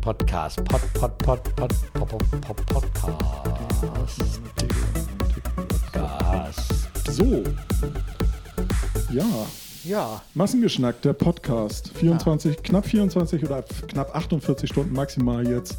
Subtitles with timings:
[0.00, 0.64] Podcast.
[0.64, 4.40] Pod, pod, pod, pod, pod, pod, pod, Podcast.
[5.92, 6.70] Podcast.
[7.10, 7.24] So.
[9.12, 9.24] Ja,
[9.84, 11.90] Ja, Massengeschnack, der Podcast.
[11.94, 15.78] 24, knapp 24 oder knapp 48 Stunden maximal jetzt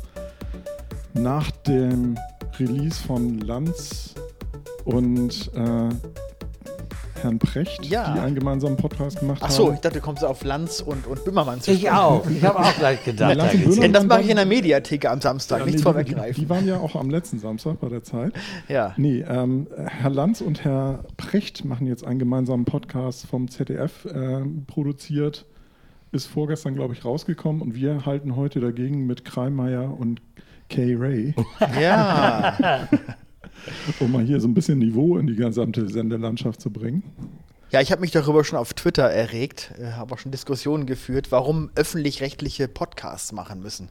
[1.13, 2.17] nach dem
[2.59, 4.13] Release von Lanz
[4.85, 5.89] und äh,
[7.23, 8.13] Herrn Precht, Ja.
[8.13, 9.75] die einen gemeinsamen Podcast gemacht ach so, haben.
[9.75, 11.95] ich dachte, du kommst auf Lanz und, und Böhmermann zu Ich sprechen.
[11.95, 12.29] auch.
[12.29, 13.37] Ich habe auch gleich gedacht.
[13.39, 16.11] Böhmermann- Denn das mache ich in der Mediathek am Samstag, Ja, nichts nee, die, die,
[16.11, 16.43] vorweggreifen.
[16.43, 18.33] die waren ja auch am letzten Samstag bei der Zeit.
[18.67, 18.93] Ja.
[18.97, 24.65] Nee, ähm, Herr Lanz und Herr Precht machen jetzt einen gemeinsamen Podcast vom ZDF ähm,
[24.67, 25.45] produziert.
[26.11, 30.21] Ist vorgestern, glaube ich, rausgekommen und wir halten heute dagegen mit Kreimeier und
[30.69, 31.33] Kay Ray,
[31.81, 32.87] Ja.
[33.99, 37.03] um mal hier so ein bisschen Niveau in die gesamte Sendelandschaft zu bringen.
[37.71, 41.31] ja, ich habe mich darüber schon auf Twitter erregt, äh, habe auch schon Diskussionen geführt,
[41.31, 43.89] warum öffentlich-rechtliche Podcasts machen müssen.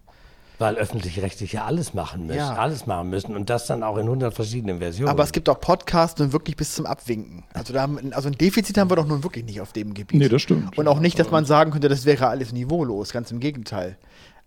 [0.59, 2.39] Weil öffentlich-rechtliche alles machen müssen.
[2.39, 2.55] Ja.
[2.55, 3.35] Alles machen müssen.
[3.35, 5.11] Und das dann auch in 100 verschiedenen Versionen.
[5.11, 7.43] Aber es gibt auch Podcasts und wirklich bis zum Abwinken.
[7.53, 10.21] Also, da haben, also ein Defizit haben wir doch nun wirklich nicht auf dem Gebiet.
[10.21, 10.79] Nee, das stimmt.
[10.79, 13.97] Und auch nicht, dass man sagen könnte, das wäre alles niveaulos, ganz im Gegenteil.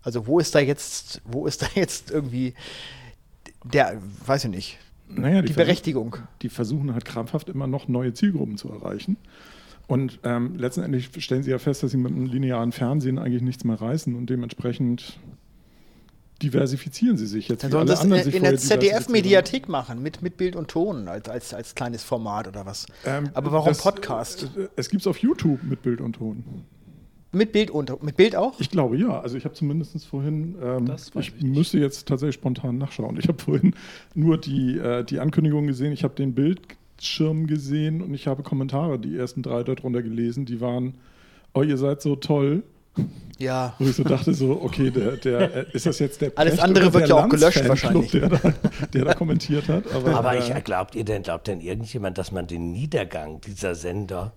[0.00, 2.54] Also wo ist da jetzt, wo ist da jetzt irgendwie
[3.64, 4.78] der, weiß ich nicht,
[5.08, 6.16] Naja, die versuchen- Berechtigung?
[6.42, 9.16] die versuchen halt krampfhaft immer noch neue Zielgruppen zu erreichen.
[9.88, 13.62] Und ähm, letztendlich stellen sie ja fest, dass sie mit dem linearen Fernsehen eigentlich nichts
[13.64, 15.18] mehr reißen und dementsprechend
[16.42, 17.64] diversifizieren sie sich jetzt.
[17.64, 18.56] Dann sollen alle das in, in der.
[18.58, 22.86] ZDF-Mediathek machen, mit, mit Bild und Ton als, als, als kleines Format oder was.
[23.06, 24.50] Ähm, Aber warum das, Podcast?
[24.56, 26.44] äh, Es gibt es auf YouTube mit Bild und Ton.
[27.32, 28.58] Mit Bild und mit Bild auch?
[28.60, 29.20] Ich glaube ja.
[29.20, 33.18] Also ich habe zumindest vorhin, ähm, ich, ich müsste jetzt tatsächlich spontan nachschauen.
[33.18, 33.74] Ich habe vorhin
[34.14, 38.98] nur die, äh, die Ankündigung gesehen, ich habe den Bildschirm gesehen und ich habe Kommentare,
[38.98, 40.94] die ersten drei darunter gelesen, die waren,
[41.52, 42.62] oh ihr seid so toll.
[43.38, 43.74] Ja.
[43.78, 46.64] Wo ich so dachte, so, okay, der, der, äh, ist das jetzt der Alles Precht
[46.64, 48.10] andere wird ja auch gelöscht wahrscheinlich.
[48.12, 48.54] Der da,
[48.94, 49.92] der da kommentiert hat.
[49.92, 53.74] Aber, Aber ich, äh, glaubt ihr denn, glaubt denn irgendjemand, dass man den Niedergang dieser
[53.74, 54.32] Sender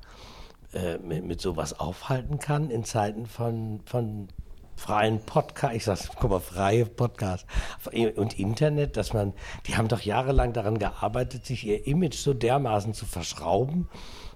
[0.74, 4.28] äh, mit, mit sowas aufhalten kann in Zeiten von, von
[4.76, 7.46] freien Podcast, ich sag's, guck mal, freie Podcast
[8.16, 9.34] und Internet, dass man,
[9.68, 13.90] die haben doch jahrelang daran gearbeitet, sich ihr Image so dermaßen zu verschrauben,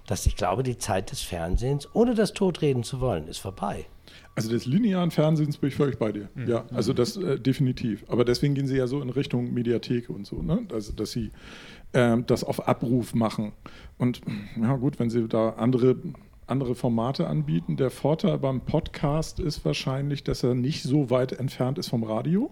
[0.06, 3.86] dass ich glaube, die Zeit des Fernsehens, ohne das totreden zu wollen, ist vorbei.
[4.36, 6.28] Also des linearen Fernsehens bin ich völlig bei dir.
[6.34, 6.48] Mhm.
[6.48, 8.04] Ja, also das äh, definitiv.
[8.08, 10.66] Aber deswegen gehen sie ja so in Richtung Mediathek und so, ne?
[10.72, 11.30] Also dass sie
[11.92, 13.52] ähm, das auf Abruf machen.
[13.96, 14.20] Und
[14.60, 15.96] ja gut, wenn sie da andere,
[16.46, 17.76] andere Formate anbieten.
[17.76, 22.50] Der Vorteil beim Podcast ist wahrscheinlich, dass er nicht so weit entfernt ist vom Radio.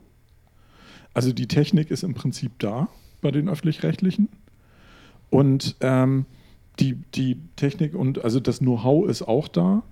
[1.14, 2.88] Also die Technik ist im Prinzip da
[3.20, 4.28] bei den öffentlich-rechtlichen.
[5.30, 6.26] Und ähm,
[6.80, 9.82] die, die Technik und also das Know-how ist auch da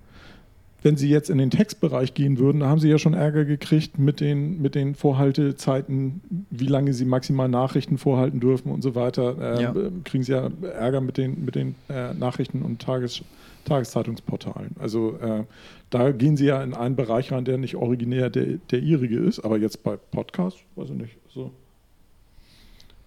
[0.83, 3.99] wenn Sie jetzt in den Textbereich gehen würden, da haben Sie ja schon Ärger gekriegt
[3.99, 9.35] mit den, mit den Vorhaltezeiten, wie lange Sie maximal Nachrichten vorhalten dürfen und so weiter.
[9.39, 9.71] Ähm, Ja.
[9.75, 13.21] äh, Kriegen Sie ja Ärger mit den, mit den äh, Nachrichten- und Tages,
[13.65, 14.71] Tageszeitungsportalen.
[14.79, 15.43] Also äh,
[15.91, 19.39] da gehen Sie ja in einen Bereich rein, der nicht originär der, der Ihrige ist,
[19.39, 21.51] aber jetzt bei Podcasts, weiß ich nicht, so.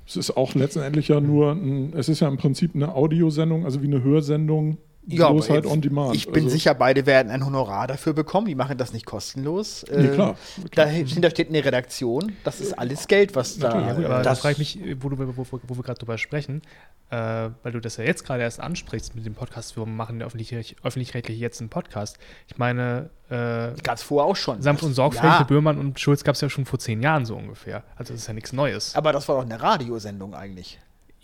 [0.06, 3.82] Es ist auch letztendlich ja nur, ein, es ist ja im Prinzip eine Audiosendung, also
[3.82, 6.14] wie eine Hörsendung, Ja, bloß halt on demand.
[6.16, 8.46] Ich bin also, sicher, beide werden ein Honorar dafür bekommen.
[8.46, 9.84] Die machen das nicht kostenlos.
[9.90, 10.36] Nee, Äh, klar.
[10.74, 12.32] Dahinter steht eine Redaktion.
[12.44, 13.80] Das ist alles Geld, was da.
[13.80, 16.62] Ja, aber Das- da frage ich mich, wo, du, wo, wo, wir gerade drüber sprechen,
[17.10, 17.16] äh,
[17.62, 20.50] weil du das ja jetzt gerade erst ansprichst mit dem Podcast, wir machen der öffentlich-
[20.50, 22.18] jetzt einen Podcast.
[22.48, 24.62] Ich meine, äh, Gab es vorher auch schon.
[24.62, 27.26] sanft und sorgfältig Ja, mit Böhmermann und Schulz gab es ja schon vor zehn Jahren
[27.26, 27.82] so ungefähr.
[27.96, 28.94] Also das ist ja nichts Neues.
[28.94, 30.78] aber das war doch eine Radiosendung eigentlich.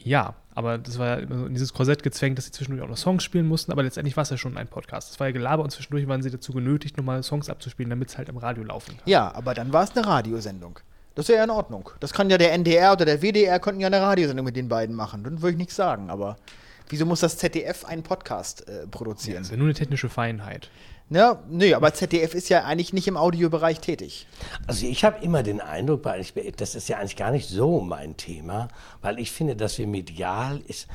[0.04, 3.22] Ja, aber das war ja in dieses Korsett gezwängt, dass sie zwischendurch auch noch Songs
[3.22, 5.10] spielen mussten, aber letztendlich war es ja schon ein Podcast.
[5.10, 8.18] Das war ja Gelaber und zwischendurch waren sie dazu genötigt, nochmal Songs abzuspielen, damit es
[8.18, 9.06] halt im Radio laufen kann.
[9.06, 10.80] Ja, aber dann war es eine Radiosendung.
[11.14, 11.90] Das ist ja in Ordnung.
[12.00, 14.94] Das kann ja der NDR oder der WDR könnten ja eine Radiosendung mit den beiden
[14.94, 15.24] machen.
[15.24, 16.08] Dann würde ich nichts sagen.
[16.08, 16.36] Aber
[16.88, 19.38] wieso muss das ZDF einen Podcast äh, produzieren?
[19.38, 20.70] Das ist ja nur eine technische Feinheit.
[21.10, 24.28] Ja, nee, aber ZDF ist ja eigentlich nicht im Audiobereich tätig.
[24.68, 27.80] Also ich habe immer den Eindruck, weil ich, das ist ja eigentlich gar nicht so
[27.80, 28.68] mein Thema,
[29.02, 30.86] weil ich finde, dass wir medial ist,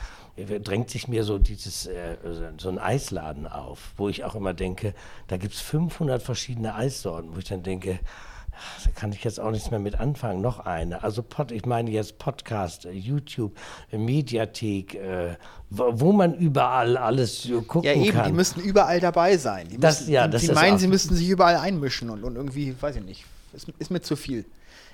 [0.63, 2.15] drängt sich mir so dieses äh,
[2.57, 4.93] so ein Eisladen auf, wo ich auch immer denke,
[5.27, 7.99] da gibt es 500 verschiedene Eissorten, wo ich dann denke,
[8.83, 10.41] da kann ich jetzt auch nichts mehr mit anfangen.
[10.41, 11.03] Noch eine.
[11.03, 13.53] Also Pod, ich meine jetzt Podcast, äh, YouTube,
[13.91, 15.35] äh, Mediathek, äh,
[15.69, 18.27] wo, man überall alles äh, gucken Ja, eben, kann.
[18.27, 19.67] die müssten überall dabei sein.
[19.69, 22.09] Die, Das- müssen, ja, die, das die ist meinen, auch- sie müssten sich überall einmischen
[22.09, 24.45] und, und irgendwie, weiß ich nicht, ist, ist mir zu viel.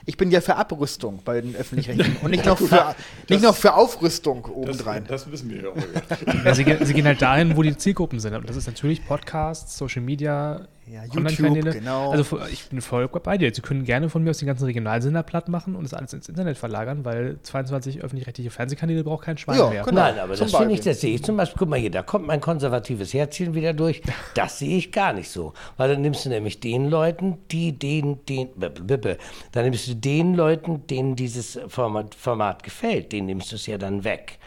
[0.04, 2.96] Ich bin ja für Abrüstung bei den öffentlich-rechtlichen und nicht noch für,
[3.30, 5.06] nicht noch für Aufrüstung Das, obendrein.
[5.08, 5.70] das wissen wir ja.
[5.70, 6.44] Holger.
[6.44, 8.34] Ja, sie, sie gehen halt dahin, wo die Zielgruppen sind.
[8.34, 11.06] Und das ist natürlich Podcasts, Social Media, Ja.
[11.06, 12.12] YouTube, genau.
[12.12, 13.54] Also ich bin voll bei dir.
[13.56, 16.28] Sie können gerne von mir aus den ganzen Regionalsender platt machen und das alles ins
[16.28, 19.84] Internet verlagern, weil 22 öffentlich-rechtliche Fernsehkanäle braucht kein Schwein Ja, mehr.
[19.84, 20.02] genau.
[20.02, 21.58] Nein, aber zum das finde ich, das sehe ich zum Beispiel.
[21.60, 24.02] Guck mal hier, da kommt mein konservatives Herzchen wieder durch.
[24.36, 25.54] Das sehe ich gar nicht so.
[25.78, 30.86] Weil dann nimmst du nämlich den Leuten, die den, den, dann nimmst du den Leuten,
[30.88, 34.40] denen dieses Format, Format gefällt, denen nimmst du es ja dann weg.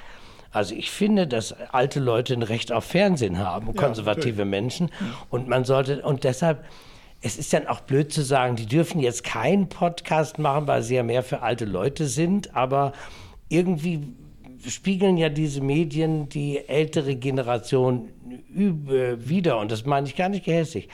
[0.55, 4.91] Also ich finde, dass alte Leute ein Recht auf Fernsehen haben, konservative Menschen.
[5.29, 6.65] Und man sollte, und deshalb,
[7.21, 10.95] es ist dann auch blöd zu sagen, die dürfen jetzt keinen Podcast machen, weil sie
[10.95, 12.93] ja mehr für alte Leute sind, aber
[13.49, 14.15] irgendwie
[14.67, 18.09] spiegeln ja diese Medien die ältere Generation
[18.49, 20.89] übe wieder und das meine ich gar nicht gehässig.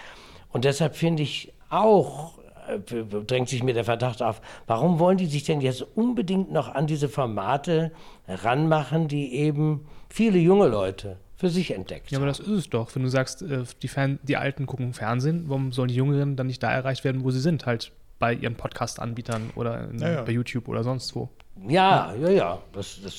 [0.48, 2.39] Und deshalb finde ich auch, äh,
[2.78, 6.86] drängt sich mir der Verdacht auf, warum wollen die sich denn jetzt unbedingt noch an
[6.86, 7.92] diese Formate
[8.28, 12.36] ranmachen, die eben viele junge Leute für sich entdeckt Ja, aber haben?
[12.36, 12.94] das ist es doch.
[12.94, 16.46] Wenn du sagst, äh, die, Fern die Alten gucken Fernsehen, warum sollen die Jüngeren dann
[16.46, 17.66] nicht da erreicht werden, wo sie sind?
[17.66, 20.22] Halt bei ihren Podcast-Anbietern oder in, Ja, ja.
[20.22, 21.30] bei YouTube oder sonst wo.
[21.68, 23.14] Ja, ja, ja, das, das,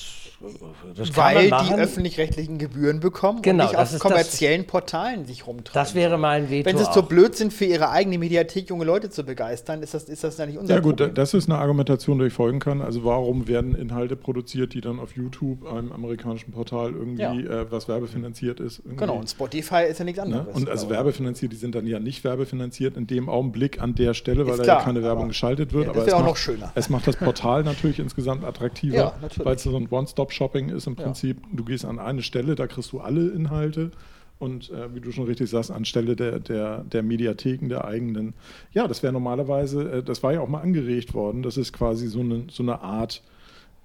[0.96, 4.66] das kann Weil man die öffentlich-rechtlichen Gebühren bekommen Genau, und nicht das auf ist kommerziellen
[4.66, 5.72] Portalen sich rumtreiben.
[5.74, 6.66] Das wäre mein Veto.
[6.68, 9.94] Wenn sie es so blöd sind, für ihre eigene Mediathek junge Leute zu begeistern, ist
[9.94, 11.14] das, ist das ja nicht unser Ja gut, Problem.
[11.14, 12.82] das ist eine Argumentation, die ich folgen kann.
[12.82, 17.32] Also warum werden Inhalte produziert, die dann auf YouTube, einem amerikanischen Portal, irgendwie, Ja.
[17.34, 18.80] äh, was werbefinanziert ist?
[18.80, 20.24] Irgendwie, Genau, und Spotify ist ja nichts ne?
[20.24, 20.56] anderes.
[20.56, 20.96] Und also Genau.
[20.98, 24.58] werbefinanziert, die sind dann ja nicht werbefinanziert in dem Augenblick an der Stelle, weil Ist
[24.60, 25.86] da klar, ja keine Werbung geschaltet wird.
[25.86, 26.72] Ja, das wäre auch noch macht- schöner.
[26.74, 30.96] Es macht das Portal natürlich insgesamt attraktiver, Ja, weil es so ein One-Stop-Shopping ist im
[30.96, 31.38] Prinzip.
[31.52, 33.90] Du gehst an eine Stelle, da kriegst du alle Inhalte.
[34.38, 38.34] Und äh, wie du schon richtig sagst, anstelle der, der, der Mediatheken der eigenen.
[38.72, 42.08] Ja, das wäre normalerweise, äh, das war ja auch mal angeregt worden, dass es quasi
[42.08, 43.22] so eine, so eine Art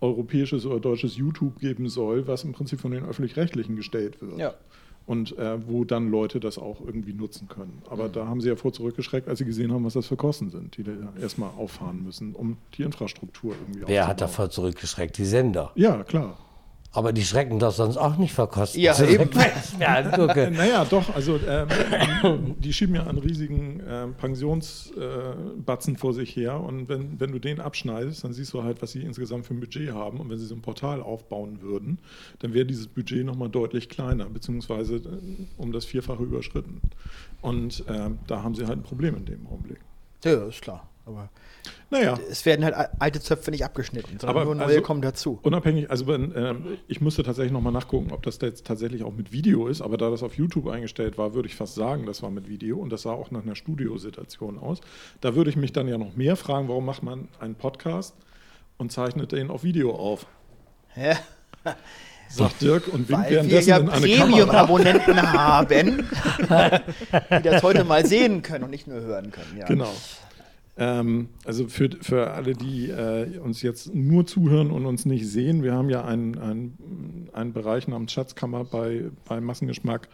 [0.02, 4.40] europäisches oder deutsches YouTube geben soll, was im Prinzip von den öffentlich-rechtlichen gestellt wird.
[4.40, 4.56] Ja.
[5.08, 7.82] Und äh, wo dann Leute das auch irgendwie nutzen können.
[7.90, 10.50] Aber da haben sie ja vor zurückgeschreckt, als sie gesehen haben, was das für Kosten
[10.50, 15.18] sind, die da erstmal auffahren müssen, um die Infrastruktur irgendwie Wer hat davor zurückgeschreckt?
[15.18, 15.72] Die Sender.
[15.76, 16.38] Ja, klar.
[16.98, 18.80] Aber die schrecken doch sonst auch nicht vor Kosten.
[18.80, 19.30] Ja, eben.
[19.78, 26.90] Naja, doch, also ähm, die schieben ja einen riesigen ähm, Pensionsbatzen vor sich her und
[26.90, 29.94] wenn, wenn du den abschneidest, dann siehst du halt, was sie insgesamt für ein Budget
[29.94, 32.00] haben und wenn sie so ein Portal aufbauen würden,
[32.40, 36.82] dann wäre dieses Budget nochmal deutlich kleiner, beziehungsweise äh, um das Vierfache überschritten.
[37.44, 39.82] Und ähm, da haben sie halt ein Problem in dem Augenblick.
[40.24, 40.90] Ja, ist klar.
[41.06, 41.30] Aber
[41.90, 45.40] Naja, es werden halt alte Zöpfe nicht abgeschnitten, sondern Aber nur neue also- kommen dazu.
[45.42, 49.14] Unabhängig, also wenn, ähm, ich müsste tatsächlich nochmal nachgucken, ob das da jetzt tatsächlich auch
[49.14, 52.22] mit Video ist, aber da das auf YouTube eingestellt war, würde ich fast sagen, das
[52.22, 54.82] war mit Video und das sah auch nach einer Studiosituation aus.
[55.22, 58.16] Da würde ich mich dann ja noch mehr fragen, warum macht man einen Podcast
[58.78, 60.26] und zeichnet den auf Video auf?
[60.96, 61.18] Ja,
[62.30, 64.06] Sagt Dirk und winkt weil wir währenddessen ja in eine.
[64.06, 65.68] Premium-Abonnenten haben,
[67.32, 69.58] die das heute mal sehen können und nicht nur hören können.
[69.58, 69.66] Ja.
[69.66, 69.94] Genau.
[70.78, 75.64] Ähm, also für, für alle, die äh, uns jetzt nur zuhören und uns nicht sehen,
[75.64, 80.08] wir haben ja einen, einen, einen Bereich namens Schatzkammer bei, bei Massengeschmack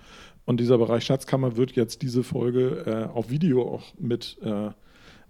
[0.46, 4.70] und dieser Bereich Schatzkammer wird jetzt diese Folge äh, auf Video auch mit äh,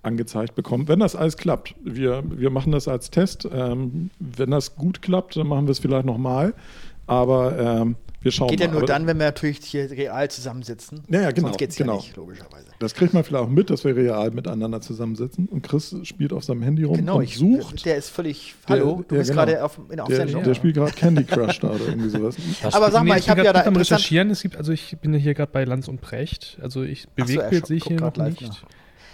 [0.03, 1.75] angezeigt bekommen, wenn das alles klappt.
[1.83, 3.47] Wir, wir machen das als Test.
[3.51, 6.53] Ähm, wenn das gut klappt, dann machen wir es vielleicht nochmal.
[7.07, 11.03] Aber ähm, wir schauen Geht ja nur Aber dann, wenn wir natürlich hier real zusammensitzen.
[11.09, 11.93] Ja, ja, genau, Sonst geht's genau.
[11.97, 12.65] ja nicht, logischerweise.
[12.79, 15.47] Das kriegt man vielleicht auch mit, dass wir real miteinander zusammensitzen.
[15.47, 17.85] Und Chris spielt auf seinem Handy rum Genau, und ich, sucht.
[17.85, 18.55] Der ist völlig.
[18.67, 19.45] Der- Hallo, du bist genau.
[19.45, 22.35] gerade auf, in, auf Der, der spielt gerade Candy Crush da oder irgendwie sowas.
[22.71, 24.29] Aber sag mal, ich habe ja da am interessant- Recherchieren.
[24.31, 26.57] Es gibt, also ich bin ja hier gerade bei Lanz und Precht.
[26.61, 28.49] Also ich Ach so, er Bewegtbild schaut- sehe ich hier noch live nicht.
[28.49, 28.63] nach.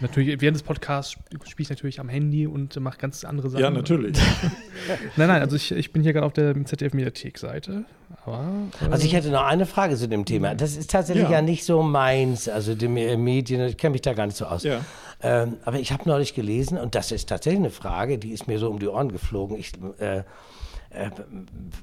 [0.02, 3.62] Natürlich, während des Podcasts spiele ich natürlich am Handy und mache ganz andere Sachen.
[3.64, 4.18] Ja, natürlich.
[5.18, 7.84] Nein, nein, also ich, ich bin hier gerade auf der ZDF-Mediathek-Seite.
[8.26, 10.56] Äh, Also ich hätte noch eine Frage zu dem Thema.
[10.56, 11.42] Das ist tatsächlich ja, Ja.
[11.42, 14.64] nicht so meins, also die Me- Medien, ich kenne mich da gar nicht so aus.
[14.64, 14.80] Ja.
[15.22, 18.58] Ähm, aber ich habe neulich gelesen, und das ist tatsächlich eine Frage, die ist mir
[18.58, 19.58] so um die Ohren geflogen.
[19.58, 20.24] Ich, äh,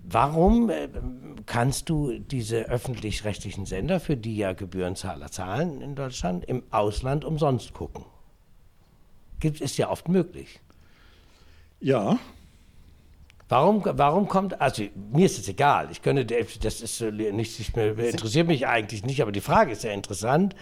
[0.08, 0.88] warum äh,
[1.46, 7.72] kannst du diese öffentlich-rechtlichen Sender, für die ja Gebührenzahler zahlen in Deutschland, im Ausland umsonst
[7.72, 8.04] gucken?
[9.38, 10.60] Gibt, ist ja oft möglich.
[11.80, 12.18] Ja,
[13.48, 14.82] Warum, warum kommt, also
[15.12, 19.30] mir ist es egal, ich könnte, das ist nicht, ich, interessiert mich eigentlich nicht, aber
[19.30, 20.56] die Frage ist ja interessant.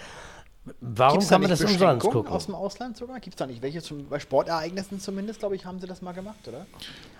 [0.80, 2.32] Warum Gibt's kann man das umsonst gucken?
[2.32, 3.20] aus dem Ausland sogar?
[3.20, 3.82] Gibt es da nicht welche?
[3.82, 6.66] Zum, bei Sportereignissen zumindest, glaube ich, haben sie das mal gemacht, oder?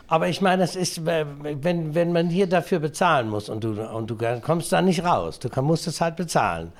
[0.06, 3.82] Aber ich meine, das ist, äh, wenn, wenn man hier dafür bezahlen muss und du,
[3.82, 6.72] und du kommst da nicht raus, du musst es halt bezahlen.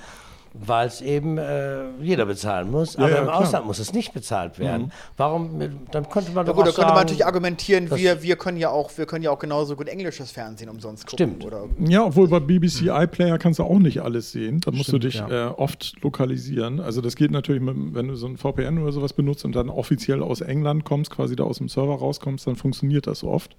[0.57, 2.95] Weil es eben äh, jeder bezahlen muss.
[2.95, 3.41] Ja, aber ja, im klar.
[3.41, 3.45] Mhm.
[3.45, 4.93] Ausland muss es nicht bezahlt werden.
[5.17, 5.61] Warum?
[5.91, 8.37] Dann könnte man Ja doch gut, da auch könnte man sagen, natürlich argumentieren, wir, wir
[8.37, 11.37] können ja auch, wir können ja auch genauso gut englisches Fernsehen umsonst gucken.
[11.41, 11.45] Stimmt.
[11.45, 14.61] Oder Ja, obwohl bei BBC iPlayer kannst du auch nicht alles sehen.
[14.61, 15.49] Da musst Stimmt, du dich ja.
[15.49, 16.79] äh, oft lokalisieren.
[16.79, 19.69] Also das geht natürlich, mit, wenn du so ein VPN oder sowas benutzt und dann
[19.69, 23.57] offiziell aus England kommst, quasi da aus dem Server rauskommst, dann funktioniert das oft.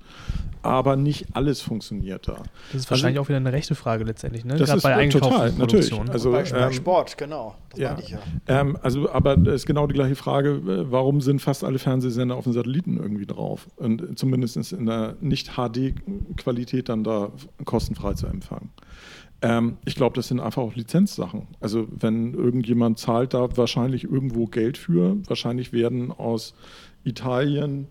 [0.62, 2.38] Aber nicht alles funktioniert da.
[2.72, 4.54] Das ist wahrscheinlich auch wieder eine rechte Frage letztendlich, ne?
[4.54, 6.10] Also Das Gerade ist bei eingekauften total, natürlich.
[6.10, 7.56] Also, ähm, Sport, genau.
[7.72, 7.98] Das ja.
[8.00, 8.20] ich ja.
[8.48, 12.36] Ähm, also, aber das ist genau die gleiche Frage, äh, warum sind fast alle Fernsehsender
[12.36, 13.68] auf den Satelliten irgendwie drauf?
[13.78, 17.32] Und zumindest in der Nicht-HD-Qualität dann da
[17.66, 18.70] kostenfrei zu empfangen.
[19.42, 21.48] Ähm, ich glaube, das sind einfach auch Lizenzsachen.
[21.60, 26.54] Also wenn irgendjemand zahlt da wahrscheinlich irgendwo Geld für, wahrscheinlich werden aus
[27.04, 27.88] Italien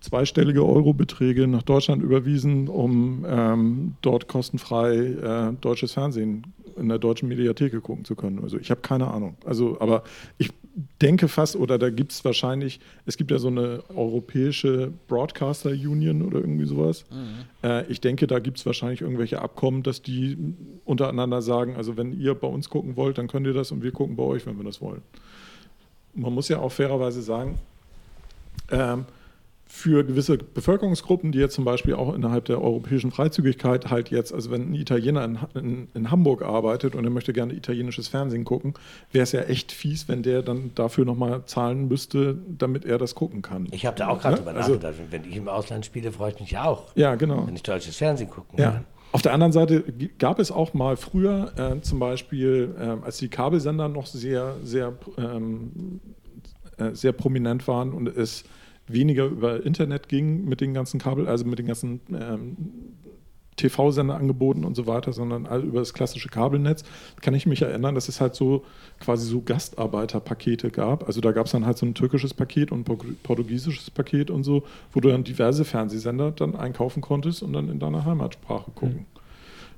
[0.00, 7.28] zweistellige Eurobeträge nach Deutschland überwiesen, um ähm, dort kostenfrei äh, deutsches Fernsehen in der deutschen
[7.28, 8.40] Mediathek gucken zu können.
[8.42, 9.36] Also ich habe keine Ahnung.
[9.44, 10.04] Also, aber
[10.38, 10.50] ich
[11.02, 16.22] denke fast, oder da gibt es wahrscheinlich, es gibt ja so eine europäische Broadcaster Union
[16.22, 17.04] oder irgendwie sowas.
[17.64, 20.36] Äh, ich denke, da gibt es wahrscheinlich irgendwelche Abkommen, dass die
[20.84, 23.92] untereinander sagen, also wenn ihr bei uns gucken wollt, dann könnt ihr das und wir
[23.92, 25.02] gucken bei euch, wenn wir das wollen.
[26.14, 27.58] Man muss ja auch fairerweise sagen,
[28.70, 29.04] ähm,
[29.78, 34.50] für gewisse Bevölkerungsgruppen, die jetzt zum Beispiel auch innerhalb der europäischen Freizügigkeit halt jetzt, also
[34.50, 38.74] wenn ein Italiener in, in, in Hamburg arbeitet und er möchte gerne italienisches Fernsehen gucken,
[39.12, 43.14] wäre es ja echt fies, wenn der dann dafür nochmal zahlen müsste, damit er das
[43.14, 43.68] gucken kann.
[43.70, 44.94] Ich habe da auch gerade Ja, drüber also- nachgedacht.
[45.10, 47.46] Wenn ich im Ausland spiele, freue ich mich ja auch, Ja, genau.
[47.46, 48.72] wenn ich deutsches Fernsehen gucken Ja.
[48.72, 48.84] kann.
[49.12, 49.84] Auf der anderen Seite
[50.18, 54.92] gab es auch mal früher, äh, zum Beispiel, ähm, als die Kabelsender noch sehr, sehr,
[55.16, 56.00] ähm,
[56.78, 58.42] äh, sehr prominent waren und es
[58.88, 62.56] weniger über Internet ging mit den ganzen Kabel, also mit den ganzen ähm,
[63.58, 66.84] TV-Senderangeboten und so weiter, sondern all über das klassische Kabelnetz,
[67.20, 68.64] kann ich mich erinnern, dass es halt so
[69.00, 71.06] quasi so Gastarbeiterpakete gab.
[71.06, 74.30] Also da gab es dann halt so ein türkisches Paket und ein portu- portugiesisches Paket
[74.30, 78.70] und so, wo du dann diverse Fernsehsender dann einkaufen konntest und dann in deiner Heimatsprache
[78.70, 79.06] gucken.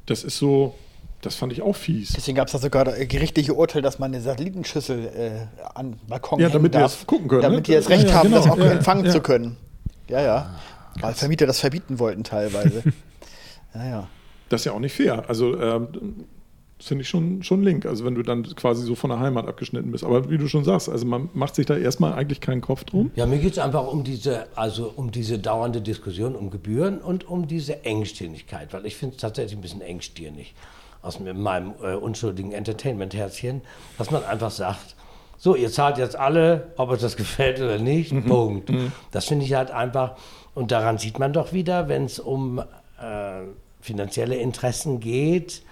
[0.07, 0.75] Das ist so,
[1.23, 2.12] das fand ich auch fies.
[2.15, 5.31] Deswegen gab es da sogar gerichtliche Urteil, dass man eine Satellitenschüssel äh,
[5.75, 7.62] an Balkon Ja, damit die darf, das gucken können, Damit ne?
[7.62, 8.43] die das Recht Ja, haben, genau.
[8.43, 9.11] das auch Ja, empfangen ja.
[9.11, 9.57] zu können.
[10.09, 10.61] Ja, ja.
[11.00, 12.83] Weil Vermieter das verbieten wollten teilweise.
[13.75, 14.09] ja, ja.
[14.49, 15.29] Das ist ja auch nicht fair.
[15.29, 15.89] Also ähm,
[16.79, 17.85] das finde ich schon, schon link.
[17.85, 20.03] Also wenn du dann quasi so von der Heimat abgeschnitten bist.
[20.03, 23.11] Aber wie du schon sagst, also man macht sich da erstmal eigentlich keinen Kopf drum.
[23.15, 27.29] Ja, mir geht es einfach um diese, also um diese dauernde Diskussion um Gebühren und
[27.29, 30.55] um diese Engstirnigkeit, weil ich finde es tatsächlich ein bisschen engstirnig
[31.02, 33.62] aus meinem äh, unschuldigen Entertainment-Herzchen,
[33.99, 34.97] dass man einfach sagt,
[35.38, 38.71] so, ihr zahlt jetzt alle, ob euch das gefällt oder nicht, Punkt.
[39.11, 40.16] Das finde ich halt einfach,
[40.54, 42.64] und daran sieht man doch wieder, wenn es um äh,
[43.80, 45.62] finanzielle Interessen geht,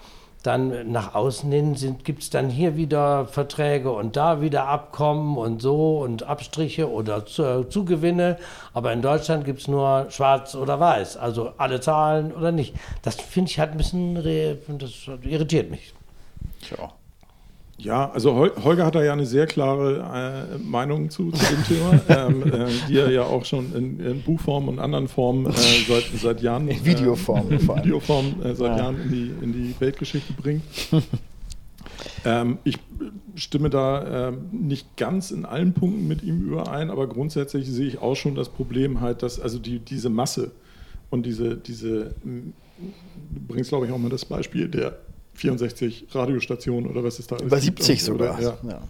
[0.42, 5.61] dann nach außen hin gibt es dann hier wieder Verträge und da wieder Abkommen und
[5.61, 8.38] so und Abstriche oder zu, Zugewinne.
[8.73, 12.75] Aber in Deutschland gibt es nur schwarz oder weiß, also alle zahlen oder nicht.
[13.02, 14.14] Das finde ich halt ein bisschen,
[14.78, 14.92] das
[15.23, 15.92] irritiert mich.
[16.62, 16.92] Tja.
[17.80, 21.64] Ja, also Hol Holger hat da ja eine sehr klare äh, Meinung zu, zu dem
[21.64, 25.52] Thema, ähm, äh, die er ja auch schon in, in Buchform und anderen Formen äh,
[25.87, 26.66] seit, seit Jahren.
[26.66, 27.85] In Videoform Äh, in allem.
[27.85, 28.78] Videoform äh, seit Ja.
[28.78, 30.62] Jahren in die, in die Weltgeschichte bringt.
[32.25, 32.78] ähm, ich
[33.37, 38.00] stimme da ähm, nicht ganz in allen Punkten mit ihm überein, aber grundsätzlich sehe ich
[38.02, 40.50] auch schon das Problem halt, dass also die, diese Masse
[41.11, 44.99] und diese, diese, du bringst glaube ich auch mal das Beispiel der
[45.38, 47.42] 64 Radiostationen oder was es da ist.
[47.42, 48.40] Über 70 sogar.
[48.40, 48.59] Ja.
[48.68, 48.83] Ja.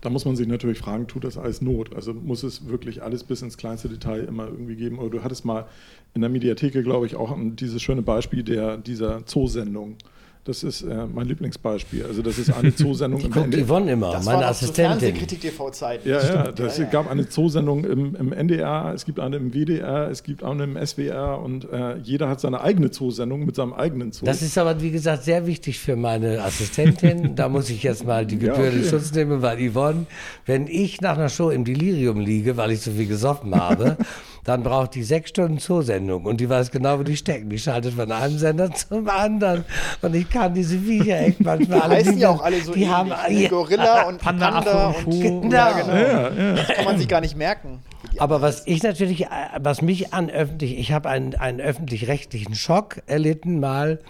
[0.00, 1.94] Da muss man sich natürlich fragen, tut das alles Not?
[1.94, 4.98] Also muss es wirklich alles bis ins kleinste Detail immer irgendwie geben?
[4.98, 5.66] Oder du hattest mal
[6.12, 9.96] in der Mediatheke, glaube ich, auch dieses schöne Beispiel der, dieser Zoosendung.
[10.44, 12.04] Das ist äh, mein Lieblingsbeispiel.
[12.04, 13.64] Also das ist eine Zoosendung im Guckt NDR.
[13.66, 14.98] Yvonne immer, Das meine war noch zu Assistentin.
[15.00, 16.06] Fernsehkritik-TV-Zeiten.
[16.08, 16.90] Ja, ja, das Ja, ja.
[16.90, 20.76] gab eine Zoosendung im, im NDR, es gibt eine im WDR, es gibt eine im
[20.86, 24.26] SWR und äh, jeder hat seine eigene Zoosendung mit seinem eigenen Zoo.
[24.26, 27.34] Das ist aber, wie gesagt, sehr wichtig für meine Assistentin.
[27.36, 28.88] da muss ich jetzt mal die Ja, Gebühr in okay.
[28.90, 30.04] Schutz nehmen, weil Yvonne,
[30.44, 33.96] wenn ich nach einer Show im Delirium liege, weil ich so viel gesoffen habe,
[34.44, 37.48] dann braucht die sechs Stunden Zoosendung und die weiß genau, wo die stecken.
[37.48, 39.64] Die schaltet von einem Sender zum anderen
[40.02, 43.08] und ich kann diese Viecher echt manchmal Die heißen ja auch alle so die haben,
[43.08, 43.16] ne?
[43.30, 45.50] ja, Gorilla und Panda, Panda, Affe und und Kuh.
[45.50, 45.94] Ja, genau.
[45.94, 46.52] ja, ja.
[46.54, 47.80] Das kann man sich gar nicht merken.
[48.18, 49.28] Aber was ich natürlich, äh,
[49.60, 54.00] was mich an öffentlich, ich habe einen, einen öffentlich-rechtlichen Schock erlitten mal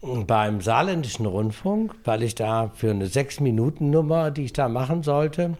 [0.00, 5.58] beim Saarländischen Rundfunk, weil ich da für eine Sechs-Minuten-Nummer, die ich da machen sollte,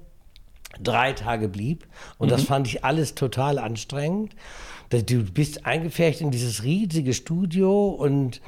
[0.81, 1.87] drei Tage blieb.
[2.19, 4.35] Und das fand ich alles total anstrengend.
[4.91, 8.41] Du bist eingefärbt in dieses riesige Studio und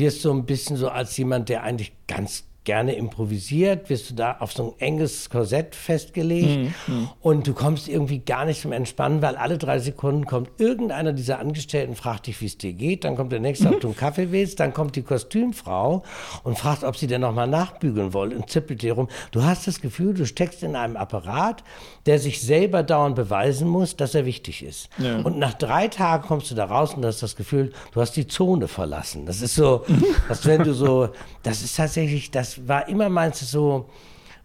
[0.00, 4.36] wirst so ein bisschen so als jemand, der eigentlich ganz gerne improvisiert, wirst du da
[4.38, 6.72] auf so ein enges Korsett festgelegt
[7.20, 11.38] und du kommst irgendwie gar nicht zum Entspannen, weil alle drei Sekunden kommt irgendeiner dieser
[11.38, 14.30] Angestellten, fragt dich, wie es dir geht, dann kommt der nächste, ob du einen Kaffee
[14.30, 16.02] willst, dann kommt die Kostümfrau
[16.44, 19.08] und fragt, ob sie denn nochmal nachbügeln wollen und zippelt dir rum.
[19.30, 21.64] Du hast das Gefühl, du steckst in einem Apparat,
[22.06, 24.88] der sich selber dauernd beweisen muss, dass er wichtig ist.
[24.98, 25.20] Ja.
[25.20, 28.26] Und nach drei Tagen kommst du da raus und hast das Gefühl, du hast die
[28.26, 29.26] Zone verlassen.
[29.26, 29.84] Das ist so,
[30.28, 31.10] dass wenn du so,
[31.42, 33.90] das ist tatsächlich, das war immer meinst du so,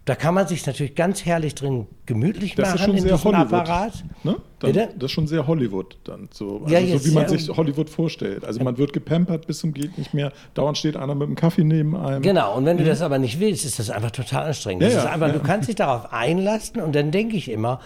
[0.04, 3.52] da kann man sich natürlich ganz herrlich drin gemütlich Das machen in diesem Hollywood.
[3.52, 4.04] Apparat.
[4.22, 4.36] Ne?
[4.58, 6.62] Dann, das ist schon sehr Hollywood dann so.
[6.64, 8.44] Also Ja, so jetzt wie man sehr- sich Hollywood vorstellt.
[8.44, 10.32] Also man wird gepampert bis zum geht nicht mehr.
[10.54, 12.22] Dauernd steht einer mit einem Kaffee neben einem.
[12.22, 14.82] Genau, und wenn du das aber nicht willst, ist das einfach total anstrengend.
[14.84, 15.32] Ja, ja, einfach, ja.
[15.34, 17.80] Du kannst dich darauf einlassen und dann denke ich immer,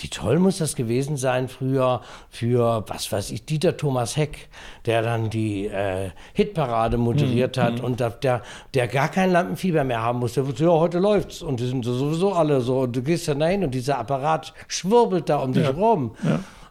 [0.00, 4.48] wie toll muss das gewesen sein früher für, was weiß ich, Dieter Thomas Heck,
[4.86, 8.42] der dann die äh, Hitparade moderiert hat und da- der,
[8.74, 10.44] der gar kein Lampenfieber mehr haben musste.
[10.56, 13.72] Ja, heute läuft's und die sind sowieso alle so und du gehst dann dahin und
[13.72, 16.13] dieser Apparat schwurbelt da um dich rum.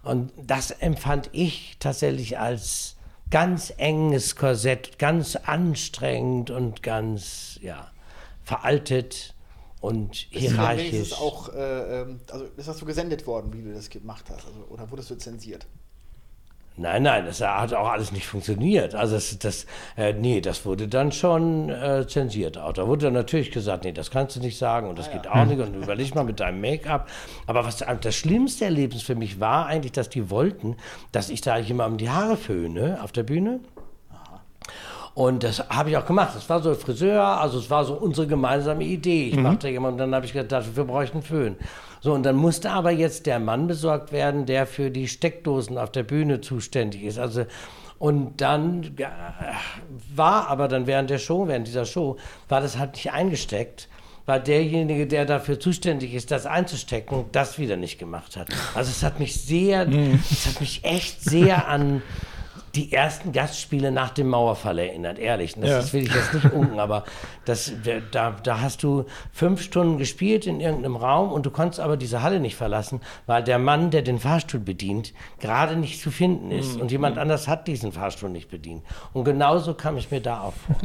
[0.03, 2.95] Und das empfand ich tatsächlich als
[3.29, 7.89] ganz enges Korsett, ganz anstrengend und ganz, ja,
[8.43, 9.33] veraltet
[9.79, 10.91] und Ist hierarchisch.
[10.91, 14.45] wenigstens auch, äh, ähm, also ist das so gesendet worden, wie du das gemacht hast?
[14.45, 15.65] Also, oder wurdest du zensiert?
[16.75, 18.95] Nein, nein, das hat auch alles nicht funktioniert.
[18.95, 22.73] Also das, das äh, nee, das wurde dann schon äh, zensiert auch.
[22.73, 25.45] Da wurde dann natürlich gesagt, nee, das kannst du nicht sagen und das geht auch
[25.45, 27.07] nicht und überleg mal mit deinem Make-up.
[27.45, 30.75] Aber was das schlimmste Erlebnis für mich war eigentlich, dass die wollten,
[31.11, 33.59] dass ich da jemandem die Haare föhne auf der Bühne.
[35.13, 36.31] Und das habe ich auch gemacht.
[36.35, 39.27] Das war so Friseur, also es war so unsere gemeinsame Idee.
[39.27, 41.55] Ich machte jemanden, dann habe ich gedacht, dafür brauche ich einen Föhn.
[42.03, 45.89] So, und dann musste aber jetzt der Mann besorgt werden, der für die Steckdosen auf
[45.89, 47.17] der Bühne zuständig ist.
[47.17, 47.45] Also,
[47.97, 49.05] und dann äh,
[50.13, 52.17] war aber dann während der Show, während dieser Show,
[52.49, 53.87] war das halt nicht eingesteckt
[54.25, 58.47] weil derjenige, der dafür zuständig ist, das einzustecken, das wieder nicht gemacht hat.
[58.73, 59.85] Also es hat mich sehr,
[60.31, 62.01] es hat mich echt sehr an
[62.75, 65.53] die ersten Gastspiele nach dem Mauerfall erinnert, ehrlich.
[65.53, 65.77] Das Ja.
[65.77, 67.03] das will ich jetzt nicht unken, aber
[67.45, 67.71] das,
[68.11, 72.23] da, da hast du fünf Stunden gespielt in irgendeinem Raum und du konntest aber diese
[72.23, 76.75] Halle nicht verlassen, weil der Mann, der den Fahrstuhl bedient, gerade nicht zu finden ist
[76.79, 78.81] und jemand anders hat diesen Fahrstuhl nicht bedient.
[79.13, 80.75] Und genauso kam ich mir da auch vor.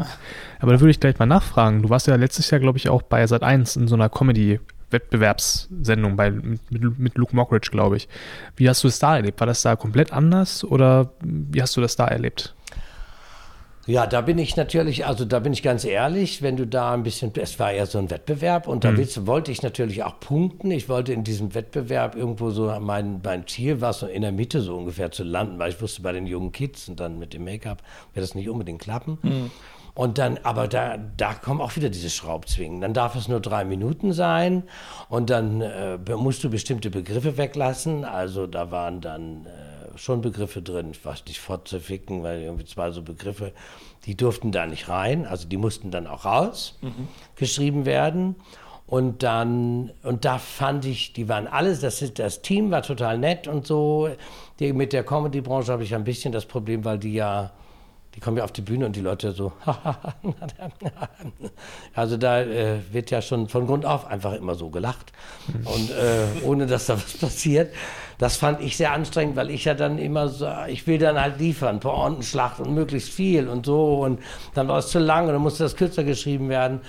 [0.61, 1.81] Aber da würde ich gleich mal nachfragen.
[1.83, 4.11] Du warst ja letztes Jahr, glaube ich, auch bei Sat 1 in so einer
[4.91, 8.09] Comedy-Wettbewerbssendung bei, mit, mit, Luke Mockridge, glaube ich.
[8.57, 9.41] Wie hast du es da erlebt?
[9.41, 12.55] War das da komplett anders oder wie hast du das da erlebt?
[13.87, 17.05] Ja, da bin ich natürlich, also da bin ich ganz ehrlich, wenn du da ein
[17.05, 20.71] bisschen, es war ja so ein Wettbewerb und da willst, wollte ich natürlich auch punkten.
[20.71, 24.61] Ich wollte in diesem Wettbewerb irgendwo so, mein, mein Ziel war so in der Mitte
[24.61, 27.45] so ungefähr zu landen, weil ich wusste, bei den jungen Kids und dann mit dem
[27.45, 29.17] Make-up wird das nicht unbedingt klappen.
[29.99, 32.81] Und dann, aber da, da kommen auch wieder diese Schraubzwingen.
[32.81, 34.63] Dann darf es nur drei Minuten sein
[35.09, 38.05] und dann äh, musst du bestimmte Begriffe weglassen.
[38.05, 43.03] Also da waren dann äh, schon Begriffe drin, was nicht fortzuficken, weil irgendwie zwei so
[43.03, 43.51] Begriffe,
[44.07, 45.27] die durften da nicht rein.
[45.27, 46.79] Also die mussten dann auch raus
[47.35, 48.37] geschrieben werden.
[48.87, 53.49] Und dann, und da fand ich, die waren alles, das, das Team war total nett
[53.49, 54.11] und so.
[54.61, 57.51] Die, mit der Comedy-Branche habe ich ein bisschen das Problem, weil die ja,
[58.19, 59.53] die kommen ja auf die Bühne und die Leute so,
[61.95, 65.13] also da äh, wird ja schon von Grund auf einfach immer so gelacht
[65.47, 67.73] und äh, ohne dass da was passiert.
[68.19, 71.39] Das fand ich sehr anstrengend, weil ich ja dann immer so, ich will dann halt
[71.39, 74.19] liefern, Pointenschlacht und möglichst viel und so und
[74.55, 76.81] dann war es zu lang und dann musste das kürzer geschrieben werden.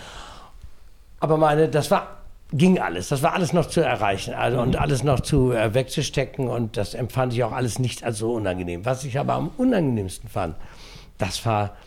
[1.19, 2.07] Aber meine, das war,
[2.53, 3.09] ging alles.
[3.09, 6.95] Das war alles noch zu erreichen also, und alles noch zu äh, wegzustecken und das
[6.95, 8.83] empfand ich auch alles nicht als so unangenehm.
[8.83, 10.55] Was ich aber am unangenehmsten fand,
[11.19, 11.77] das war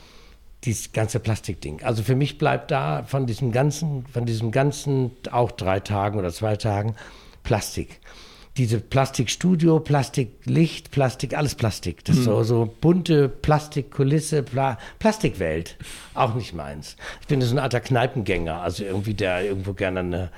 [0.64, 1.82] dieses ganze Plastikding.
[1.82, 6.32] Also für mich bleibt da von diesem ganzen, von diesem ganzen auch drei Tagen oder
[6.32, 6.94] zwei Tagen
[7.42, 8.00] Plastik.
[8.58, 12.04] Diese Plastikstudio, Plastiklicht, Plastik, alles Plastik.
[12.04, 15.76] Das ist so, so bunte Plastikkulisse, Pla Plastikwelt.
[16.12, 16.96] Auch nicht meins.
[17.22, 20.28] Ich bin so ein alter Kneipengänger, also irgendwie der irgendwo gerne eine,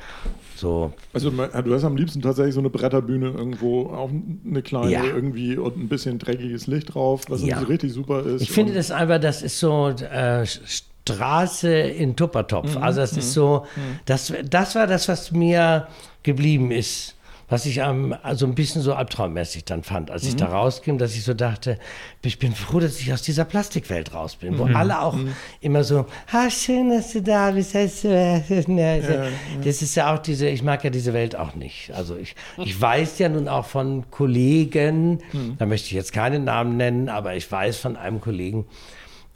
[0.54, 4.10] so Also du hast am liebsten tatsächlich so eine Bretterbühne irgendwo, auch
[4.48, 5.04] eine kleine Ja.
[5.04, 7.58] irgendwie und ein bisschen dreckiges Licht drauf, was Ja.
[7.58, 8.42] richtig super ist.
[8.42, 12.76] Ich finde das einfach, das ist so äh, Straße in Tuppertopf.
[12.76, 13.66] Also das ist so,
[14.06, 15.88] das, das war das, was mir
[16.22, 17.13] geblieben ist.
[17.54, 21.14] Was ich am, also ein bisschen so albtraummäßig dann fand, als ich da rausging, dass
[21.14, 21.78] ich so dachte,
[22.22, 25.16] ich bin froh, dass ich aus dieser Plastikwelt raus bin, wo alle auch
[25.60, 27.76] immer so, ah, schön, dass du da bist.
[27.76, 28.40] Das, äh,
[29.64, 31.92] das ist ja auch diese, ich mag ja diese Welt auch nicht.
[31.92, 35.20] Also ich, ich weiß ja nun auch von Kollegen,
[35.56, 38.66] da möchte ich jetzt keinen Namen nennen, aber ich weiß von einem Kollegen,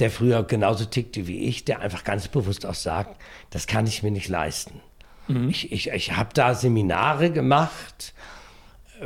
[0.01, 4.03] der früher genauso tickte wie ich, der einfach ganz bewusst auch sagt, das kann ich
[4.03, 4.81] mir nicht leisten.
[5.49, 8.15] Ich, ich, ich habe da Seminare gemacht,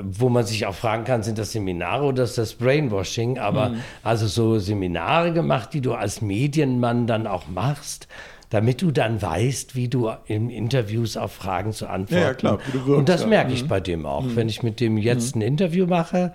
[0.00, 3.38] wo man sich auch fragen kann, sind das Seminare oder ist das Brainwashing?
[3.38, 8.08] Aber also so Seminare gemacht, die du als Medienmann dann auch machst,
[8.50, 12.22] damit du dann weißt, wie du in Interviews auf Fragen zu antworten.
[12.22, 13.26] Ja, ja, klar, wie du wirkst, Und das ja.
[13.26, 14.24] merke ich bei dem auch.
[14.34, 16.32] Wenn ich mit dem jetzt ein Interview mache,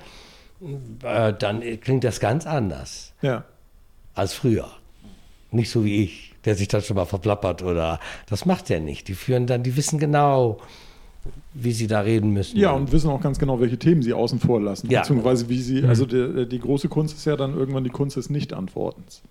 [1.04, 3.44] äh, dann klingt das ganz anders Ja.
[4.16, 4.68] als früher.
[5.52, 9.08] Nicht so wie ich, der sich dann schon mal verplappert oder das macht er nicht.
[9.08, 10.58] Die führen dann, die wissen genau,
[11.54, 12.58] wie sie da reden müssen.
[12.58, 14.90] Ja, und wissen auch ganz genau, welche Themen sie außen vor lassen.
[14.90, 15.02] Ja.
[15.02, 18.30] Beziehungsweise wie sie, also der, die große Kunst ist ja dann irgendwann die Kunst des
[18.30, 19.22] Nicht-Antwortens.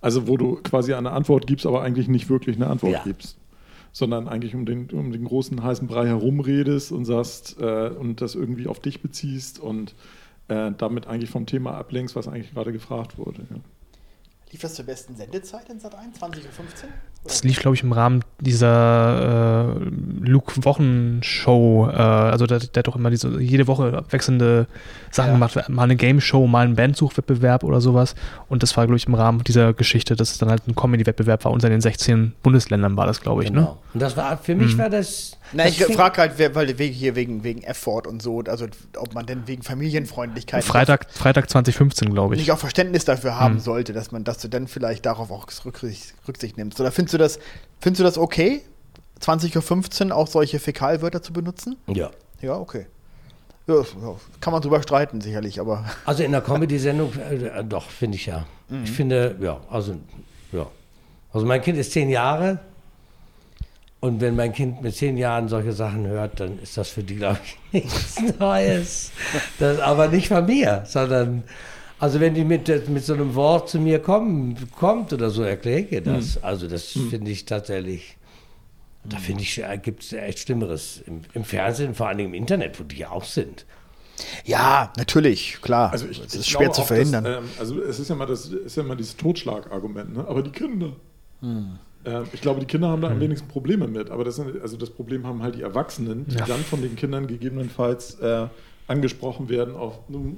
[0.00, 3.02] Also wo du quasi eine Antwort gibst, aber eigentlich nicht wirklich eine Antwort Ja.
[3.04, 3.36] gibst.
[3.92, 8.34] Sondern eigentlich um den, um den großen heißen Brei herumredest und sagst äh, und das
[8.34, 9.94] irgendwie auf dich beziehst und
[10.48, 13.42] äh, damit eigentlich vom Thema ablenkst, was eigentlich gerade gefragt wurde.
[13.50, 13.56] Ja.
[14.52, 16.42] Lief das zur besten Sendezeit in Sat 1, 20.15 Uhr?
[17.24, 21.88] Das lief, glaube ich, im Rahmen dieser äh, Luke-Wochen-Show.
[21.90, 24.66] Äh, also der, der hat doch immer diese jede Woche wechselnde
[25.10, 25.32] Sachen Ja.
[25.34, 25.68] gemacht.
[25.68, 28.14] Mal eine Game-Show, mal einen Bandsuchwettbewerb oder sowas.
[28.48, 31.44] Und das war, glaube ich, im Rahmen dieser Geschichte, dass es dann halt ein Comedy-Wettbewerb
[31.44, 31.52] war.
[31.52, 33.50] Unter den 16 Bundesländern war das, glaube ich.
[33.50, 33.60] Ne?
[33.60, 33.78] Genau.
[33.94, 35.38] Und das war für mich war das.
[35.54, 39.14] Nein, das ich frage halt, wer- weil hier wegen, wegen Effort und so, also ob
[39.14, 42.40] man denn wegen Familienfreundlichkeit Freitag, Freitag 2015, glaube ich.
[42.40, 46.14] nicht auch Verständnis dafür haben sollte, dass man, dass du dann vielleicht darauf auch Rücksicht,
[46.26, 46.80] Rücksicht nimmst.
[46.80, 47.38] Oder findest du das,
[47.80, 48.62] findest du das okay,
[49.20, 51.76] 20.15 Uhr auch solche Fäkalwörter zu benutzen?
[51.86, 52.10] Ja.
[52.40, 52.86] Ja, okay.
[53.68, 53.84] Ja,
[54.40, 58.46] kann man drüber streiten, sicherlich, aber Also in der Comedy-Sendung, äh, doch, finde ich ja.
[58.84, 59.96] Ich finde, ja, also,
[60.50, 60.66] ja.
[61.32, 62.58] Also mein Kind ist zehn Jahre
[64.00, 67.16] und wenn mein Kind mit zehn Jahren solche Sachen hört, dann ist das für die,
[67.16, 69.12] glaube ich, nichts Neues.
[69.60, 71.44] Das, aber nicht von mir, sondern,
[72.02, 75.80] also wenn die mit, mit so einem Wort zu mir kommen, kommt oder so, erkläre
[75.82, 76.42] ich ihr das.
[76.42, 78.16] Also das finde ich tatsächlich,
[79.04, 82.82] da finde ich, gibt es echt Schlimmeres im, im Fernsehen, vor allem im Internet, wo
[82.82, 83.66] die ja auch sind.
[84.44, 85.92] ja, natürlich, klar.
[85.92, 87.22] Also ich, das ich ist schwer zu auch, verhindern.
[87.22, 90.26] Dass, ähm, also es ist ja mal das ist ja mal dieses Totschlagargument, ne?
[90.26, 90.94] Aber die Kinder.
[91.40, 91.78] Hm.
[92.04, 94.76] Ähm, ich glaube, die Kinder haben da am wenigsten Probleme mit, aber das sind, also
[94.76, 96.46] das Problem haben halt die Erwachsenen, die Ja.
[96.46, 98.48] dann von den Kindern gegebenenfalls äh,
[98.86, 100.36] angesprochen werden auf "Nu,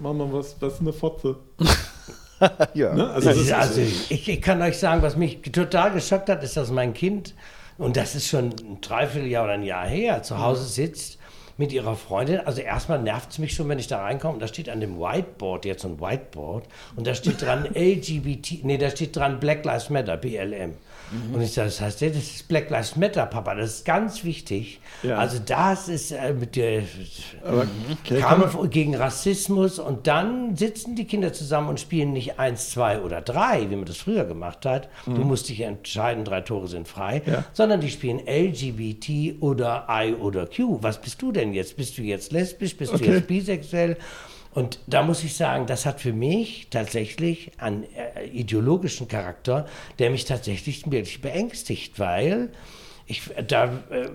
[0.00, 1.36] Mama, was, was ist eine Fotze?
[2.74, 2.94] ja.
[2.94, 3.10] Ne?
[3.10, 6.28] Also, Das das ist, ist, also ich, ich kann euch sagen, was mich total geschockt
[6.28, 7.34] hat, ist, dass mein Kind,
[7.78, 11.18] und das ist schon ein Dreivierteljahr oder ein Jahr her, zu Hause sitzt
[11.58, 12.40] mit ihrer Freundin.
[12.40, 14.34] Also erstmal nervt es mich schon, wenn ich da reinkomme.
[14.34, 16.64] Und da steht an dem Whiteboard, jetzt so ein Whiteboard,
[16.96, 20.74] und da steht dran LGBT, nee, da steht dran Black Lives Matter, BLM.
[21.32, 24.80] Und ich sage, das heißt, das ist Black Lives Matter, Papa, das ist ganz wichtig.
[25.02, 25.18] Ja.
[25.18, 26.82] Also das ist äh, mit der
[27.44, 32.38] aber okay, kann Kampf gegen Rassismus und dann sitzen die Kinder zusammen und spielen nicht
[32.38, 34.88] eins, zwei oder drei, wie man das früher gemacht hat.
[35.04, 37.44] Du musst dich entscheiden, drei Tore sind frei, Ja.
[37.52, 40.78] sondern die spielen LGBT oder I oder Q.
[40.82, 41.76] Was bist du denn jetzt?
[41.76, 42.76] Bist du jetzt lesbisch?
[42.76, 43.04] Bist Okay.
[43.06, 43.96] du jetzt bisexuell?
[44.52, 49.66] Und da muss ich sagen, das hat für mich tatsächlich einen äh, ideologischen Charakter,
[49.98, 52.50] der mich tatsächlich wirklich beängstigt, weil
[53.06, 54.08] ich, da äh,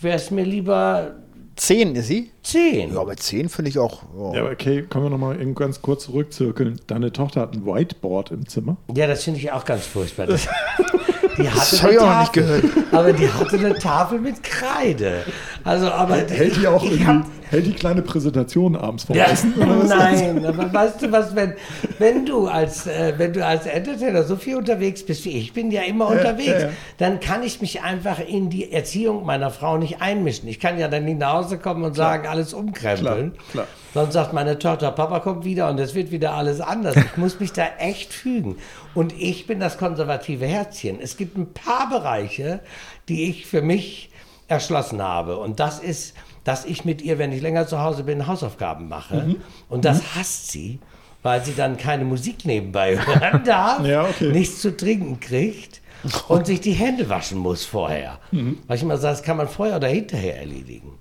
[0.00, 1.16] wäre es mir lieber
[1.56, 2.30] Zehn ist sie?
[2.42, 2.92] zehn.
[2.92, 4.02] Ja, aber zehn finde ich auch.
[4.14, 4.32] oh.
[4.34, 6.78] ja, aber okay, können wir nochmal ganz kurz zurückzirkeln.
[6.86, 8.76] Deine Tochter hat ein Whiteboard im Zimmer.
[8.94, 10.26] Ja, das finde ich auch ganz furchtbar.
[10.26, 10.42] Das,
[11.38, 15.24] die hatte Das hab ich auch nicht Tafel, Aber die hatte eine Tafel mit Kreide.
[15.66, 19.52] Also, aber Hält die auch irgendwie, hält die kleine Präsentation abends vom ja, Essen?
[19.58, 21.54] nein, aber weißt du was, wenn,
[21.98, 25.72] wenn du als äh, wenn du als Entertainer so viel unterwegs bist wie ich, bin
[25.72, 26.68] ja immer unterwegs, ja, ja.
[26.98, 30.48] dann kann ich mich einfach in die Erziehung meiner Frau nicht einmischen.
[30.48, 33.32] Ich kann ja dann nicht nach Hause kommen und sagen, alles umkrempeln.
[33.32, 33.66] Klar, klar.
[33.92, 36.94] Sonst sagt meine Tochter, Papa kommt wieder und es wird wieder alles anders.
[36.94, 38.56] Ich muss mich da echt fügen.
[38.94, 40.98] Und ich bin das konservative Herzchen.
[41.00, 42.60] Es gibt ein paar Bereiche,
[43.08, 44.10] die ich für mich
[44.48, 45.38] erschlossen habe.
[45.38, 49.16] Und das ist, dass ich mit ihr, wenn ich länger zu Hause bin, Hausaufgaben mache.
[49.16, 49.36] Mhm.
[49.68, 50.78] Und das hasst sie,
[51.22, 54.30] weil sie dann keine Musik nebenbei hören darf, Ja, okay.
[54.30, 55.80] nichts zu trinken kriegt
[56.28, 58.18] und sich die Hände waschen muss vorher.
[58.30, 58.58] Mhm.
[58.66, 60.92] Weil ich immer sage, das kann man vorher oder hinterher erledigen.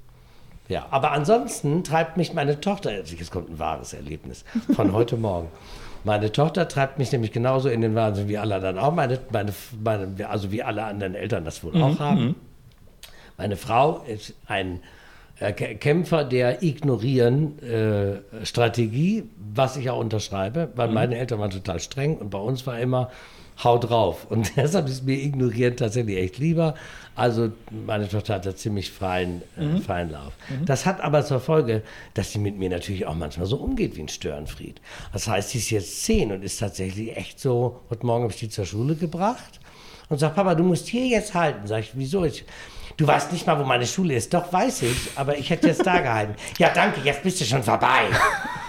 [0.68, 4.44] Ja, aber ansonsten treibt mich meine Tochter, also jetzt kommt ein wahres Erlebnis
[4.76, 5.50] von heute Morgen.
[6.04, 9.54] Meine Tochter treibt mich nämlich genauso in den Wahnsinn wie alle anderen auch, meine, meine,
[9.84, 12.36] meine, also wie alle anderen Eltern das wohl auch haben.
[13.38, 14.80] Meine Frau ist ein
[15.40, 22.18] äh, Kä- Kämpfer der Ignorieren-Strategie, was ich auch unterschreibe, weil meine Eltern waren total streng
[22.18, 23.10] und bei uns war immer,
[23.64, 24.26] hau drauf.
[24.30, 26.76] Und deshalb ist mir ignorieren tatsächlich echt lieber.
[27.16, 27.52] Also
[27.86, 30.34] meine Tochter hat da ziemlich freien, äh, freien Lauf.
[30.66, 31.82] Das hat aber zur Folge,
[32.14, 34.82] dass sie mit mir natürlich auch manchmal so umgeht wie ein Störenfried.
[35.14, 38.40] Das heißt, sie ist jetzt zehn und ist tatsächlich echt so, heute Morgen habe ich
[38.40, 39.62] die zur Schule gebracht
[40.10, 41.66] und sagt, Papa, du musst hier jetzt halten.
[41.68, 42.26] Sag ich, wieso?
[42.26, 42.44] Ich,
[42.98, 44.34] du weißt nicht mal, wo meine Schule ist.
[44.34, 46.36] Doch, weiß ich, aber ich hätte jetzt da gehalten.
[46.58, 48.08] Ja, danke, jetzt bist du schon vorbei.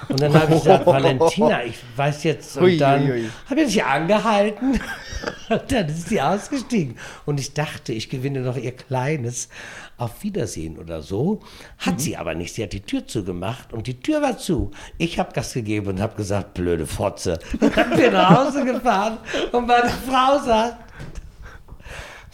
[0.09, 2.57] Und dann habe ich gesagt, Valentina, ich weiß jetzt.
[2.57, 4.81] Und dann habe ich sie angehalten.
[5.49, 6.97] Und dann ist sie ausgestiegen.
[7.25, 9.49] Und ich dachte, ich gewinne noch ihr kleines
[9.97, 11.41] Auf Wiedersehen oder so.
[11.79, 12.55] Hat sie aber nicht.
[12.55, 14.73] Sie hat die Tür zugemacht und die Tür war zu.
[14.99, 17.39] Ich habe Gas gegeben und habe gesagt, blöde Fotze.
[17.61, 19.19] Und dann bin nach Hause gefahren
[19.53, 20.77] und meine Frau sagt,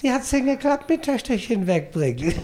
[0.02, 2.34] Sie hat es hingeklappt, mit Töchterchen wegbringen.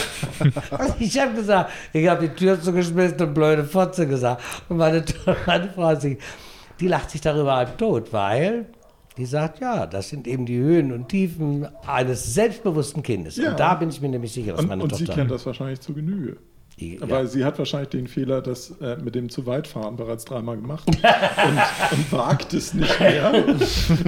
[0.40, 4.42] und ich habe gesagt, ich habe die Tür zugeschmissen und blöde Fotze gesagt.
[4.70, 5.04] Und meine,
[5.44, 6.16] meine Frau, sie,
[6.80, 8.68] die lacht sich darüber halb tot, weil
[9.18, 13.36] die sagt, ja, das sind eben die Höhen und Tiefen eines selbstbewussten Kindes.
[13.36, 13.50] Ja.
[13.50, 15.20] Und da bin ich mir nämlich sicher, dass Und, meine und sie Tochter...
[15.20, 16.38] kennt das wahrscheinlich zu Genüge.
[16.80, 17.26] Die- Aber ja.
[17.26, 20.84] sie hat wahrscheinlich den Fehler, das äh, mit dem zu weit fahren bereits dreimal gemacht
[20.88, 23.32] und, und wagt es nicht mehr.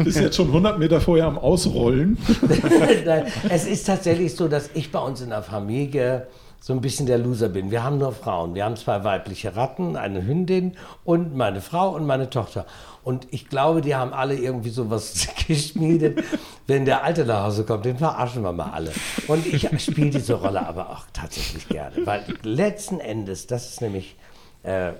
[0.04, 2.18] Ist jetzt schon 100 Meter vorher am Ausrollen.
[3.06, 6.26] Nein, es ist tatsächlich so, dass ich bei uns in der Familie
[6.60, 7.70] so ein bisschen der Loser bin.
[7.70, 8.54] Wir haben nur Frauen.
[8.54, 12.66] Wir haben zwei weibliche Ratten, eine Hündin und meine Frau und meine Tochter.
[13.04, 16.24] Und ich glaube, die haben alle irgendwie sowas geschmiedet.
[16.66, 18.92] Wenn der Alte nach Hause kommt, den verarschen wir mal alle.
[19.28, 22.04] Und ich spiele diese Rolle aber auch tatsächlich gerne.
[22.04, 24.16] Weil letzten Endes, das ist nämlich
[24.64, 24.92] äh,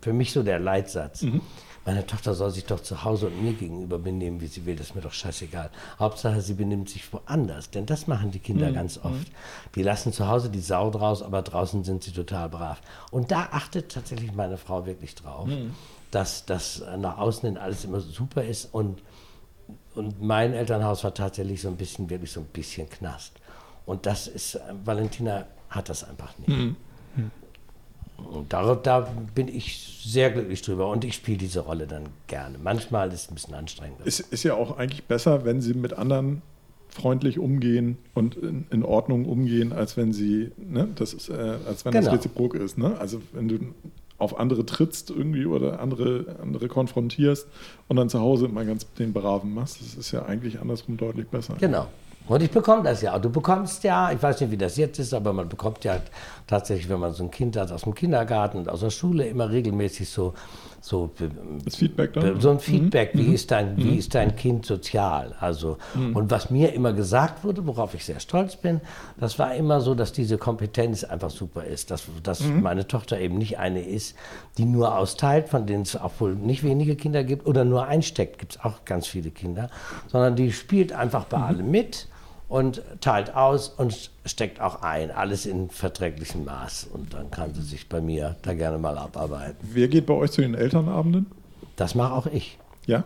[0.00, 1.26] für mich so der Leitsatz.
[1.86, 4.74] Meine Tochter soll sich doch zu Hause und mir gegenüber benehmen, wie sie will.
[4.74, 5.70] Das ist mir doch scheißegal.
[6.00, 7.70] Hauptsache, sie benimmt sich woanders.
[7.70, 9.26] Denn das machen die Kinder ganz oft.
[9.76, 12.80] Die lassen zu Hause die Sau draus, aber draußen sind sie total brav.
[13.12, 15.48] Und da achtet tatsächlich meine Frau wirklich drauf,
[16.10, 18.74] dass das nach außen hin alles immer super ist.
[18.74, 19.00] Und,
[19.94, 23.32] und mein Elternhaus war tatsächlich so ein bisschen, wirklich so ein bisschen Knast.
[23.86, 26.76] Und das ist, äh, Valentina hat das einfach nicht.
[28.18, 32.56] Und da, da bin ich sehr glücklich drüber und ich spiele diese Rolle dann gerne.
[32.62, 33.98] Manchmal ist es ein bisschen anstrengend.
[34.04, 36.42] Es ist ja auch eigentlich besser, wenn sie mit anderen
[36.88, 41.84] freundlich umgehen und in, in Ordnung umgehen, als wenn sie, ne, das ist, äh, als
[41.84, 42.04] wenn Genau.
[42.06, 42.78] das reziprok ist.
[42.78, 42.98] Ne?
[42.98, 43.58] Also wenn du
[44.18, 47.46] auf andere trittst irgendwie oder andere, andere konfrontierst
[47.88, 51.26] und dann zu Hause immer ganz den Braven machst, das ist ja eigentlich andersrum deutlich
[51.28, 51.56] besser.
[51.60, 51.86] Genau.
[52.28, 53.18] Und ich bekomme das ja.
[53.18, 56.00] Du bekommst ja, ich weiß nicht, wie das jetzt ist, aber man bekommt ja
[56.46, 59.50] tatsächlich, wenn man so ein Kind hat aus dem Kindergarten und aus der Schule, immer
[59.50, 60.34] regelmäßig so,
[60.80, 61.10] so
[61.64, 62.40] Das Feedback dann?
[62.40, 65.34] so ein Feedback, wie, ist dein, wie ist dein Kind sozial?
[65.40, 65.78] Also,
[66.14, 68.80] und was mir immer gesagt wurde, worauf ich sehr stolz bin,
[69.18, 71.90] das war immer so, dass diese Kompetenz einfach super ist.
[71.90, 74.16] Dass, dass meine Tochter eben nicht eine ist,
[74.58, 78.38] die nur austeilt, von denen es auch wohl nicht wenige Kinder gibt, oder nur einsteckt,
[78.38, 79.70] gibt es auch ganz viele Kinder,
[80.08, 82.08] sondern die spielt einfach bei allem mit
[82.48, 86.88] und teilt aus und steckt auch ein, alles in verträglichem Maß.
[86.92, 89.56] Und dann kann sie sich bei mir da gerne mal abarbeiten.
[89.60, 91.26] Wer geht bei euch zu den Elternabenden?
[91.76, 92.58] Das mache auch ich.
[92.86, 93.04] Ja?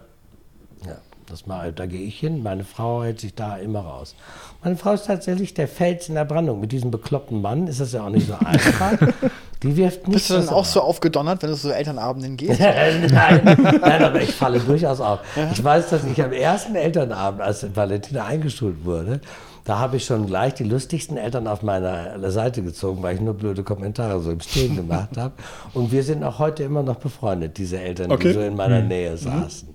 [0.86, 0.98] Ja,
[1.30, 2.42] das mal, da gehe ich hin.
[2.42, 4.14] Meine Frau hält sich da immer raus.
[4.62, 6.60] Meine Frau ist tatsächlich der Fels in der Brandung.
[6.60, 8.98] Mit diesem bekloppten Mann ist das ja auch nicht so einfach.
[9.62, 12.60] Die wirft nicht Bist du dann auch so aufgedonnert, wenn du zu Elternabenden gehst?
[12.60, 13.10] nein,
[13.80, 15.20] nein, aber ich falle durchaus auf.
[15.52, 19.20] Ich weiß, dass ich am ersten Elternabend, als Valentina eingeschult wurde,
[19.64, 23.34] da habe ich schon gleich die lustigsten Eltern auf meiner Seite gezogen, weil ich nur
[23.34, 25.34] blöde Kommentare so im Stehen gemacht habe.
[25.74, 28.28] Und wir sind auch heute immer noch befreundet, diese Eltern, Okay.
[28.28, 29.68] die so in meiner Nähe saßen.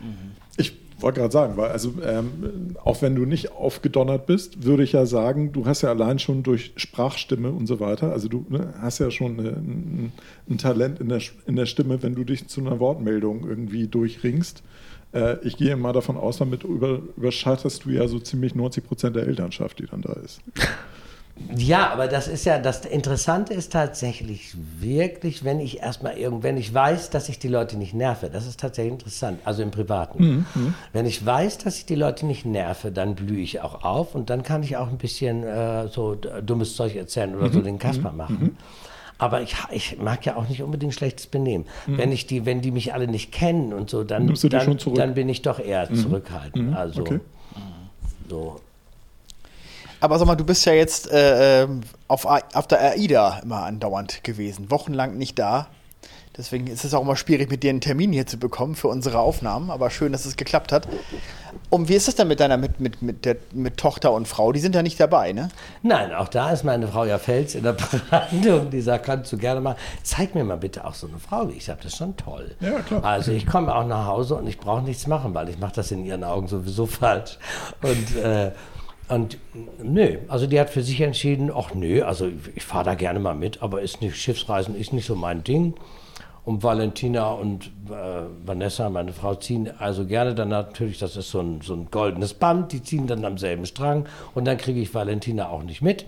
[0.00, 0.41] Ich
[1.02, 5.06] wollte gerade sagen, weil also ähm, auch wenn du nicht aufgedonnert bist, würde ich ja
[5.06, 8.98] sagen, du hast ja allein schon durch Sprachstimme und so weiter, also du ne, hast
[8.98, 10.12] ja schon eine, ein,
[10.48, 14.62] ein Talent in der, in der Stimme, wenn du dich zu einer Wortmeldung irgendwie durchringst.
[15.12, 19.16] Äh, ich gehe mal davon aus, damit über, überschatterst du ja so ziemlich 90 Prozent
[19.16, 20.40] der Elternschaft, die dann da ist.
[21.56, 26.56] Ja, aber das ist ja, das Interessante ist tatsächlich wirklich, wenn ich erstmal irgend, wenn
[26.56, 30.46] ich weiß, dass ich die Leute nicht nerve, das ist tatsächlich interessant, also im Privaten.
[30.92, 34.30] Wenn ich weiß, dass ich die Leute nicht nerve, dann blühe ich auch auf und
[34.30, 38.12] dann kann ich auch ein bisschen äh, so dummes Zeug erzählen oder so den Kasper
[38.12, 38.56] machen.
[39.18, 41.66] Aber ich, ich mag ja auch nicht unbedingt schlechtes Benehmen.
[41.86, 45.28] Wenn ich die, wenn die mich alle nicht kennen und so, dann, dann, dann bin
[45.28, 46.74] ich doch eher zurückhaltend.
[46.74, 47.20] Also Okay.
[48.28, 48.60] so.
[50.02, 54.24] Aber sag mal, du bist ja jetzt äh, ähm, auf, auf der AIDA immer andauernd
[54.24, 55.68] gewesen, wochenlang nicht da.
[56.36, 59.20] Deswegen ist es auch immer schwierig, mit dir einen Termin hier zu bekommen für unsere
[59.20, 59.70] Aufnahmen.
[59.70, 60.88] Aber schön, dass es geklappt hat.
[61.70, 64.50] Und wie ist es dann mit deiner mit, mit, mit, der, mit Tochter und Frau?
[64.50, 65.50] Die sind ja nicht dabei, ne?
[65.82, 67.72] Nein, auch da ist meine Frau ja Fels in der
[68.10, 68.70] Brandung.
[68.70, 71.68] Die sagt, kannst du gerne mal, zeig mir mal bitte auch so eine Frau ich.
[71.68, 72.56] habe das ist schon toll.
[72.58, 73.04] Ja, klar.
[73.04, 75.92] Also ich komme auch nach Hause und ich brauche nichts machen, weil ich mache das
[75.92, 77.38] in ihren Augen sowieso falsch.
[77.82, 78.50] Und äh,
[79.08, 79.38] und
[79.82, 83.34] nö, also die hat für sich entschieden, ach nö, also ich fahre da gerne mal
[83.34, 85.74] mit, aber ist nicht, Schiffsreisen ist nicht so mein Ding.
[86.44, 91.40] Und Valentina und äh, Vanessa, meine Frau, ziehen also gerne dann natürlich, das ist so
[91.40, 94.92] ein, so ein goldenes Band, die ziehen dann am selben Strang und dann kriege ich
[94.92, 96.06] Valentina auch nicht mit.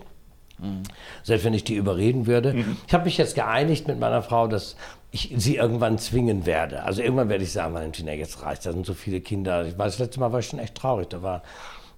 [0.59, 0.83] Mhm.
[1.23, 2.55] Selbst wenn ich die überreden würde.
[2.55, 2.77] Mhm.
[2.87, 4.77] Ich habe mich jetzt geeinigt mit meiner Frau, dass
[5.11, 6.83] ich sie irgendwann zwingen werde.
[6.83, 9.65] Also irgendwann werde ich sagen, Valentina, jetzt reicht, da sind so viele Kinder.
[9.67, 11.09] Ich weiß, das letzte Mal war ich schon echt traurig.
[11.09, 11.43] Da war,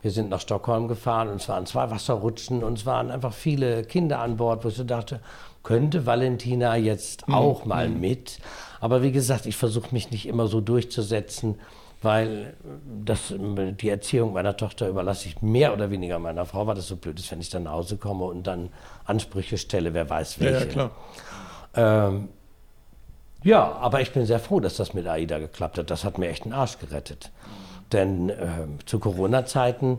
[0.07, 3.83] wir sind nach Stockholm gefahren und es waren zwei Wasserrutschen und es waren einfach viele
[3.83, 5.19] Kinder an Bord, wo ich so dachte,
[5.65, 7.35] könnte Valentina jetzt mhm.
[7.35, 7.69] auch mhm.
[7.69, 8.39] mal mit.
[8.81, 11.57] Aber wie gesagt, ich versuche mich nicht immer so durchzusetzen,
[12.03, 12.55] weil
[13.05, 16.95] das, die Erziehung meiner Tochter überlasse ich mehr oder weniger meiner Frau, weil das so
[16.95, 18.69] blöd ist, wenn ich dann nach Hause komme und dann
[19.07, 20.55] Ansprüche stelle, wer weiß welche.
[20.55, 20.91] Ja, ja klar.
[21.75, 22.29] Ähm,
[23.43, 25.91] ja, aber ich bin sehr froh, dass das mit AIDA geklappt hat.
[25.91, 27.33] Das hat mir echt den Arsch gerettet.
[27.93, 29.99] Denn äh, zu Corona-Zeiten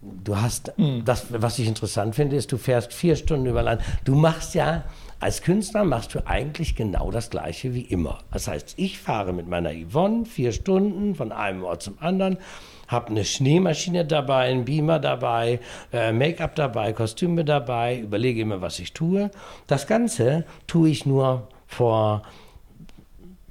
[0.00, 1.04] Du hast, mhm.
[1.04, 3.82] das, was ich interessant finde, ist, du fährst vier Stunden über Land.
[4.04, 4.84] Du machst ja,
[5.18, 8.20] als Künstler machst du eigentlich genau das Gleiche wie immer.
[8.32, 12.38] Das heißt, ich fahre mit meiner Yvonne vier Stunden von einem Ort zum anderen,
[12.86, 15.58] habe eine Schneemaschine dabei, einen Beamer dabei,
[15.92, 19.32] äh, Make-up dabei, Kostüme dabei, überlege immer, was ich tue.
[19.66, 22.22] Das Ganze tue ich nur vor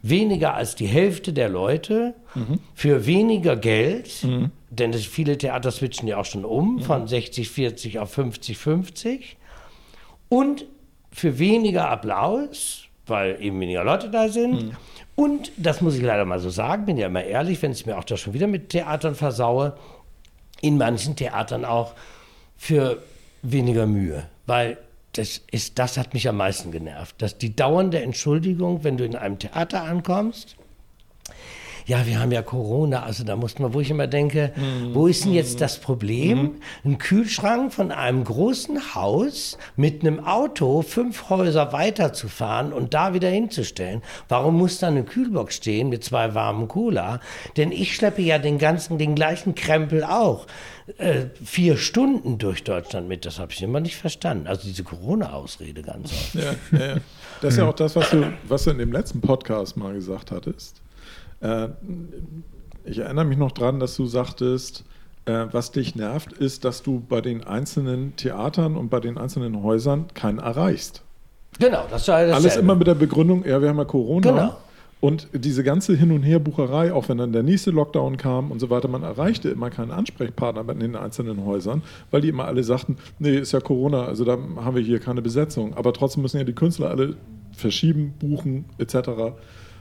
[0.02, 2.60] weniger als die Hälfte der Leute mhm.
[2.74, 4.52] für weniger Geld, mhm.
[4.70, 6.82] denn das, viele Theater switchen ja auch schon um mhm.
[6.82, 9.38] von 60, 40 auf 50, 50
[10.30, 10.66] und
[11.12, 14.68] für weniger Applaus, weil eben weniger Leute da sind.
[14.68, 14.72] Mhm.
[15.16, 17.98] Und, das muss ich leider mal so sagen, bin ja immer ehrlich, wenn ich mir
[17.98, 19.76] auch da schon wieder mit Theatern versaue,
[20.62, 21.94] in manchen Theatern auch
[22.56, 23.02] für
[23.42, 24.28] weniger Mühe.
[24.46, 24.78] Weil
[25.18, 27.22] das, ist, das hat mich am meisten genervt.
[27.22, 30.56] Dass die dauernde Entschuldigung, wenn du in einem Theater ankommst,
[31.88, 35.08] ja, wir haben ja Corona, also da muss man, wo ich immer denke, mm, wo
[35.08, 36.44] ist denn jetzt das Problem?
[36.44, 36.56] Mm.
[36.84, 43.30] Ein Kühlschrank von einem großen Haus mit einem Auto fünf Häuser weiterzufahren und da wieder
[43.30, 44.02] hinzustellen.
[44.28, 47.22] Warum muss da eine Kühlbox stehen mit zwei warmen Cola?
[47.56, 50.46] Denn ich schleppe ja den ganzen, den gleichen Krempel auch
[50.98, 53.26] äh, vier Stunden durch Deutschland mit.
[53.26, 54.48] Das habe ich immer nicht verstanden.
[54.48, 56.36] Also diese Corona-Ausrede ganz oft.
[56.36, 56.96] Ja, ja, ja.
[57.42, 60.32] Das ist ja auch das, was du, was du in dem letzten Podcast mal gesagt
[60.32, 60.82] hattest.
[61.42, 61.70] Äh,
[62.86, 64.86] ich erinnere mich noch dran, dass du sagtest,
[65.26, 69.62] äh, was dich nervt, ist, dass du bei den einzelnen Theatern und bei den einzelnen
[69.62, 71.04] Häusern keinen erreichst.
[71.60, 74.32] Genau, das war das Alles immer mit der Begründung, ja, wir haben ja Corona.
[74.32, 74.58] Genau.
[75.00, 78.72] Und diese ganze Hin- und Herbucherei, auch wenn dann der nächste Lockdown kam und so
[78.72, 82.98] weiter, man erreichte immer keinen Ansprechpartner in den einzelnen Häusern, weil die immer alle sagten,
[83.20, 85.76] nee, ist ja Corona, also da haben wir hier keine Besetzung.
[85.76, 87.16] Aber trotzdem müssen ja die Künstler alle
[87.56, 88.96] verschieben, buchen etc.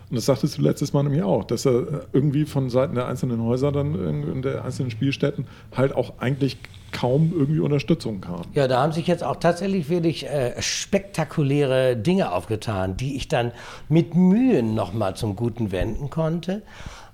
[0.09, 3.43] Und das sagtest du letztes Mal nämlich auch, dass er irgendwie von Seiten der einzelnen
[3.43, 6.59] Häuser dann in der einzelnen Spielstätten halt auch eigentlich
[6.93, 8.43] kaum irgendwie Unterstützung kam.
[8.55, 13.51] Ja, da haben sich jetzt auch tatsächlich wirklich äh, spektakuläre Dinge aufgetan, die ich dann
[13.89, 16.63] mit Mühen nochmal zum Guten wenden konnte.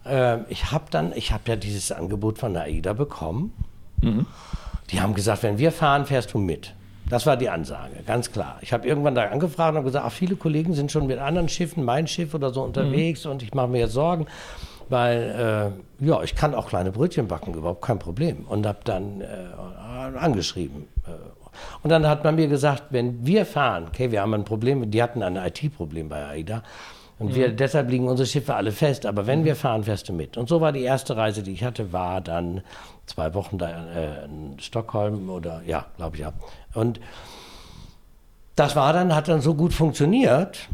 [0.04, 3.52] Äh, ich habe dann, ich habe ja dieses Angebot von AIDA bekommen.
[4.02, 4.26] Mhm.
[4.90, 6.74] Die haben gesagt, wenn wir fahren, fährst du mit.
[7.12, 8.56] Das war die Ansage, ganz klar.
[8.62, 11.84] Ich habe irgendwann da angefragt und gesagt, ach, viele Kollegen sind schon mit anderen Schiffen,
[11.84, 13.32] mein Schiff oder so unterwegs mhm.
[13.32, 14.24] und ich mache mir jetzt Sorgen,
[14.88, 18.46] weil äh, ja, ich kann auch kleine Brötchen backen, überhaupt kein Problem.
[18.48, 20.88] Und habe dann äh, angeschrieben.
[21.06, 21.10] Äh,
[21.82, 25.02] und dann hat man mir gesagt, wenn wir fahren, okay, wir haben ein Problem, die
[25.02, 26.62] hatten ein IT-Problem bei AIDA.
[27.18, 27.34] Und mhm.
[27.34, 29.04] wir, deshalb liegen unsere Schiffe alle fest.
[29.04, 29.44] Aber wenn mhm.
[29.44, 30.38] wir fahren, fährst du mit.
[30.38, 32.62] Und so war die erste Reise, die ich hatte, war dann
[33.06, 36.32] zwei Wochen da äh, in Stockholm oder ja, glaube ich ja.
[36.74, 37.00] Und
[38.56, 40.68] das war dann, hat dann so gut funktioniert.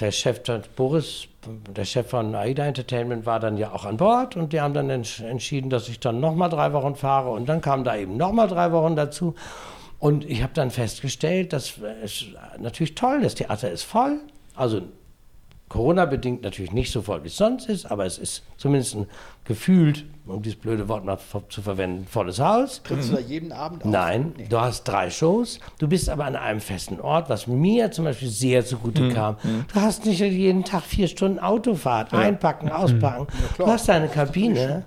[0.00, 0.40] Der Chef,
[0.74, 1.28] Boris,
[1.76, 4.90] der Chef von AIDA Entertainment war dann ja auch an Bord und die haben dann
[4.90, 8.72] entschieden, dass ich dann nochmal drei Wochen fahre und dann kamen da eben nochmal drei
[8.72, 9.34] Wochen dazu.
[10.00, 12.26] Und ich habe dann festgestellt, das ist
[12.58, 14.20] natürlich toll, das Theater ist voll.
[14.56, 14.82] Also
[15.68, 19.06] Corona-bedingt natürlich nicht so voll, wie es sonst ist, aber es ist zumindest ein
[19.44, 22.82] gefühlt, um dieses blöde Wort mal zu verwenden, volles Haus.
[22.82, 23.90] Trittst du da jeden Abend auf?
[23.90, 24.46] Nein, nee.
[24.48, 28.28] du hast drei Shows, du bist aber an einem festen Ort, was mir zum Beispiel
[28.28, 29.12] sehr zugute mhm.
[29.14, 29.36] kam.
[29.42, 29.64] Mhm.
[29.72, 32.18] Du hast nicht jeden Tag vier Stunden Autofahrt, ja.
[32.18, 33.26] einpacken, auspacken.
[33.58, 34.84] Ja, du hast deine Kabine.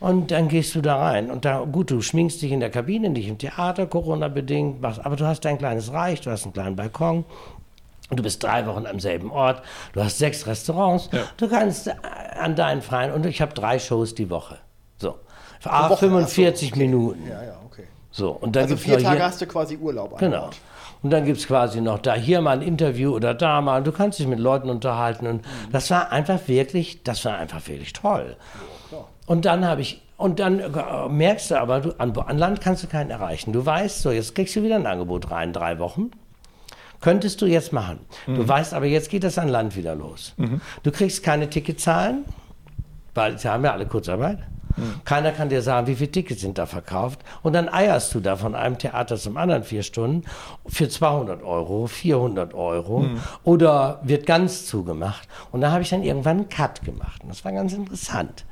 [0.00, 1.30] Und dann gehst du da rein.
[1.30, 5.26] Und da, gut, du schminkst dich in der Kabine, nicht im Theater, Corona-bedingt, aber du
[5.26, 7.26] hast dein kleines Reich, du hast einen kleinen Balkon,
[8.18, 11.20] du bist drei Wochen am selben Ort, du hast sechs Restaurants, Ja.
[11.36, 11.92] du kannst äh,
[12.40, 14.58] an deinen freien, und ich habe drei Shows die Woche.
[14.98, 15.16] So.
[15.60, 16.80] Für A, Woche, 45 ach so.
[16.80, 17.26] Minuten.
[17.28, 17.84] Ja, ja, okay.
[18.10, 18.30] So.
[18.32, 20.18] Und dann Also gibt's vier Tage hier, hast du quasi Urlaub.
[20.18, 20.40] Genau.
[20.42, 20.56] Bord.
[21.02, 23.82] Und dann gibt es quasi noch da hier mal ein Interview oder da mal.
[23.82, 25.26] Du kannst dich mit Leuten unterhalten.
[25.26, 25.72] Und Mhm.
[25.72, 28.36] das war einfach wirklich, das war einfach wirklich toll.
[29.26, 32.82] Und dann habe ich, und dann äh, merkst du aber, du, an, an Land kannst
[32.82, 33.52] du keinen erreichen.
[33.52, 36.10] Du weißt, so, jetzt kriegst du wieder ein Angebot rein, drei Wochen.
[37.00, 38.00] Könntest du jetzt machen.
[38.26, 40.34] Du weißt aber, jetzt geht das an Land wieder los.
[40.82, 42.24] Du kriegst keine Ticketzahlen,
[43.14, 44.38] weil sie haben ja alle Kurzarbeit.
[45.04, 47.20] Keiner kann dir sagen, wie viele Tickets sind da verkauft.
[47.42, 50.24] Und dann eierst du da von einem Theater zum anderen vier Stunden
[50.66, 53.06] für 200 Euro, 400 Euro
[53.44, 55.28] oder wird ganz zugemacht.
[55.52, 57.22] Und da habe ich dann irgendwann einen Cut gemacht.
[57.22, 58.44] Und das war ganz interessant.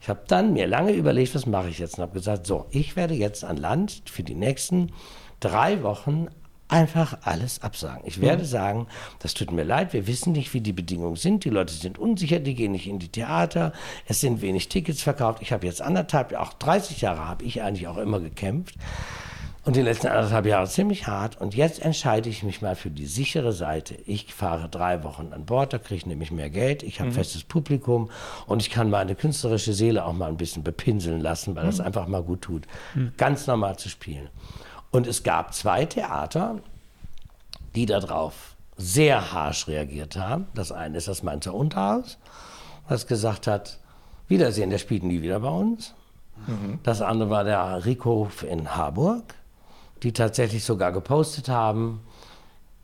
[0.00, 1.98] Ich habe dann mir lange überlegt, was mache ich jetzt?
[1.98, 4.92] Und habe gesagt, so, ich werde jetzt an Land für die nächsten
[5.40, 6.28] drei Wochen
[6.68, 8.02] einfach alles absagen.
[8.06, 8.86] Ich werde sagen,
[9.20, 11.44] das tut mir leid, wir wissen nicht, wie die Bedingungen sind.
[11.44, 13.72] Die Leute sind unsicher, die gehen nicht in die Theater.
[14.06, 15.42] Es sind wenig Tickets verkauft.
[15.42, 18.74] Ich habe jetzt anderthalb, auch 30 Jahre habe ich eigentlich auch immer gekämpft.
[19.64, 21.40] Und die letzten anderthalb Jahre ziemlich hart.
[21.40, 23.96] Und jetzt entscheide ich mich mal für die sichere Seite.
[24.06, 26.84] Ich fahre drei Wochen an Bord, da kriege ich nämlich mehr Geld.
[26.84, 28.08] Ich habe festes Publikum
[28.46, 32.06] und ich kann meine künstlerische Seele auch mal ein bisschen bepinseln lassen, weil das einfach
[32.06, 32.62] mal gut tut,
[33.16, 34.28] ganz normal zu spielen.
[34.90, 36.60] Und es gab zwei Theater,
[37.74, 40.46] die darauf sehr harsch reagiert haben.
[40.54, 42.18] Das eine ist das Mainzer Unterhaus,
[42.88, 43.78] was gesagt hat,
[44.28, 45.94] Wiedersehen, der spielt nie wieder bei uns.
[46.82, 49.34] Das andere war der Riekhof in Harburg,
[50.02, 52.00] die tatsächlich sogar gepostet haben,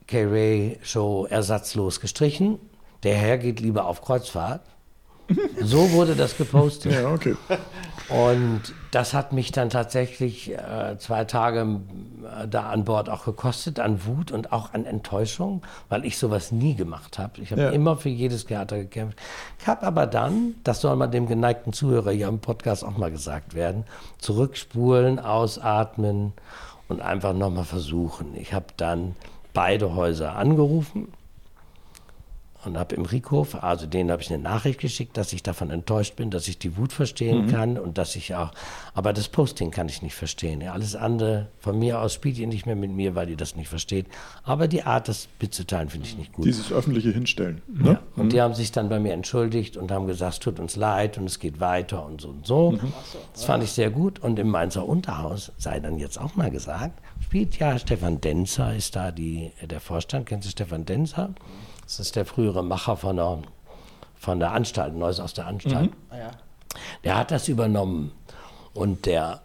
[0.07, 2.59] K-Ray Show ersatzlos gestrichen,
[3.03, 4.61] der Herr geht lieber auf Kreuzfahrt.
[5.61, 6.91] So wurde das gepostet.
[6.93, 7.35] Ja, okay.
[8.09, 8.61] Und
[8.91, 11.79] das hat mich dann tatsächlich äh, zwei Tage
[12.41, 16.51] äh, da an Bord auch gekostet, an Wut und auch an Enttäuschung, weil ich sowas
[16.51, 17.41] nie gemacht habe.
[17.41, 17.69] Ich habe Ja.
[17.69, 19.17] immer für jedes Theater gekämpft.
[19.59, 23.09] Ich habe aber dann, das soll mal dem geneigten Zuhörer hier im Podcast auch mal
[23.09, 23.85] gesagt werden,
[24.19, 26.33] zurückspulen, ausatmen
[26.89, 28.35] und einfach nochmal versuchen.
[28.35, 29.15] Ich habe dann
[29.53, 31.07] beide Häuser angerufen
[32.65, 36.15] und habe im Riekhof, also denen habe ich eine Nachricht geschickt, dass ich davon enttäuscht
[36.15, 38.51] bin, dass ich die Wut verstehen kann und dass ich auch,
[38.93, 40.61] aber das Posting kann ich nicht verstehen.
[40.61, 43.55] Ja, alles andere von mir aus spielt ihr nicht mehr mit mir, weil ihr das
[43.55, 44.07] nicht versteht.
[44.43, 46.45] Aber die Art, das mitzuteilen, finde ich nicht gut.
[46.45, 47.61] Dieses öffentliche Hinstellen.
[47.67, 47.91] Ne?
[47.91, 50.75] Ja, und die haben sich dann bei mir entschuldigt und haben gesagt, es tut uns
[50.75, 52.77] leid und es geht weiter und so und so.
[53.33, 54.19] Das fand ich sehr gut.
[54.19, 58.95] Und im Mainzer Unterhaus, sei dann jetzt auch mal gesagt, spielt ja Stefan Denzer, ist
[58.95, 60.27] da die, der Vorstand.
[60.27, 61.33] Kennst du Stefan Denzer?
[61.83, 63.39] Das ist der frühere Macher von der,
[64.15, 65.91] von der Anstalt, Neues aus der Anstalt.
[66.09, 66.31] Ah, ja.
[67.03, 68.11] Der hat das übernommen
[68.73, 69.41] und der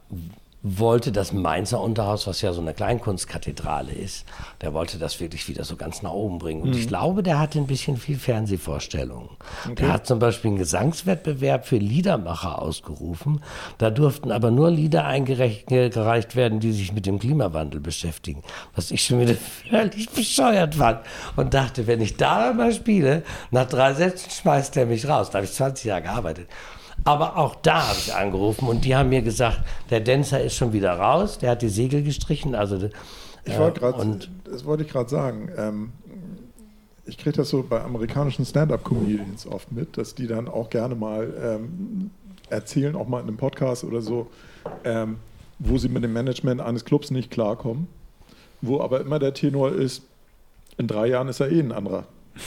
[0.63, 4.27] wollte das Mainzer Unterhaus, was ja so eine Kleinkunstkathedrale ist,
[4.61, 6.63] der wollte das wirklich wieder so ganz nach oben bringen.
[6.63, 9.31] Und ich glaube, der hatte ein bisschen viel Fernsehvorstellungen.
[9.79, 13.41] Der hat zum Beispiel einen Gesangswettbewerb für Liedermacher ausgerufen.
[13.79, 18.43] Da durften aber nur Lieder eingereicht gereicht werden, die sich mit dem Klimawandel beschäftigen.
[18.75, 19.37] Was ich schon wieder
[19.71, 21.01] völlig bescheuert fand.
[21.37, 25.31] Und dachte, wenn ich da mal spiele, nach drei Sätzen schmeißt er mich raus.
[25.31, 26.49] Da habe ich 20 Jahre gearbeitet.
[27.05, 30.73] Aber auch da habe ich angerufen und die haben mir gesagt, der Dancer ist schon
[30.73, 32.55] wieder raus, der hat die Segel gestrichen.
[32.55, 32.91] Also,
[33.45, 35.51] Ich äh, wollte gerade, und das wollte ich gerade sagen.
[35.57, 35.93] Ähm,
[37.07, 41.33] ich kriege das so bei amerikanischen Stand-up-Comedians oft mit, dass die dann auch gerne mal
[41.43, 42.11] ähm,
[42.51, 44.29] erzählen, auch mal in einem Podcast oder so,
[44.85, 45.17] ähm,
[45.59, 47.89] wo sie mit dem Management eines Clubs nicht klarkommen,
[48.61, 50.03] wo aber immer der Tenor ist,
[50.77, 52.05] in drei Jahren ist er eh ein anderer,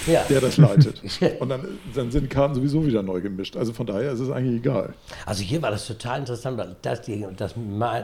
[0.07, 0.23] ja.
[0.29, 1.01] der das leitet.
[1.39, 3.55] Und dann, dann sind Karten sowieso wieder neu gemischt.
[3.55, 4.93] Also von daher ist es eigentlich egal.
[5.25, 7.55] Also hier war das total interessant, weil das, die, das,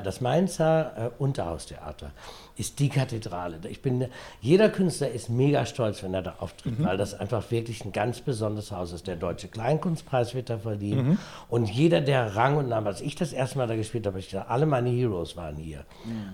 [0.03, 2.11] das Mainzer äh, Unterhaustheater
[2.57, 3.59] ist die Kathedrale.
[3.69, 4.07] Ich bin,
[4.41, 8.19] jeder Künstler ist mega stolz, wenn er da auftritt, weil das einfach wirklich ein ganz
[8.21, 9.07] besonderes Haus ist.
[9.07, 11.19] Der Deutsche Kleinkunstpreis wird da verliehen.
[11.49, 14.29] Und jeder, der Rang und Namen, als ich das erste Mal da gespielt habe, ich
[14.29, 15.83] gesagt, alle meine Heroes waren hier.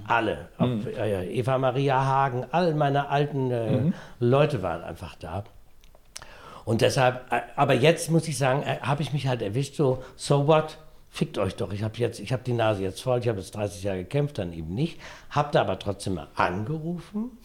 [0.07, 0.49] Alle.
[0.57, 5.43] Ob, äh, Eva Maria Hagen, all meine alten äh, Leute waren einfach da.
[6.65, 10.03] Und deshalb, äh, aber jetzt muss ich sagen, äh, habe ich mich halt erwischt, so,
[10.15, 10.77] so what?
[11.15, 11.71] Fickt euch doch.
[11.71, 14.51] Ich habe jetzt, habe die Nase jetzt voll, ich habe jetzt 30 Jahre gekämpft, dann
[14.51, 14.99] eben nicht.
[15.29, 17.37] Hab da aber trotzdem mal angerufen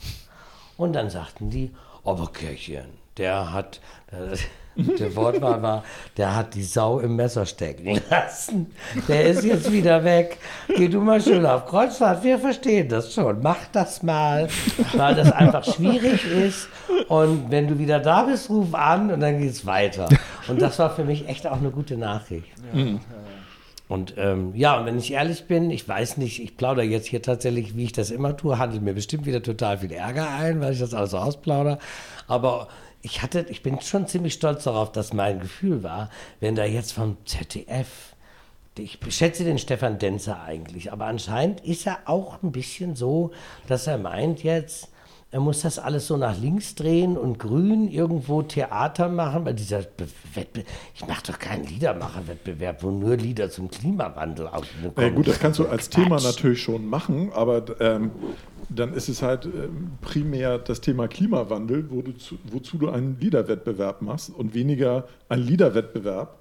[0.79, 2.87] und dann sagten die, aber Kirchchen,
[3.19, 4.39] der hat, äh,
[4.99, 5.85] der Wortwahl war,
[6.16, 8.73] der hat die Sau im Messer stecken lassen.
[9.07, 10.39] Der ist jetzt wieder weg.
[10.75, 13.43] Geh du mal schön auf Kreuzfahrt, wir verstehen das schon.
[13.43, 14.49] Mach das mal,
[14.95, 16.69] weil das einfach schwierig ist.
[17.09, 20.09] Und wenn du wieder da bist, ruf an und dann geht's weiter.
[20.47, 22.49] Und das war für mich echt auch eine gute Nachricht.
[23.89, 27.22] Und ähm, ja, und wenn ich ehrlich bin, ich weiß nicht, ich plaudere jetzt hier
[27.22, 30.74] tatsächlich, wie ich das immer tue, handelt mir bestimmt wieder total viel Ärger ein, weil
[30.74, 31.78] ich das alles so ausplaudere.
[32.26, 32.68] Aber
[33.01, 36.11] ich hatte, ich bin schon ziemlich stolz darauf, dass mein Gefühl war,
[36.41, 38.14] wenn da jetzt vom ZDF,
[38.76, 43.32] ich schätze den Stefan Denzer eigentlich, aber anscheinend ist er auch ein bisschen so,
[43.66, 44.91] dass er meint jetzt,
[45.31, 49.81] er muss das alles so nach links drehen und grün irgendwo Theater machen, weil dieser
[49.81, 54.93] Wettbewerb, ich mache doch keinen Liedermacherwettbewerb, wo nur Lieder zum Klimawandel aufkommen.
[54.97, 56.03] Ja, gut, das kannst du als Quatsch.
[56.05, 58.11] Thema natürlich schon machen, aber ähm,
[58.70, 63.18] dann ist es halt ähm, primär das Thema Klimawandel, wo du zu, wozu du einen
[63.20, 66.39] Liederwettbewerb machst und weniger einen Liederwettbewerb,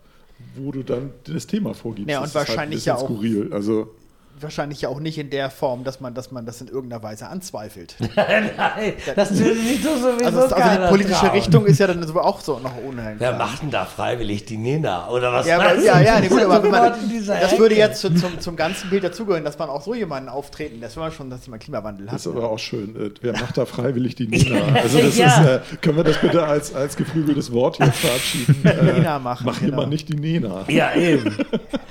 [0.56, 2.10] wo du dann das Thema vorgibst.
[2.10, 3.10] Ja, und das wahrscheinlich halt ja auch.
[3.10, 3.52] Skurril.
[3.52, 3.94] Also,
[4.42, 7.96] wahrscheinlich auch nicht in der Form, dass man, dass man das in irgendeiner Weise anzweifelt.
[8.16, 11.32] Nein, das sieht so sowieso also, also die politische trauen.
[11.32, 13.20] Richtung ist ja dann auch so noch unheimlich.
[13.20, 15.10] Wer macht denn da freiwillig die Nena?
[15.10, 15.48] Oder was?
[15.48, 16.94] Ja, aber, ja, ja, nee, gut, aber man,
[17.28, 20.82] das würde jetzt zu, zum, zum ganzen Bild dazugehören, dass man auch so jemanden auftreten,
[20.82, 22.16] das war schon, dass man Klimawandel hat.
[22.16, 22.96] Das ist aber auch schön.
[22.96, 24.76] Äh, wer macht da freiwillig die Nena?
[24.76, 25.28] Also das ja.
[25.28, 28.56] ist, äh, können wir das bitte als, als geflügeltes Wort hier verabschieden?
[28.68, 29.46] Äh, Nena machen.
[29.46, 29.72] Mach genau.
[29.72, 30.66] jemand nicht die Nena.
[30.68, 31.36] Ja, eben.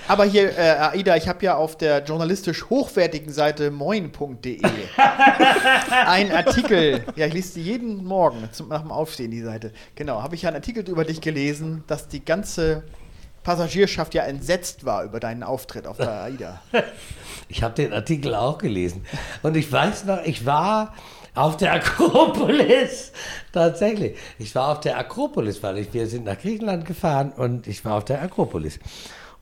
[0.09, 2.01] aber hier, äh, Aida, ich habe ja auf der
[2.37, 4.61] journalistisch hochwertigen Seite moin.de
[6.07, 9.73] ein Artikel, ja, ich lese die jeden Morgen zum, nach dem Aufstehen, die Seite.
[9.95, 12.85] Genau, habe ich einen Artikel über dich gelesen, dass die ganze
[13.43, 16.61] Passagierschaft ja entsetzt war über deinen Auftritt auf der AIDA.
[17.49, 19.07] Ich habe den Artikel auch gelesen.
[19.45, 20.95] Und ich weiß noch, ich war
[21.37, 23.13] auf der Akropolis.
[23.53, 24.19] Tatsächlich.
[24.41, 27.99] Ich war auf der Akropolis, weil ich, wir sind nach Griechenland gefahren und ich war
[27.99, 28.81] auf der Akropolis.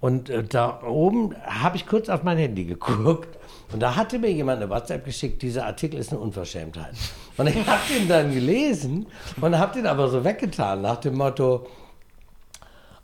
[0.04, 3.38] Und äh, da oben habe ich kurz auf mein Handy geguckt
[3.72, 6.92] und da hatte mir jemand eine WhatsApp geschickt, dieser Artikel ist eine Unverschämtheit.
[7.38, 9.06] Und ich habe den dann gelesen
[9.40, 11.66] und habe den aber so weggetan nach dem Motto,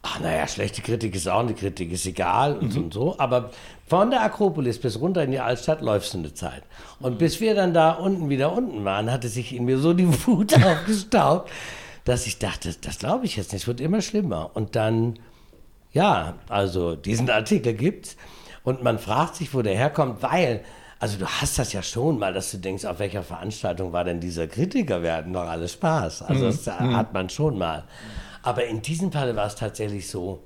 [0.03, 2.71] ach naja, schlechte Kritik ist auch eine Kritik, ist egal und, mhm.
[2.71, 3.19] so und so.
[3.19, 3.49] Aber
[3.87, 6.65] von der Akropolis bis runter in die Altstadt läufst du eine Zeit.
[7.01, 10.27] Und bis wir dann da unten wieder unten waren, hatte sich in mir so die
[10.27, 11.51] Wut aufgestaubt,
[12.05, 14.51] dass ich dachte, das glaube ich jetzt nicht, es wird immer schlimmer.
[14.53, 15.19] Und dann,
[15.93, 18.17] ja, also diesen Artikel gibt's.
[18.63, 20.63] Und man fragt sich, wo der herkommt, weil,
[20.99, 24.21] also du hast das ja schon mal, dass du denkst, auf welcher Veranstaltung war denn
[24.21, 25.03] dieser Kritiker?
[25.03, 26.23] Wir hatten doch alles Spaß.
[26.23, 26.49] Also mhm.
[26.49, 26.97] das mhm.
[26.97, 27.85] hat man schon mal.
[28.43, 30.43] Aber in diesem Fall war es tatsächlich so,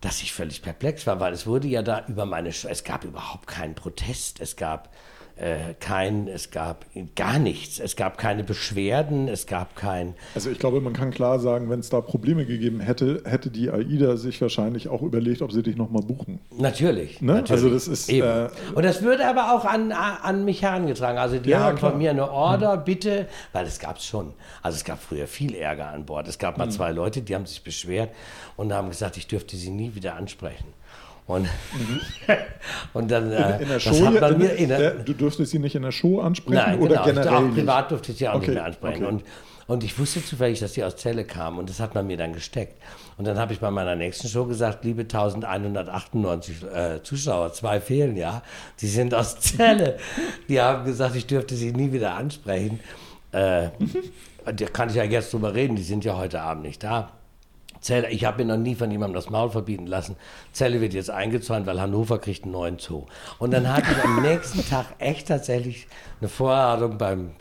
[0.00, 3.04] dass ich völlig perplex war, weil es wurde ja da über meine, Sch es gab
[3.04, 4.90] überhaupt keinen Protest, es gab
[5.78, 7.78] kein, es gab gar nichts.
[7.78, 10.14] Es gab keine Beschwerden, es gab kein.
[10.34, 13.70] Also ich glaube, man kann klar sagen, wenn es da Probleme gegeben hätte, hätte die
[13.70, 16.40] AIDA sich wahrscheinlich auch überlegt, ob sie dich nochmal buchen.
[16.56, 17.34] Natürlich, ne?
[17.34, 17.50] natürlich.
[17.52, 18.10] Also das ist.
[18.10, 21.18] Äh, Und das würde aber auch an, an mich herangetragen.
[21.18, 21.92] Also die ja, haben klar.
[21.92, 22.84] von mir eine Order, mhm.
[22.84, 24.32] bitte, weil es gab es schon.
[24.62, 26.26] Also es gab früher viel Ärger an Bord.
[26.26, 26.72] Es gab mal mhm.
[26.72, 28.10] zwei Leute, die haben sich beschwert
[28.56, 30.77] und haben gesagt, ich dürfte sie nie wieder ansprechen.
[31.28, 32.00] Und, mhm.
[32.94, 35.58] und dann in, in der äh, Show, hat man mir in der, du durftest sie
[35.58, 38.36] nicht in der Show ansprechen Nein, oder genau, generell auch privat durfte ich sie auch
[38.36, 38.46] okay.
[38.46, 39.04] nicht mehr ansprechen.
[39.04, 39.14] Okay.
[39.14, 39.24] Und,
[39.66, 42.32] und ich wusste zufällig, dass sie aus Zelle kam und das hat man mir dann
[42.32, 42.82] gesteckt.
[43.18, 48.16] Und dann habe ich bei meiner nächsten Show gesagt, liebe 1198 äh, Zuschauer, zwei fehlen
[48.16, 48.42] ja,
[48.80, 49.98] die sind aus Zelle.
[50.48, 52.80] Die haben gesagt, ich dürfte sie nie wieder ansprechen.
[53.32, 53.68] Äh,
[54.46, 57.10] da kann ich ja jetzt drüber reden, die sind ja heute Abend nicht da.
[57.80, 60.16] Zelle, ich habe mir noch nie von jemandem das Maul verbieten lassen.
[60.52, 63.06] Zelle wird jetzt eingezäunt, weil Hannover kriegt einen neuen Zoo.
[63.38, 65.86] Und dann hatte ich am nächsten Tag echt tatsächlich
[66.20, 67.32] eine Vorladung beim,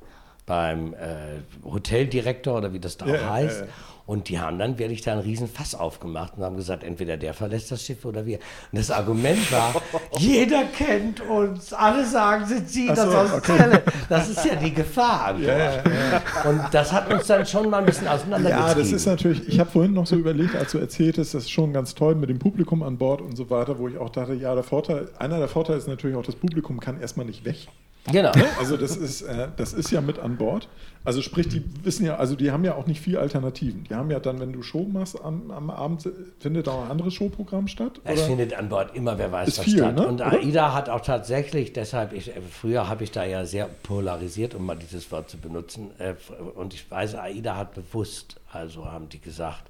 [0.45, 3.61] beim äh, Hoteldirektor oder wie das da auch ja, heißt.
[3.61, 3.71] Ja, ja.
[4.07, 7.33] Und die haben dann wirklich da einen riesen Fass aufgemacht und haben gesagt, entweder der
[7.33, 8.37] verlässt das Schiff oder wir.
[8.71, 9.81] Und das Argument war,
[10.17, 13.79] jeder kennt uns, alle sagen, sind Sie das so, aus okay.
[14.07, 15.37] Das ist ja die Gefahr.
[15.37, 16.49] Ja, ja, ja.
[16.49, 18.69] Und das hat uns dann schon mal ein bisschen auseinandergetrieben.
[18.69, 21.51] Ja, das ist natürlich, ich habe vorhin noch so überlegt, als du erzähltest, das ist
[21.51, 24.35] schon ganz toll mit dem Publikum an Bord und so weiter, wo ich auch dachte,
[24.35, 27.67] ja, der Vorteil, einer der Vorteile ist natürlich auch, das Publikum kann erstmal nicht weg.
[28.11, 28.31] Genau.
[28.31, 28.45] Ne?
[28.59, 30.69] Also das ist, äh, das ist ja mit an Bord.
[31.03, 33.85] Also sprich, die wissen ja, also die haben ja auch nicht viel Alternativen.
[33.85, 37.13] Die haben ja dann, wenn du Show machst am, am Abend, findet auch ein anderes
[37.13, 38.01] Showprogramm statt?
[38.03, 39.95] Es findet an Bord immer, wer weiß, ist was viel, statt.
[39.95, 40.07] Ne?
[40.07, 44.55] Und AIDA hat auch tatsächlich, deshalb, ich, äh, früher habe ich da ja sehr polarisiert,
[44.55, 45.91] um mal dieses Wort zu benutzen.
[45.97, 46.15] Äh,
[46.55, 49.63] und ich weiß, AIDA hat bewusst, also haben die gesagt,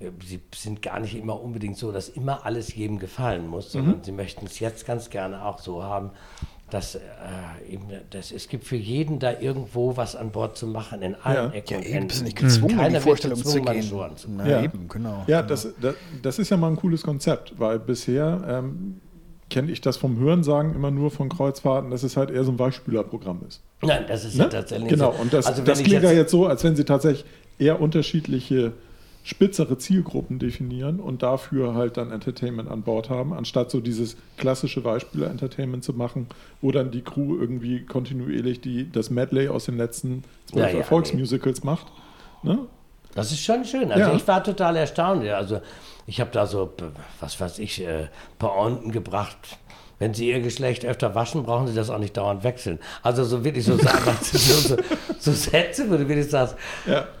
[0.00, 3.98] äh, sie sind gar nicht immer unbedingt so, dass immer alles jedem gefallen muss, sondern
[3.98, 4.04] mhm.
[4.04, 6.10] sie möchten es jetzt ganz gerne auch so haben,
[6.70, 7.00] dass, äh,
[7.68, 11.52] eben, dass es gibt für jeden da irgendwo was an Bord zu machen in allen
[11.52, 11.58] ja.
[11.58, 11.82] Ecken.
[11.82, 12.82] Ja, eben, bist nicht gezwungen, mhm.
[12.82, 13.82] in die Vorstellung zu gehen.
[13.82, 14.62] Zu Na, ja.
[14.62, 15.24] eben, genau.
[15.26, 19.00] Ja, das, das, das, ist ja mal ein cooles Konzept, weil bisher ähm,
[19.50, 22.58] kenne ich das vom Hörensagen immer nur von Kreuzfahrten, dass es halt eher so ein
[22.58, 23.62] Weichspülerprogramm ist.
[23.82, 24.44] Nein, das ist ne?
[24.44, 27.24] ja tatsächlich Genau, und das, also das klingt ja jetzt so, als wenn sie tatsächlich
[27.58, 28.72] eher unterschiedliche
[29.22, 34.80] spitzere Zielgruppen definieren und dafür halt dann Entertainment an Bord haben, anstatt so dieses klassische
[34.80, 36.26] Beispiele-Entertainment zu machen,
[36.60, 40.78] wo dann die Crew irgendwie kontinuierlich die, das Medley aus den letzten zwölf Ja, ja,
[40.78, 41.86] Erfolgsmusicals macht.
[42.42, 42.58] Ne?
[43.14, 43.90] Das ist schon schön.
[43.92, 44.16] Also Ja.
[44.16, 45.24] ich war total erstaunt.
[45.28, 45.60] Also
[46.06, 46.72] ich habe da so,
[47.20, 48.08] was weiß ich, äh,
[48.38, 49.58] Pointen gebracht.
[50.00, 52.80] Wenn Sie Ihr Geschlecht öfter waschen, brauchen Sie das auch nicht dauernd wechseln.
[53.02, 54.76] Also so wirklich so, sagen, so, so,
[55.18, 56.56] so Sätze, wo du wirklich sagst,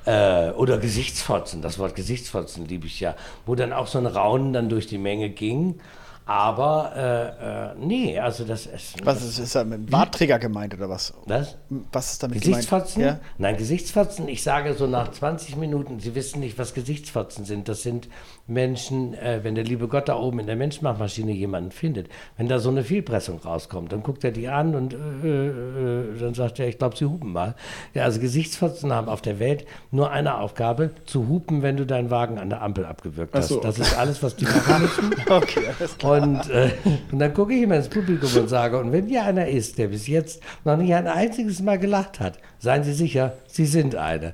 [0.06, 3.14] äh, oder Gesichtsfotzen, das Wort Gesichtsfotzen liebe ich ja,
[3.44, 5.78] wo dann auch so ein Raunen dann durch die Menge ging.
[6.26, 9.04] Aber äh, äh, nee, also das ist...
[9.04, 11.12] Was ist, ist da mit dem Bartträger gemeint oder was?
[11.26, 11.56] Was?
[11.90, 13.02] Was ist damit Gesichtsfotzen?
[13.02, 13.20] gemeint?
[13.38, 17.68] Nein, Gesichtsfotzen, ich sage so nach 20 Minuten, Sie wissen nicht, was Gesichtsfotzen sind.
[17.68, 18.08] Das sind
[18.46, 22.58] Menschen, äh, wenn der liebe Gott da oben in der Menschmachmaschine jemanden findet, wenn da
[22.60, 26.68] so eine Fehlpressung rauskommt, dann guckt er die an und äh, äh, dann sagt er,
[26.68, 27.56] ich glaube, Sie hupen mal.
[27.94, 32.10] Ja, also Gesichtsfotzen haben auf der Welt nur eine Aufgabe, zu hupen, wenn du deinen
[32.10, 33.48] Wagen an der Ampel abgewürgt hast.
[33.48, 35.10] so, Das ist alles, was die machen müssen.
[35.26, 35.36] Ja?
[35.40, 36.09] Okay, alles klar.
[36.10, 36.70] Und, äh,
[37.12, 39.88] und dann gucke ich immer ins Publikum und sage, und wenn hier einer ist, der
[39.88, 44.32] bis jetzt noch nicht ein einziges Mal gelacht hat, seien Sie sicher, Sie sind eine.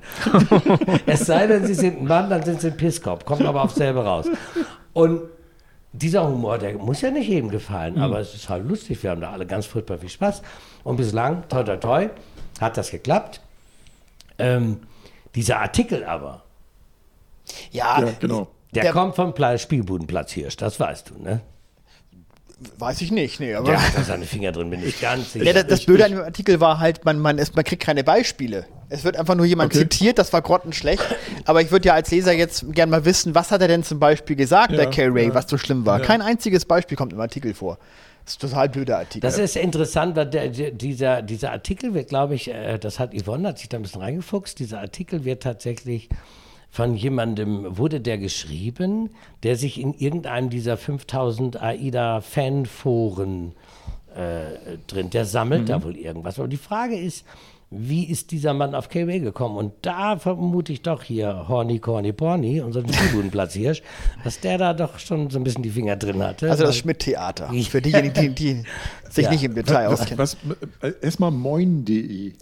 [1.05, 3.75] es sei denn, Sie sind ein Mann, dann sind Sie ein Pisskopf, kommt aber aufs
[3.75, 4.25] selbe raus.
[4.93, 5.21] Und
[5.93, 9.21] dieser Humor, der muss ja nicht jedem gefallen, aber es ist halt lustig, wir haben
[9.21, 10.41] da alle ganz furchtbar viel Spaß.
[10.83, 12.09] Und bislang, toi toi toi,
[12.59, 13.41] hat das geklappt.
[14.39, 14.77] Ähm,
[15.35, 16.43] dieser Artikel aber,
[17.71, 18.47] Ja, Ja, genau.
[18.75, 21.41] der, Der- kommt vom Pla Spielbudenplatz Hirsch, das weißt du, ne?
[22.79, 23.39] Weiß ich nicht.
[23.39, 25.45] Nee, aber hat da seine Finger drin, bin ich ganz sicher.
[25.45, 28.03] Ja, das, das Blöde an dem Artikel war halt, man, man, ist, man kriegt keine
[28.03, 28.65] Beispiele.
[28.89, 29.83] Es wird einfach nur jemand Okay.
[29.83, 31.03] zitiert, das war grottenschlecht.
[31.45, 33.99] Aber ich würde ja als Leser jetzt gern mal wissen, was hat er denn zum
[33.99, 35.33] Beispiel gesagt, Ja, der Kay Ray, ja.
[35.33, 35.99] was so schlimm war.
[35.99, 36.05] Ja.
[36.05, 37.77] Kein einziges Beispiel kommt im Artikel vor.
[38.25, 39.21] Das ist ein total blöder Artikel.
[39.21, 43.13] Das ist interessant, weil der, der, dieser, dieser Artikel wird, glaube ich, äh, das hat
[43.13, 46.09] Yvonne, hat sich da ein bisschen reingefuchst, dieser Artikel wird tatsächlich
[46.69, 49.09] von jemandem, wurde der geschrieben,
[49.43, 53.53] der sich in irgendeinem dieser 5000 AIDA-Fanforen
[54.15, 56.39] äh, drin, der sammelt da wohl irgendwas.
[56.39, 57.25] Aber die Frage ist,
[57.69, 59.57] wie ist dieser Mann auf KW gekommen?
[59.57, 63.81] Und da vermute ich doch hier Horny Corny Porny, unseren Spielbudenplatz Hirsch,
[64.23, 66.49] dass der da doch schon so ein bisschen die Finger drin hatte.
[66.49, 67.49] also das Schmidt-Theater.
[67.69, 68.63] Für diejenigen, die, die
[69.09, 69.31] sich Ja.
[69.31, 70.17] nicht im Detail auskennen.
[70.17, 70.37] Was,
[70.81, 72.33] äh, erstmal moin.de.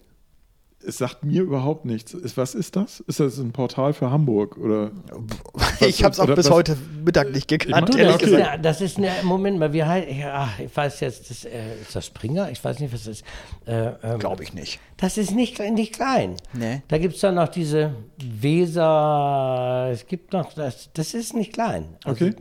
[0.87, 2.13] Es sagt mir überhaupt nichts.
[2.13, 2.99] Ist, was ist das?
[3.01, 4.57] Ist das ein Portal für Hamburg?
[4.57, 4.91] Oder
[5.81, 8.29] Ich habe es auch bis was- heute Mittag nicht gekannt, Du, Du, ehrlich das, ist
[8.31, 8.49] gesagt.
[8.53, 11.95] eine, das ist eine, Moment mal, wie heißt, ja, ich weiß jetzt, das, äh, ist
[11.95, 12.49] das Springer?
[12.51, 13.25] Ich weiß nicht, was das ist.
[13.65, 14.79] Äh, ähm, Glaube ich nicht.
[14.97, 16.35] Das ist nicht, nicht klein.
[16.53, 16.81] Nee.
[16.87, 21.85] Da gibt es dann noch diese Weser, es gibt noch, das, das ist nicht klein.
[22.03, 22.35] Also, Okay.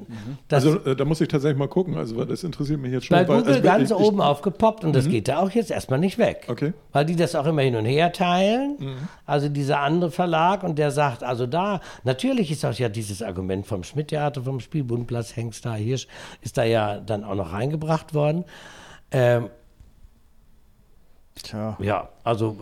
[0.49, 1.97] Das, also äh, da muss ich tatsächlich mal gucken.
[1.97, 3.17] Also weil das interessiert mich jetzt schon.
[3.17, 5.99] bei weil, Google also, ganz ich, oben aufgepoppt und das geht da auch jetzt erstmal
[5.99, 6.47] nicht weg.
[6.49, 6.73] Okay.
[6.93, 8.34] Weil die das auch immer hin und her teilen.
[9.27, 13.67] Also dieser andere Verlag und der sagt, also da, natürlich ist auch ja dieses Argument
[13.67, 16.07] vom Schmidt-Theater, vom Spielbundplatz, Hengster, Hirsch,
[16.43, 18.45] ist da ja dann auch noch reingebracht worden.
[19.11, 19.49] Ähm,
[21.43, 21.77] Tja.
[21.81, 22.57] ja, also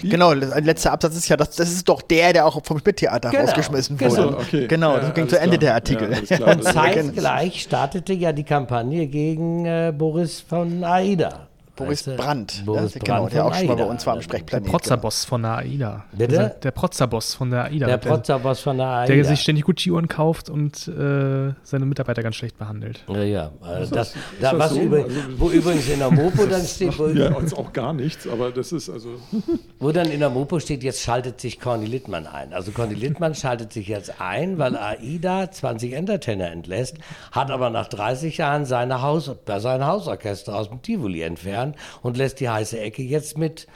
[0.00, 3.30] Genau, ein letzter Absatz ist ja, das, das ist doch der, der auch vom Schmidt-Theater
[3.30, 4.10] Genau, rausgeschmissen genau.
[4.16, 4.22] wurde.
[4.22, 4.66] So, okay.
[4.68, 5.58] Genau, Ja, das ging zu Ende klar.
[5.58, 6.12] der Artikel.
[6.12, 6.56] Ja, klar.
[6.56, 11.49] und zeitgleich startete ja die Kampagne gegen äh, Boris von AIDA.
[11.80, 12.22] Boris Weißt du?
[12.22, 14.24] Brandt, Boris ja, genau, Brandt der von auch schon mal bei uns war am Der
[14.24, 14.68] Sprechplanet.
[14.68, 16.04] Protzerboss von der AIDA.
[16.12, 16.38] Bitte?
[16.40, 17.86] Also der Protzerboss von der AIDA.
[17.86, 19.14] Der der, Protzerboss von der AIDA.
[19.14, 23.04] der sich ständig Gucci-Uhren kauft und äh, seine Mitarbeiter ganz schlecht behandelt.
[23.08, 23.50] Ja, ja.
[23.82, 24.80] Ist das, das- ist da, das was so?
[24.80, 28.26] über, Also- wo übrigens in der Mopo dann steht, wo, ja, uns auch gar nichts,
[28.28, 29.08] aber das ist also.
[29.78, 32.52] wo dann in der Mopo steht, jetzt schaltet sich Corny Littmann ein.
[32.52, 36.96] Also Corny Littmann schaltet sich jetzt ein, weil AIDA 20 Entertainer entlässt,
[37.32, 41.69] hat aber nach 30 Jahren seine Haus, sein Hausorchester aus dem Tivoli entfernt
[42.02, 43.66] und lässt die heiße Ecke jetzt mit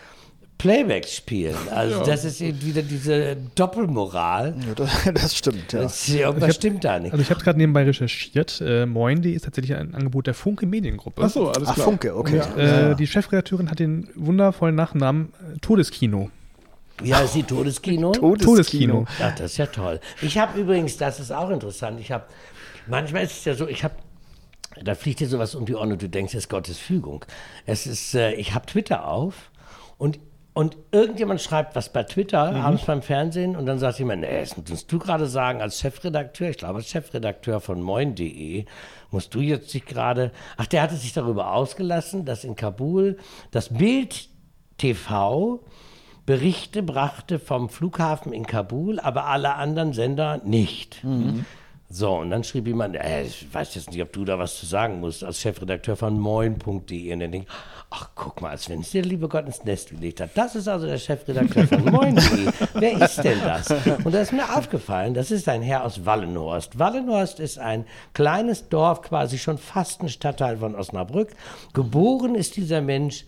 [0.59, 1.57] Playbacks spielen.
[1.71, 2.05] Also Ja.
[2.05, 4.55] das ist eben wieder diese Doppelmoral.
[4.67, 5.83] Ja, das, das stimmt, ja.
[5.83, 7.13] Das, irgendwas stimmt da nicht.
[7.13, 8.61] Also ich habe gerade nebenbei recherchiert.
[8.65, 11.23] Äh, Moin.de ist tatsächlich ein Angebot der Funke Mediengruppe.
[11.23, 11.85] Achso, alles Ach, klar.
[11.87, 12.41] Funke, okay.
[12.57, 12.91] Ja.
[12.93, 16.31] Äh, Die Chefredakteurin hat den wundervollen Nachnamen äh, Todeskino.
[17.03, 18.13] Wie heißt die Todeskino?
[18.13, 19.07] Todeskino.
[19.21, 19.99] Ach, das ist ja toll.
[20.23, 22.25] Ich habe übrigens, das ist auch interessant, ich habe,
[22.87, 23.95] manchmal ist es ja so, ich habe,
[24.83, 27.25] da fliegt dir sowas um die Ohren und du denkst, es ist Gottes Fügung.
[27.67, 29.51] Es ist, äh, ich habe Twitter auf
[29.99, 30.19] und
[30.57, 32.61] und irgendjemand schreibt was bei Twitter, Mhm.
[32.61, 36.49] abends beim Fernsehen, und dann sagt jemand, nee, das musst du gerade sagen, als Chefredakteur,
[36.49, 38.65] ich glaube als Chefredakteur von moin.de,
[39.11, 43.17] musst du jetzt dich gerade, ach, der hatte sich darüber ausgelassen, dass in Kabul
[43.51, 44.29] das Bild
[44.79, 45.59] TV
[46.25, 51.03] Berichte brachte vom Flughafen in Kabul, aber alle anderen Sender nicht.
[51.91, 54.67] So, und dann schrieb jemand, äh, ich weiß jetzt nicht, ob du da was zu
[54.67, 57.13] sagen musst, als Chefredakteur von moin.de.
[57.13, 57.55] Und dann denke ich,
[57.91, 60.31] ach, guck mal, als wenn es der liebe Gott ins Nest gelegt hat.
[60.35, 62.51] Das ist also der Chefredakteur von moin.de.
[62.75, 63.71] Wer ist denn das?
[64.03, 66.79] Und da ist mir aufgefallen, das ist ein Herr aus Wallenhorst.
[66.79, 71.31] Wallenhorst ist ein kleines Dorf, quasi schon fast ein Stadtteil von Osnabrück.
[71.75, 73.25] Geboren ist dieser Mensch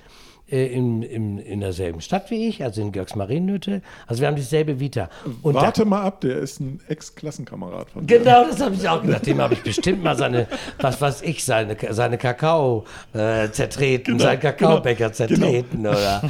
[0.50, 3.82] äh, in, in, in derselben Stadt wie ich, also in Görgsmariennütte.
[4.06, 5.08] Also wir haben dieselbe Vita.
[5.42, 8.18] Und Warte da, mal ab, der ist ein Ex-Klassenkamerad von dir.
[8.18, 9.26] Genau, das habe ich auch gedacht.
[9.26, 10.46] Dem habe ich bestimmt mal seine,
[10.80, 15.80] was weiß ich, seine, seine Kakao äh, zertreten, Genau, seinen Kakaobecher genau, zertreten.
[15.80, 16.22] Oder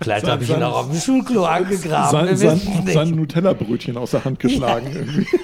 [0.00, 2.36] vielleicht habe ich ihn auch auf dem Schulklo angegraben.
[2.36, 5.26] Sein, sein, sein Nutella-Brötchen aus der Hand geschlagen irgendwie.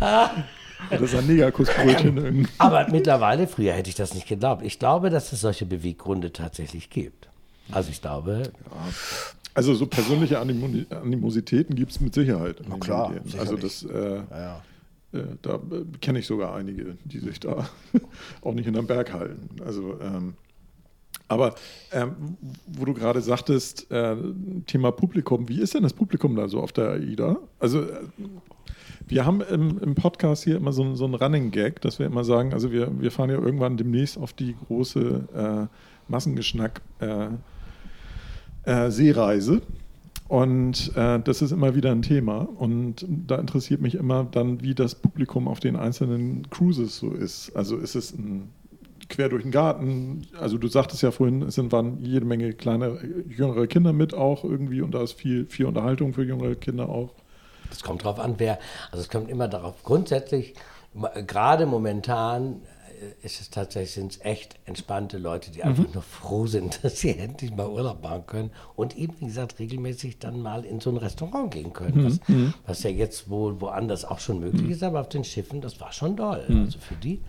[0.90, 2.50] Oder sein Negerkussbrötchen irgendwie.
[2.58, 4.62] Aber mittlerweile, früher hätte ich das nicht geglaubt.
[4.64, 7.28] Ich glaube, dass es solche Beweggründe tatsächlich gibt.
[7.70, 8.50] Also ich glaube,
[9.54, 12.60] Also so persönliche Animo Animositäten gibt es mit Sicherheit.
[12.60, 13.12] in den klar.
[13.38, 14.62] Also das, äh, Ja.
[15.12, 15.58] äh, da äh,
[16.00, 17.68] kenne ich sogar einige, die sich da
[18.42, 19.48] auch nicht hinterm Berg halten.
[19.64, 20.34] Also ähm,
[21.30, 21.56] aber
[21.92, 24.16] ähm, wo du gerade sagtest, äh,
[24.66, 27.36] Thema Publikum, wie ist denn das Publikum da so auf der AIDA?
[27.58, 28.00] Also äh,
[29.08, 32.06] wir haben im, im Podcast hier immer so, ein- so einen Running Gag, dass wir
[32.06, 37.28] immer sagen, also wir, wir fahren ja irgendwann demnächst auf die große äh, Massengeschnack äh,
[38.64, 39.62] äh, Seereise.
[40.28, 42.40] Und äh, das ist immer wieder ein Thema.
[42.40, 47.56] Und da interessiert mich immer dann, wie das Publikum auf den einzelnen Cruises so ist.
[47.56, 48.50] Also ist es ein
[49.08, 50.26] quer durch den Garten?
[50.38, 54.44] Also du sagtest ja vorhin, es sind, waren jede Menge kleine, jüngere Kinder mit auch
[54.44, 57.14] irgendwie und da ist viel, viel Unterhaltung für jüngere Kinder auch.
[57.70, 58.58] Das kommt drauf an, wer.
[58.90, 59.82] Also es kommt immer darauf.
[59.82, 60.54] Grundsätzlich,
[61.26, 62.62] gerade momentan
[63.00, 67.00] äh, ist es tatsächlich sind es echt entspannte Leute, die einfach nur froh sind, dass
[67.00, 70.90] sie endlich mal Urlaub machen können und eben, wie gesagt, regelmäßig dann mal in so
[70.90, 72.04] ein Restaurant gehen können.
[72.04, 72.20] Was,
[72.66, 75.92] was ja jetzt wohl woanders auch schon möglich ist, aber auf den Schiffen, das war
[75.92, 76.44] schon doll.
[76.48, 77.20] Also für die.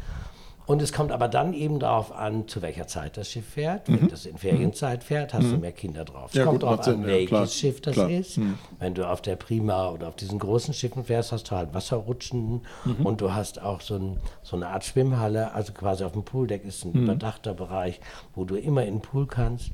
[0.70, 3.88] Und es kommt aber dann eben darauf an, zu welcher Zeit das Schiff fährt.
[3.88, 6.30] Wenn das in Ferienzeit fährt, hast du mehr Kinder drauf.
[6.30, 8.08] Es Ja, kommt darauf an, ja, welches klar, Schiff das klar.
[8.08, 8.40] ist.
[8.78, 12.62] Wenn du auf der Prima oder auf diesen großen Schiffen fährst, hast du halt Wasserrutschen
[13.04, 15.56] und du hast auch so, ein, so eine Art Schwimmhalle.
[15.56, 18.00] Also quasi auf dem Pooldeck ist ein überdachter Bereich,
[18.36, 19.72] wo du immer in den Pool kannst.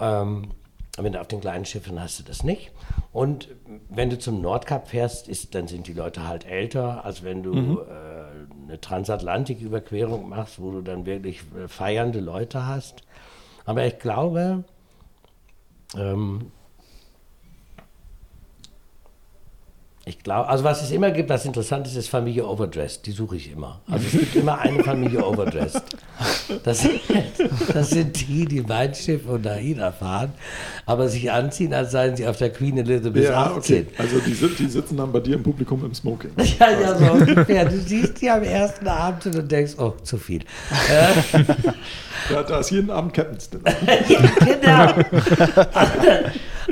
[0.00, 0.50] Ähm,
[1.04, 2.72] wenn du auf den kleinen Schiffen hast du das nicht.
[3.12, 3.48] Und
[3.88, 7.80] wenn du zum Nordkap fährst, ist, dann sind die Leute halt älter, als wenn du
[7.80, 7.84] äh,
[8.64, 13.02] eine Transatlantiküberquerung machst, wo du dann wirklich äh, feiernde Leute hast.
[13.64, 14.64] Aber ich glaube,
[15.96, 16.52] ähm,
[20.08, 23.04] ich glaube, also was es immer gibt, was interessant ist, ist Familie Overdressed.
[23.06, 23.80] Die suche ich immer.
[23.90, 25.82] Also es gibt immer eine Familie Overdressed.
[26.62, 27.00] Das, sind-
[27.74, 30.32] das sind die, die mein Schiff und Aida fahren,
[30.86, 33.88] aber sich anziehen, als seien sie auf der Queen Elizabeth 18.
[33.98, 36.30] Also die, die sitzen dann bei dir im Publikum im Smoking.
[36.60, 37.64] Ja, ja, so ungefähr.
[37.64, 40.42] Du siehst die am ersten Abend und denkst, oh, zu viel.
[42.28, 43.62] Da, da ist jeden Abend Captain's Dinner.
[44.40, 44.94] genau.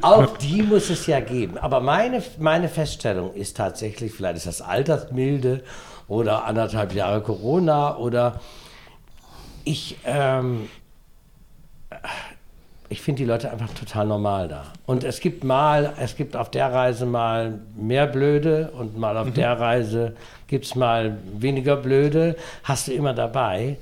[0.03, 1.59] Auch die muss es ja geben.
[1.59, 5.63] Aber meine, meine Feststellung ist tatsächlich, vielleicht ist das Altersmilde
[6.09, 8.41] oder anderthalb Jahre Corona oder
[9.65, 10.69] ich, ähm,
[12.89, 14.65] ich finde die Leute einfach total normal da.
[14.87, 19.33] Und es gibt mal, es gibt auf der Reise mal mehr Blöde und mal auf
[19.33, 20.17] der Reise
[20.49, 22.37] gibt es mal weniger Blöde.
[22.63, 23.79] Hast du immer dabei.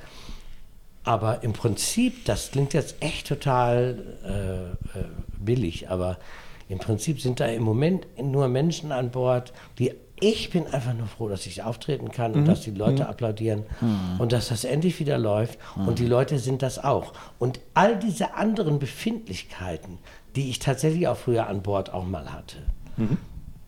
[1.04, 5.04] Aber im Prinzip, das klingt jetzt echt total äh, äh,
[5.45, 6.18] billig, aber
[6.68, 11.09] im Prinzip sind da im Moment nur Menschen an Bord, die ich bin einfach nur
[11.09, 13.64] froh, dass ich auftreten kann und dass die Leute applaudieren
[14.18, 15.59] und dass das endlich wieder läuft.
[15.74, 17.12] Und die Leute sind das auch.
[17.40, 19.99] Und all diese anderen Befindlichkeiten,
[20.36, 22.59] die ich tatsächlich auch früher an Bord auch mal hatte,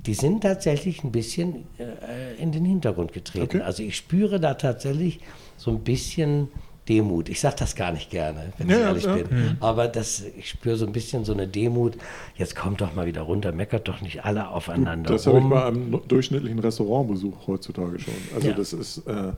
[0.06, 3.56] die sind tatsächlich ein bisschen äh, in den Hintergrund getreten.
[3.56, 3.62] Okay.
[3.62, 5.20] Also ich spüre da tatsächlich
[5.56, 6.48] so ein bisschen
[6.88, 7.28] Demut.
[7.28, 9.14] Ich sage das gar nicht gerne, wenn Ja, ich ehrlich ja.
[9.16, 9.56] bin.
[9.60, 11.96] Aber das, ich spüre so ein bisschen so eine Demut.
[12.36, 15.90] Jetzt kommt doch mal wieder runter, meckert doch nicht alle aufeinander Das habe ich einem
[15.90, 18.14] no- durchschnittlichen Restaurantbesuch heutzutage schon.
[18.34, 18.54] Also Ja.
[18.54, 19.32] das ist, äh,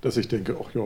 [0.00, 0.82] dass ich denke, ach ja,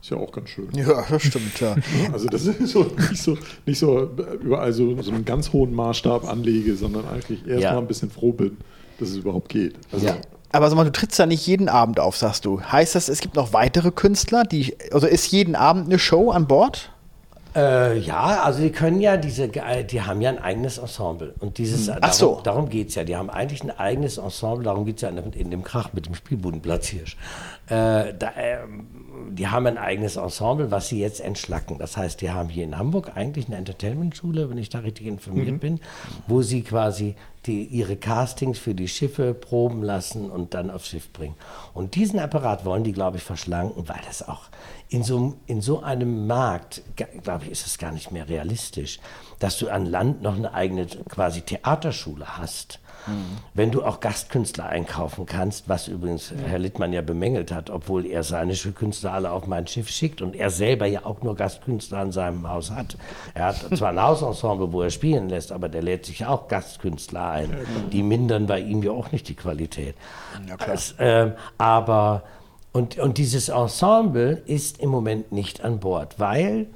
[0.00, 0.68] ist ja auch ganz schön.
[0.74, 1.74] Ja, das stimmt, ja.
[2.12, 3.36] Also das ist so nicht so,
[3.66, 4.10] nicht so
[4.42, 7.72] überall so, so einen ganz hohen Maßstab anlege, sondern eigentlich erst Ja.
[7.72, 8.58] mal ein bisschen froh bin,
[9.00, 9.74] dass es überhaupt geht.
[9.90, 10.16] Also Ja.
[10.50, 12.62] Aber sag mal, du trittst ja nicht jeden Abend auf, sagst du.
[12.62, 16.46] Heißt das, es gibt noch weitere Künstler, die, also ist jeden Abend eine Show an
[16.46, 16.90] Bord?
[17.54, 21.34] Äh, ja, also die können ja diese, äh, die haben ja ein eigenes Ensemble.
[21.40, 22.40] Und dieses, darum, Ach so.
[22.44, 23.04] darum geht es ja.
[23.04, 26.06] Die haben eigentlich ein eigenes Ensemble, darum geht es ja in, in dem Krach mit
[26.06, 27.02] dem Spielbudenplatz hier.
[27.66, 28.97] Äh, da, ähm,
[29.30, 31.78] die haben ein eigenes Ensemble, was sie jetzt entschlacken.
[31.78, 35.60] Das heißt, die haben hier in Hamburg eigentlich eine Entertainment-Schule, wenn ich da richtig informiert
[35.60, 35.80] bin,
[36.26, 37.14] wo sie quasi
[37.46, 41.34] die ihre Castings für die Schiffe proben lassen und dann aufs Schiff bringen.
[41.72, 44.42] Und diesen Apparat wollen die, glaube ich, verschlanken, weil das auch
[44.90, 46.82] in so, in so einem Markt,
[47.22, 49.00] glaube ich, ist es gar nicht mehr realistisch,
[49.38, 52.80] dass du an Land noch eine eigene quasi Theaterschule hast.
[53.54, 58.22] Wenn du auch Gastkünstler einkaufen kannst, was übrigens Herr Littmann ja bemängelt hat, obwohl er
[58.22, 62.12] seine Künstler alle auf mein Schiff schickt und er selber ja auch nur Gastkünstler in
[62.12, 62.96] seinem Haus hat.
[63.34, 67.30] Er hat zwar ein Hausensemble, wo er spielen lässt, aber der lädt sich auch Gastkünstler
[67.30, 67.56] ein.
[67.92, 69.94] Die mindern bei ihm ja auch nicht die Qualität.
[70.46, 70.56] Ja.
[70.72, 72.24] Es, ähm, aber
[72.72, 76.66] und, und dieses Ensemble ist im Moment nicht an Bord, weil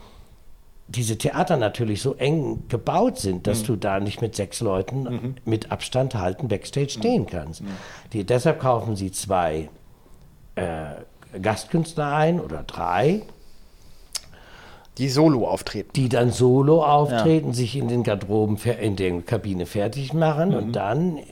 [0.95, 5.71] diese Theater natürlich so eng gebaut sind, dass du da nicht mit sechs Leuten mit
[5.73, 7.63] Abstand halten backstage stehen kannst.
[8.13, 9.69] Die, deshalb kaufen sie zwei
[10.55, 13.23] äh, Gastkünstler ein oder drei,
[14.99, 15.91] Die solo auftreten.
[15.97, 21.17] die dann solo auftreten, sich in den Garderoben, in der Kabine fertig machen und dann
[21.17, 21.23] ja,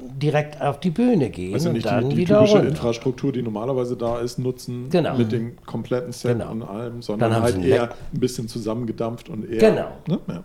[0.00, 2.68] direkt auf die Bühne gehen Also und nicht dann die, die wieder typische runter.
[2.68, 5.16] Infrastruktur, die normalerweise da ist, nutzen Genau.
[5.16, 6.50] mit dem kompletten Set Genau.
[6.52, 9.58] und allem, sondern halt eher ein bisschen zusammengedampft und eher.
[9.58, 9.88] Genau.
[10.08, 10.18] Ne?
[10.28, 10.44] Ja.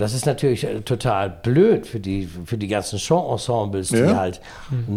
[0.00, 4.16] Und das ist natürlich äh, total blöd für die, für die ganzen Show-Ensembles, die Ja.
[4.16, 4.40] halt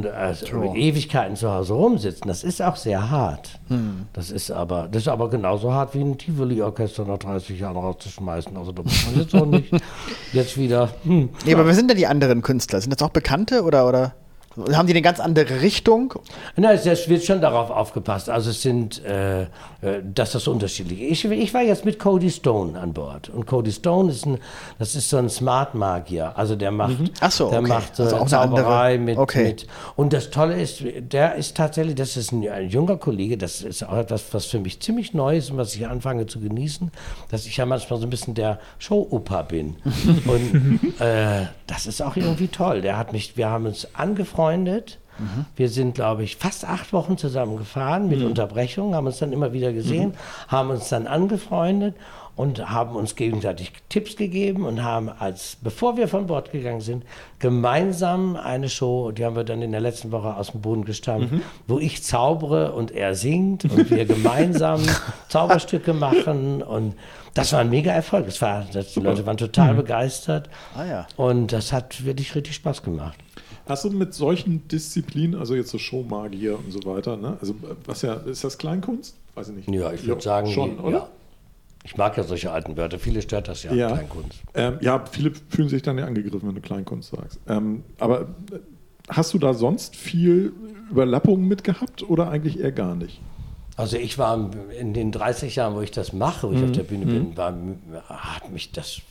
[0.02, 2.26] äh, Ewigkeiten zu Hause rumsitzen.
[2.26, 3.60] Das ist auch sehr hart.
[4.14, 8.56] Das ist aber, das ist aber genauso hart wie ein Tivoli-Orchester nach 30 Jahren rauszuschmeißen.
[8.56, 9.74] Also da muss man jetzt auch nicht
[10.32, 10.88] jetzt wieder.
[11.04, 11.28] Hm.
[11.46, 12.80] Nee, aber wer sind denn die anderen Künstler?
[12.80, 14.14] Sind das auch Bekannte oder, oder
[14.72, 16.14] haben die eine ganz andere Richtung?
[16.56, 18.30] Na, es wird schon darauf aufgepasst.
[18.30, 19.48] Also es sind, äh,
[20.04, 21.26] dass das unterschiedlich ist.
[21.26, 23.30] Ich, ich war jetzt mit Cody Stone an Bord.
[23.30, 24.38] Und Cody Stone ist ein,
[24.80, 26.38] das ist so ein Smart Magier.
[26.38, 27.68] Also der macht, Ach so, der okay.
[27.68, 29.44] macht so Also auch Zauberei mit, okay.
[29.44, 29.68] mit.
[29.96, 33.84] Und das Tolle ist, der ist tatsächlich, das ist ein, ein junger Kollege, das ist
[33.84, 36.92] auch etwas, was für mich ziemlich neu ist und was ich anfange zu genießen,
[37.30, 39.76] dass ich ja manchmal so ein bisschen der Show-Opa bin.
[40.26, 42.82] und äh, das ist auch irgendwie toll.
[42.82, 45.00] Der hat mich, wir haben uns angefreundet.
[45.56, 49.54] Wir sind, glaube ich, fast acht Wochen zusammen gefahren mit Unterbrechung, haben uns dann immer
[49.54, 50.14] wieder gesehen,
[50.48, 51.96] haben uns dann angefreundet
[52.36, 57.04] und haben uns gegenseitig Tipps gegeben und haben als, bevor wir von Bord gegangen sind,
[57.38, 61.32] gemeinsam eine Show, die haben wir dann in der letzten Woche aus dem Boden gestampft,
[61.68, 64.82] wo ich zaubere und er singt und wir gemeinsam
[65.30, 66.96] Zauberstücke machen und
[67.34, 68.26] das war ein mega Erfolg.
[68.26, 71.08] Das war, das, die Leute waren total begeistert Ah ja.
[71.18, 73.18] und das hat wirklich richtig Spaß gemacht.
[73.66, 77.38] Hast du mit solchen Disziplinen, also jetzt so Showmagier und so weiter, ne?
[77.40, 77.56] Also
[77.86, 79.16] was ja, ist das Kleinkunst?
[79.36, 79.70] Weiß ich nicht.
[79.70, 80.98] Ja, ich würde sagen, schon, die- oder?
[80.98, 81.10] Ja.
[81.86, 82.98] Ich mag ja solche alten Wörter.
[83.00, 83.88] Viele stört das ja, Ja.
[83.92, 84.42] Kleinkunst.
[84.54, 87.40] Ähm, ja, viele fühlen sich dann ja angegriffen, wenn du Kleinkunst sagst.
[87.48, 88.60] Ähm, aber äh,
[89.10, 90.54] hast du da sonst viel
[90.92, 93.20] Überlappungen mit gehabt oder eigentlich eher gar nicht?
[93.76, 96.84] Also ich war in den 30 Jahren, wo ich das mache, wo ich auf der
[96.84, 97.54] Bühne bin, war,
[98.10, 99.02] hat mich das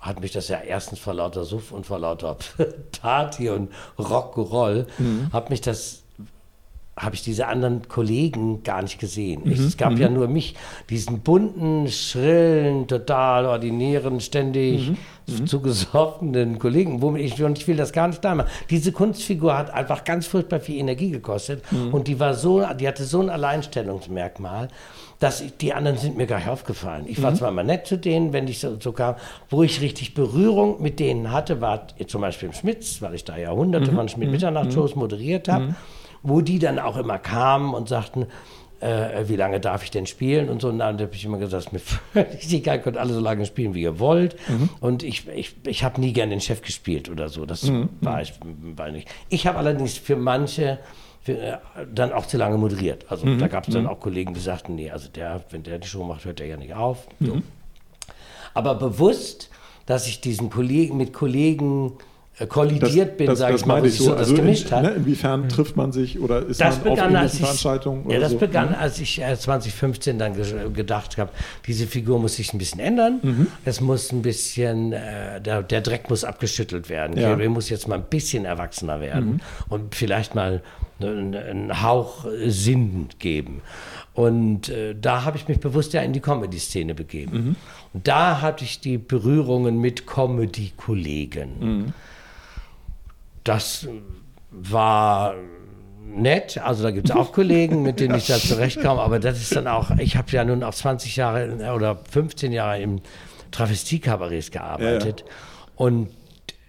[0.00, 2.36] hat mich das ja erstens vor lauter Suff und vor lauter
[3.02, 4.86] Party und Rock'n'Roll,
[5.32, 6.02] hat mich das
[6.98, 9.42] habe ich diese anderen Kollegen gar nicht gesehen.
[9.44, 10.54] Ich, es gab ja nur mich,
[10.90, 14.92] diesen bunten, schrillen, total ordinären, ständig
[15.46, 18.48] zugesoffenen Kollegen, womit ich, und ich will das gar nicht da machen.
[18.70, 23.04] Diese Kunstfigur hat einfach ganz furchtbar viel Energie gekostet und die war so, die hatte
[23.04, 24.68] so ein Alleinstellungsmerkmal,
[25.18, 27.04] dass ich, die anderen sind mir gar nicht aufgefallen.
[27.08, 29.16] Ich war zwar mal nett zu denen, wenn ich so, so kam,
[29.50, 33.36] wo ich richtig Berührung mit denen hatte, war zum Beispiel im Schmitz, weil ich da
[33.36, 35.74] Jahrhunderte von Schmidt-Mitternachtsshows moderiert habe
[36.28, 38.26] wo die dann auch immer kamen und sagten,
[38.80, 40.68] äh, wie lange darf ich denn spielen und so.
[40.68, 41.78] Und dann habe ich immer gesagt, mir
[42.12, 44.36] völlig egal, könnt alle so lange spielen, wie ihr wollt.
[44.80, 47.46] Und ich, ich, ich habe nie gern den Chef gespielt oder so.
[47.46, 47.70] Das
[48.00, 48.34] war ich
[48.76, 49.08] war nicht.
[49.28, 50.78] Ich habe allerdings für manche
[51.22, 51.58] für, äh,
[51.92, 53.06] dann auch zu lange moderiert.
[53.08, 55.88] Also da gab es dann auch Kollegen, die sagten, nee, also der, wenn der die
[55.88, 57.08] Show macht, hört er ja nicht auf.
[57.20, 57.42] So.
[58.54, 59.50] Aber bewusst,
[59.86, 61.94] dass ich diesen Kollegen mit Kollegen
[62.38, 64.82] äh, kollidiert bin, sage ich mal, wo sich so das Also gemischt in, hat.
[64.82, 68.32] ne, inwiefern trifft man sich oder ist Das man auf begann, ich, Veranstaltungen ja, das
[68.32, 68.38] so?
[68.38, 68.78] begann, ne?
[68.78, 71.30] als ich äh, 2015 dann ge gedacht habe,
[71.66, 73.48] diese Figur muss sich ein bisschen ändern.
[73.64, 77.16] Es muss ein bisschen, äh, der, der Dreck muss abgeschüttelt werden.
[77.16, 77.30] Ja.
[77.30, 80.62] Carrie muss jetzt mal ein bisschen erwachsener werden und vielleicht mal
[81.00, 83.62] einen, einen Hauch äh, Sinn geben.
[84.14, 87.56] Und äh, da habe ich mich bewusst ja in die Comedy-Szene begeben.
[87.92, 91.92] Und da hatte ich die Berührungen mit Comedy-Kollegen.
[93.48, 93.88] Das
[94.50, 95.34] war
[96.04, 96.58] nett.
[96.58, 99.00] Also da gibt es auch Kollegen, mit denen ich da zurechtkomme.
[99.00, 102.80] Aber das ist dann auch, ich habe ja nun auch 20 Jahre oder 15 Jahre
[102.80, 103.00] im
[103.50, 105.24] Travestie-Kabarets gearbeitet.
[105.76, 106.10] Und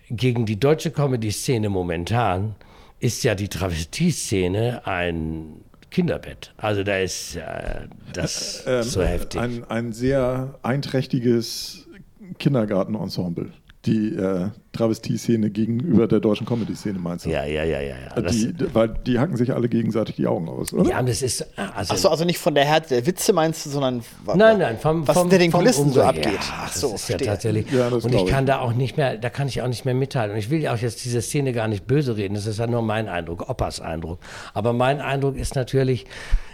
[0.09, 2.55] gegen die deutsche Comedy-Szene momentan
[2.99, 5.61] ist ja die Travestie-Szene ein
[5.91, 6.53] Kinderbett.
[6.57, 9.41] Also da ist äh, das Ähm, so heftig.
[9.41, 11.88] Ein, ein sehr einträchtiges
[12.38, 13.51] Kindergartenensemble,
[13.86, 17.30] die, äh, Travestie-Szene gegenüber der deutschen Comedy-Szene, meinst du?
[17.30, 17.95] Ja, ja, ja, ja.
[18.15, 18.22] ja.
[18.22, 20.89] Das, Die, weil die hacken sich alle gegenseitig die Augen aus, oder?
[20.89, 21.45] ja, das ist.
[21.76, 24.03] Also, Achso, also nicht von der Härte der Witze meinst du, sondern
[24.36, 26.26] Nein, nein, vom, was vom, hinter den Kulissen so abgeht.
[26.26, 27.28] Ja, Ach das so, ist ja verstehe.
[27.28, 27.72] tatsächlich.
[27.72, 28.28] Ja, das und ich ich.
[28.30, 30.32] kann da auch nicht mehr, da kann ich auch nicht mehr mitteilen.
[30.32, 32.36] Und ich will ja auch jetzt diese Szene gar nicht böse reden.
[32.36, 34.20] Das ist ja nur mein Eindruck, Oppas Eindruck.
[34.53, 36.05] Aber mein Eindruck ist natürlich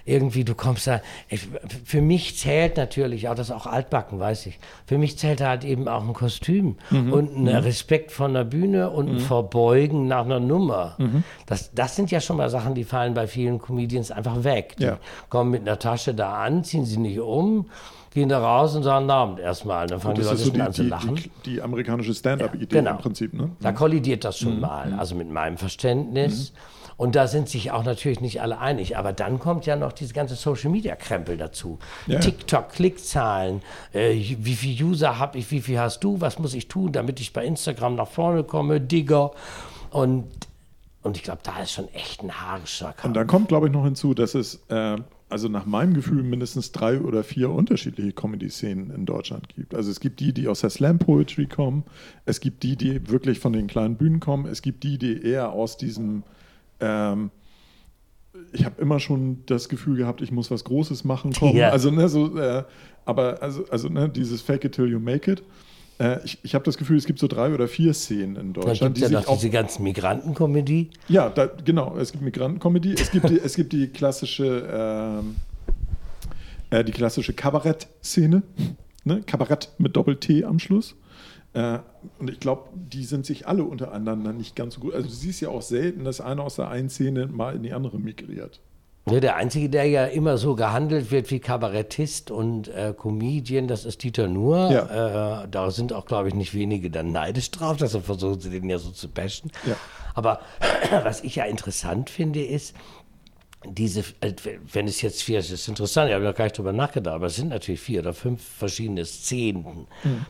[0.07, 1.01] irgendwie, du kommst da.
[1.29, 1.47] Ich,
[1.83, 4.59] für mich zählt natürlich auch das ist auch altbacken, weiß ich.
[4.85, 7.11] Für mich zählt halt eben auch ein Kostüm Mhm.
[7.11, 10.95] und ein Respekt von der Bühne und ein Verbeugen nach einer Nummer.
[10.97, 11.23] Mhm.
[11.45, 14.75] Das, das sind ja schon mal Sachen, die fallen bei vielen Comedians einfach weg.
[14.79, 14.97] Die Ja.
[15.29, 17.69] kommen mit einer Tasche da an, ziehen sie nicht um,
[18.13, 19.87] gehen da raus und sagen Abend erstmal.
[19.87, 21.15] Dann fangen die Leute so die, an zu die, lachen.
[21.15, 22.91] die, die amerikanische Stand-up-Idee Genau.
[22.91, 23.49] im Prinzip, ne?
[23.59, 26.53] Da kollidiert das schon mal, also mit meinem Verständnis.
[26.97, 28.97] Und da sind sich auch natürlich nicht alle einig.
[28.97, 31.79] Aber dann kommt ja noch diese ganze Social-Media-Krempel dazu.
[32.07, 32.19] Ja.
[32.19, 33.61] TikTok, Klickzahlen,
[33.93, 37.19] äh, wie viele User habe ich, wie viel hast du, was muss ich tun, damit
[37.19, 39.31] ich bei Instagram nach vorne komme, Digger.
[39.91, 40.25] Und,
[41.03, 43.05] und ich glaube, da ist schon echt ein haarischer Kampf.
[43.05, 46.71] Und dann kommt, glaube ich, noch hinzu, dass es, äh, also nach meinem Gefühl, mindestens
[46.71, 49.75] drei oder vier unterschiedliche Comedy-Szenen in Deutschland gibt.
[49.75, 51.83] Also es gibt die, die aus der Slam-Poetry kommen,
[52.25, 55.51] es gibt die, die wirklich von den kleinen Bühnen kommen, es gibt die, die eher
[55.51, 56.23] aus diesem,
[56.79, 57.31] ähm,
[58.51, 61.55] ich habe immer schon das Gefühl gehabt, ich muss was Großes machen, kommen.
[61.55, 61.69] Ja.
[61.69, 62.63] Also, ne, so, äh,
[63.05, 65.43] aber also, also ne, dieses Fake it till you make it.
[65.99, 68.95] Äh, ich ich habe das Gefühl, es gibt so drei oder vier Szenen in Deutschland,
[68.95, 70.89] gibt es ja die noch auch diese ganzen Migranten-Comedy.
[71.07, 71.97] ja, da, genau.
[71.97, 75.35] Es gibt Migranten-Comedy, es gibt die, es gibt die klassische, ähm,
[76.69, 78.43] äh, die klassische Kabarett-Szene,
[79.05, 79.21] ne?
[79.25, 80.95] Kabarett mit Doppel-T am Schluss.
[81.55, 81.79] Äh,
[82.19, 84.93] und ich glaube, die sind sich alle untereinander nicht ganz so gut.
[84.93, 87.73] Also du siehst ja auch selten, dass einer aus der einen Szene mal in die
[87.73, 88.59] andere migriert.
[89.09, 93.85] Ja, der Einzige, der ja immer so gehandelt wird wie Kabarettist und äh, Comedian, das
[93.85, 94.71] ist Dieter Nuhr.
[94.71, 95.43] Ja.
[95.43, 98.67] Äh, da sind auch, glaube ich, nicht wenige dann neidisch drauf, deshalb versuchen sie den
[98.67, 99.51] ja so zu bashen.
[99.65, 99.75] Ja.
[100.15, 100.39] Aber
[101.03, 102.75] was ich ja interessant finde, ist,
[103.67, 104.33] diese, äh,
[104.71, 107.27] wenn es jetzt vier, es ist interessant, ich habe noch gar nicht drüber nachgedacht, aber
[107.27, 109.87] es sind natürlich vier oder fünf verschiedene Szenen,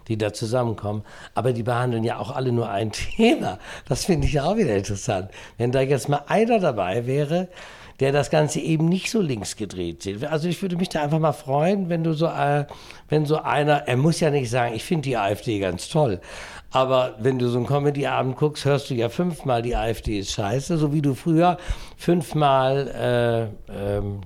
[0.08, 1.04] die da zusammenkommen.
[1.34, 3.60] Aber die behandeln ja auch alle nur ein Thema.
[3.88, 5.32] Das finde ich ja auch wieder interessant.
[5.58, 7.50] Wenn da jetzt mal einer dabei wäre,
[8.00, 10.26] der das Ganze eben nicht so links gedreht sieht.
[10.26, 12.66] Also ich würde mich da einfach mal freuen, wenn du so, äh,
[13.08, 16.20] wenn so einer, er muss ja nicht sagen, ich finde die AfD ganz toll.
[16.76, 20.78] Aber wenn du so einen Comedy-Abend guckst, hörst du ja fünfmal, die AfD ist scheiße,
[20.78, 21.58] so wie du früher
[21.96, 24.20] fünfmal äh, ähm,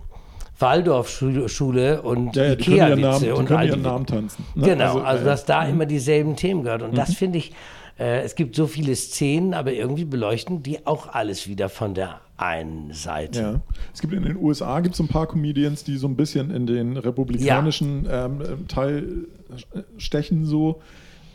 [0.58, 4.46] Waldorfschule und Ja, ja, Ikea-Witze und all die- Namen tanzen.
[4.56, 4.66] ne?
[4.66, 6.82] Genau, also, äh, dass da immer dieselben Themen gehört.
[6.82, 7.54] Und das finde ich,
[8.00, 12.20] äh, es gibt so viele Szenen, aber irgendwie beleuchten die auch alles wieder von der
[12.38, 13.40] einen Seite.
[13.42, 13.62] Ja.
[13.94, 16.66] Es gibt in den USA gibt es ein paar Comedians, die so ein bisschen in
[16.66, 19.28] den republikanischen ähm, Teil
[19.76, 20.82] äh, stechen so.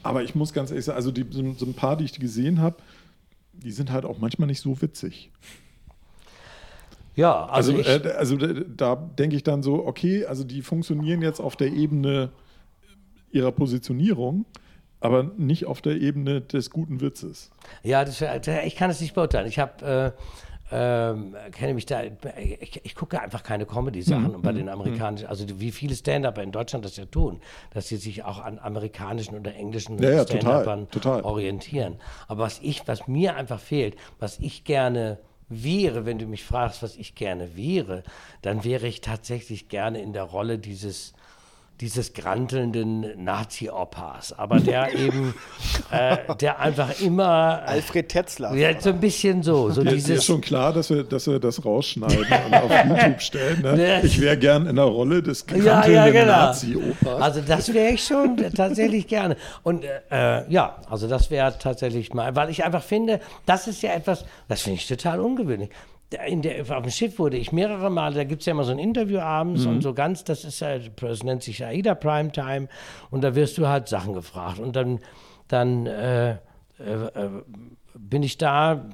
[0.04, 2.60] Aber ich muss ganz ehrlich sagen, also die, so, so ein paar, die ich gesehen
[2.60, 2.76] habe,
[3.52, 5.30] die sind halt auch manchmal nicht so witzig.
[7.16, 10.62] Ja, also, Also, ich, äh, also äh, da denke ich dann so, okay, also die
[10.62, 12.30] funktionieren jetzt auf der Ebene
[13.30, 14.44] ihrer Positionierung,
[15.00, 17.50] aber nicht auf der Ebene des guten Witzes.
[17.82, 18.20] ja, das,
[18.64, 19.46] ich kann es nicht beurteilen.
[19.46, 20.20] Ich habe äh,
[20.72, 24.42] ähm, kenne mich da, ich, ich gucke einfach keine Comedy-Sachen Mhm.
[24.42, 27.40] bei den amerikanischen, also wie viele Stand-Upper in Deutschland das ja tun,
[27.72, 31.22] dass sie sich auch an amerikanischen oder englischen Ja, ja, total.
[31.22, 31.96] orientieren.
[32.28, 36.82] Aber was ich, was mir einfach fehlt, was ich gerne wäre, wenn du mich fragst,
[36.82, 38.02] was ich gerne wäre,
[38.42, 41.12] dann wäre ich tatsächlich gerne in der Rolle dieses
[41.80, 45.34] dieses grantelnden Nazi-Opas, aber der eben,
[45.90, 48.54] äh, der einfach immer, Alfred Tetzler.
[48.54, 51.40] ja, so ein bisschen so, so dir dieses, ist schon klar, dass wir, dass wir
[51.40, 53.62] das rausschneiden und auf YouTube stellen.
[53.62, 54.00] Ne?
[54.04, 56.26] Ich wäre gern in der Rolle des Ja, ja, krankelnden genau.
[56.26, 57.22] Nazi-Opas.
[57.22, 59.36] Also das wäre ich schon tatsächlich gerne.
[59.62, 63.92] Und äh, ja, also das wäre tatsächlich mal, weil ich einfach finde, das ist ja
[63.92, 65.70] etwas, das finde ich total ungewöhnlich.
[66.26, 68.70] In der, auf dem Schiff wurde ich mehrere Male, da gibt es ja immer so
[68.70, 72.68] ein Interview abends und so ganz, das ist ja, das nennt sich AIDA Primetime
[73.10, 75.00] und da wirst du halt Sachen gefragt und dann,
[75.48, 76.36] dann äh, äh,
[76.78, 77.30] äh,
[77.94, 78.84] bin ich da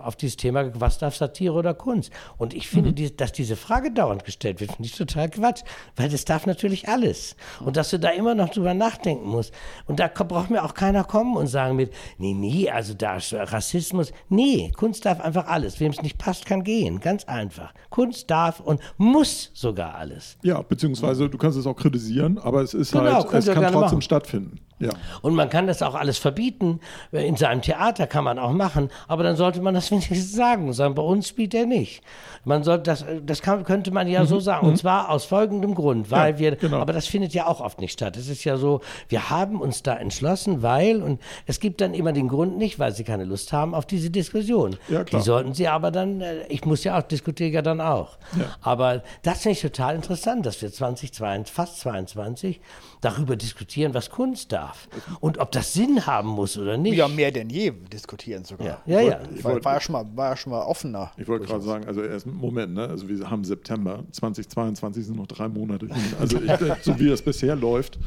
[0.00, 2.10] auf dieses Thema, was darf Satire oder Kunst?
[2.36, 5.62] Und ich finde, die, dass diese Frage dauernd gestellt wird, finde ich total Quatsch,
[5.96, 7.36] weil das darf natürlich alles.
[7.64, 9.52] Und dass du da immer noch drüber nachdenken musst.
[9.86, 13.32] Und da braucht mir auch keiner kommen und sagen mit, nee, nee, also da ist
[13.34, 14.12] Rassismus.
[14.28, 15.80] Nee, Kunst darf einfach alles.
[15.80, 17.00] Wem es nicht passt, kann gehen.
[17.00, 17.72] Ganz einfach.
[17.90, 20.36] Kunst darf und muss sogar alles.
[20.42, 23.80] ja, beziehungsweise du kannst es auch kritisieren, aber es ist Genau, halt, es kann trotzdem
[23.80, 24.02] machen.
[24.02, 24.60] stattfinden.
[24.80, 24.90] Ja.
[25.22, 26.80] Und man kann das auch alles verbieten.
[27.12, 30.94] In seinem Theater kann man auch machen, aber dann sollte man das wenigstens sagen sagen,
[30.94, 32.02] bei uns spielt er nicht.
[32.44, 34.66] Man soll, das, das kann, könnte man ja so sagen.
[34.66, 36.78] Und zwar aus folgendem Grund, weil Ja, wir, genau.
[36.78, 38.16] aber das findet ja auch oft nicht statt.
[38.16, 42.12] Es ist ja so, wir haben uns da entschlossen, weil, und es gibt dann immer
[42.12, 44.76] den Grund nicht, weil sie keine Lust haben auf diese Diskussion.
[44.88, 45.04] Ja.
[45.04, 48.18] Die sollten sie aber dann, äh, ich muss ja auch, diskutiere ja dann auch.
[48.62, 52.60] Aber das finde ich total interessant, dass wir 2022, fast 22
[53.00, 54.88] darüber diskutieren, was Kunst darf.
[55.20, 56.96] Und ob das Sinn haben muss oder nicht.
[56.96, 58.82] Ja, mehr denn je diskutieren sogar.
[58.86, 59.00] Ja, ja.
[59.00, 59.20] ja.
[59.34, 61.10] Ich War, wollte- war, ja schon mal, war ja schon mal offener.
[61.16, 62.88] Ich wollte gerade sagen, also erst Moment, ne?
[62.88, 65.96] Also wir haben September 2022 sind noch drei Monate hin.
[66.20, 67.98] Also ich, äh, so wie es bisher läuft,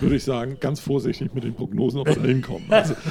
[0.00, 2.64] würde ich sagen, ganz vorsichtig mit den Prognosen, ob wir da hinkommen.
[2.70, 2.94] Also,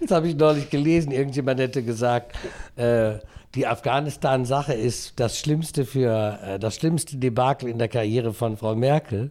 [0.00, 1.10] Das habe ich neulich gelesen.
[1.12, 2.36] Irgendjemand hätte gesagt,
[2.76, 3.14] äh,
[3.54, 8.74] die Afghanistan-Sache ist das schlimmste für äh, das schlimmste Debakel in der Karriere von Frau
[8.74, 9.30] Merkel.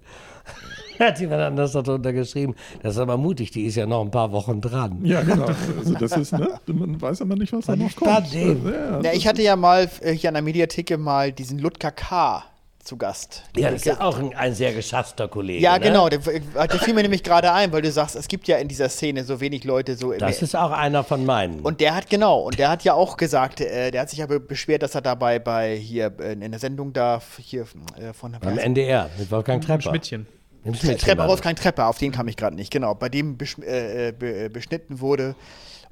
[1.08, 2.56] Hat jemand anders darunter geschrieben.
[2.84, 5.00] Das ist aber mutig, die ist ja noch ein paar Wochen dran.
[5.04, 5.48] ja, genau.
[5.80, 6.60] Also das ist, ne?
[6.68, 8.34] Man weiß aber nicht, was da noch kommt.
[8.34, 12.44] Ja, Ja, ich hatte ja mal äh, hier an der Mediatheke mal diesen Ludger K.
[12.84, 13.44] zu Gast.
[13.56, 15.64] Ja, das ist ja auch ein, ein sehr geschasster Kollege.
[15.64, 15.86] Ja, ne?
[15.86, 16.10] genau.
[16.10, 18.90] Der, der fiel mir nämlich gerade ein, weil du sagst, es gibt ja in dieser
[18.90, 20.14] Szene so wenig Leute so.
[20.14, 21.62] Das ist auch einer von meinen.
[21.62, 24.40] und der hat genau, und der hat ja auch gesagt, äh, der hat sich aber
[24.40, 27.66] beschwert, dass er dabei bei hier äh, in der Sendung da hier
[28.00, 29.90] äh, von Beim NDR mit Wolfgang Trepper.
[29.90, 30.26] Schmidtchen.
[30.64, 31.28] Treppe, das.
[31.28, 34.46] Wolfgang Treppe, auf den kam ich gerade nicht, genau, bei dem besch äh, äh, be,
[34.46, 35.36] äh, beschnitten wurde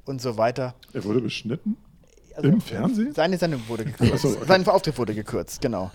[0.04, 0.74] und so weiter.
[0.92, 1.76] Er wurde beschnitten?
[2.36, 3.14] Also, Im Fernsehen?
[3.14, 4.22] Seine Sendung wurde gekürzt.
[4.22, 4.44] So, okay.
[4.46, 5.90] Sein Auftritt wurde gekürzt, genau.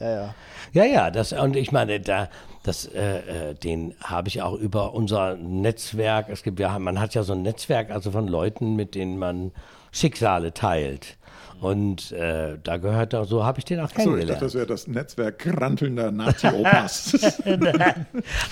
[0.00, 0.34] Ja, ja.
[0.72, 2.28] Ja, ja, das, und ich meine, da,
[2.62, 6.28] das, äh, äh, den habe ich auch über unser Netzwerk.
[6.30, 9.52] Es gibt ja, man hat ja so ein Netzwerk, also von Leuten, mit denen man
[9.90, 11.18] Schicksale teilt.
[11.62, 14.42] Und äh, da gehört er, so habe ich den auch So, ich dachte, kennengelernt.
[14.42, 17.12] das wäre das Netzwerk grantelnder Nazi-Opas.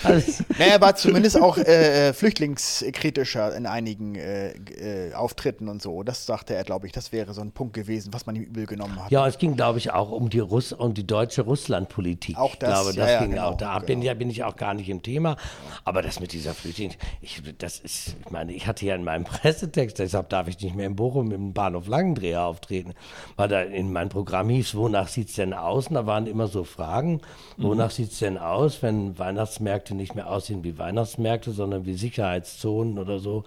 [0.04, 5.82] Also, Naja, er war zumindest auch äh, äh, flüchtlingskritischer in einigen äh, äh, Auftritten und
[5.82, 6.04] so.
[6.04, 8.66] Das sagte er, glaube ich, das wäre so ein Punkt gewesen, was man ihm übel
[8.66, 9.10] genommen hat.
[9.10, 12.36] ja, es ging, glaube ich, auch um die Russ um die deutsche Russlandpolitik.
[12.38, 13.56] Auch das, ich glaube, ja, das ja, ging genau, auch.
[13.56, 14.06] Da bin, genau.
[14.06, 15.36] ja, bin ich auch gar nicht im Thema.
[15.84, 19.24] Aber das mit dieser Flüchtling, ich, das ist, ich meine, ich hatte ja in meinem
[19.40, 22.94] Pressetext, deshalb darf ich nicht mehr in Bochum im Bahnhof Langendreher auftreten,
[23.36, 25.88] weil da in meinem Programm hieß, wonach sieht es denn aus?
[25.88, 27.20] Und da waren immer so Fragen,
[27.56, 32.98] wonach sieht es denn aus, wenn Weihnachtsmärkte nicht mehr aussehen wie Weihnachtsmärkte, sondern wie Sicherheitszonen
[32.98, 33.44] oder so.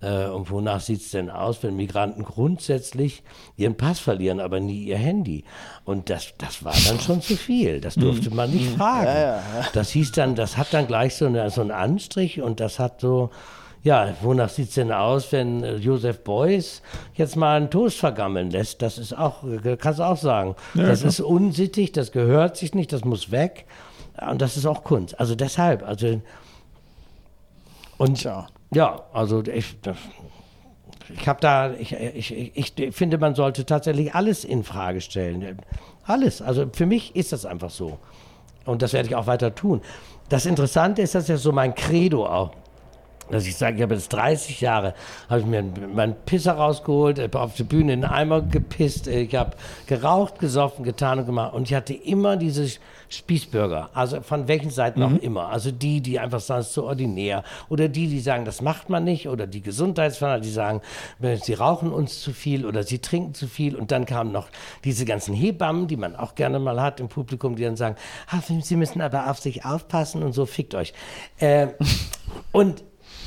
[0.00, 3.22] Äh, und wonach sieht es denn aus, wenn Migranten grundsätzlich
[3.56, 5.44] ihren Pass verlieren, aber nie ihr Handy?
[5.84, 7.80] Und das, das war dann schon zu viel.
[7.80, 9.42] Das durfte man nicht fragen.
[9.72, 13.00] Das hieß dann, das hat dann gleich so, eine, so einen Anstrich und das hat
[13.00, 13.30] so,
[13.84, 16.82] ja, wonach sieht es denn aus, wenn äh, Josef Beuys
[17.14, 18.82] jetzt mal einen Toast vergammeln lässt?
[18.82, 20.56] Das ist auch, äh, kannst du auch sagen.
[20.74, 23.66] das ist unsittig, das gehört sich nicht, das muss weg.
[24.28, 25.18] Und das ist auch Kunst.
[25.20, 26.20] Also deshalb, also
[27.98, 28.46] und Tja.
[28.72, 29.96] ja, also ich, das-
[31.14, 35.58] ich habe da, ich, ich, ich, ich finde, man sollte tatsächlich alles in Frage stellen.
[36.06, 36.40] Alles.
[36.40, 37.98] Also für mich ist das einfach so.
[38.64, 39.82] Und das werde ich auch weiter tun.
[40.30, 42.52] Das Interessante ist, das ist ja so mein Credo auch.
[43.30, 44.94] Dass ich sage, ich habe jetzt 30 Jahre,
[45.28, 49.34] habe ich mir meinen Pisser rausgeholt, habe auf der Bühne in den Eimer gepisst, ich
[49.34, 49.52] habe
[49.86, 51.54] geraucht, gesoffen, getan und gemacht.
[51.54, 52.68] Und ich hatte immer diese
[53.08, 55.48] Spießbürger, also von welchen Seiten auch immer.
[55.48, 57.44] Also die, die einfach sagen, es ist zu ordinär.
[57.68, 59.28] Oder die, die sagen, das macht man nicht.
[59.28, 60.80] Oder die Gesundheitsfanatiker, die sagen,
[61.42, 63.76] sie rauchen uns zu viel oder sie trinken zu viel.
[63.76, 64.48] Und dann kamen noch
[64.84, 67.96] diese ganzen Hebammen, die man auch gerne mal hat im Publikum, die dann sagen,
[68.28, 70.92] "Ah, sie müssen aber auf sich aufpassen und so, fickt euch.
[71.38, 71.68] Äh,
[72.52, 72.84] und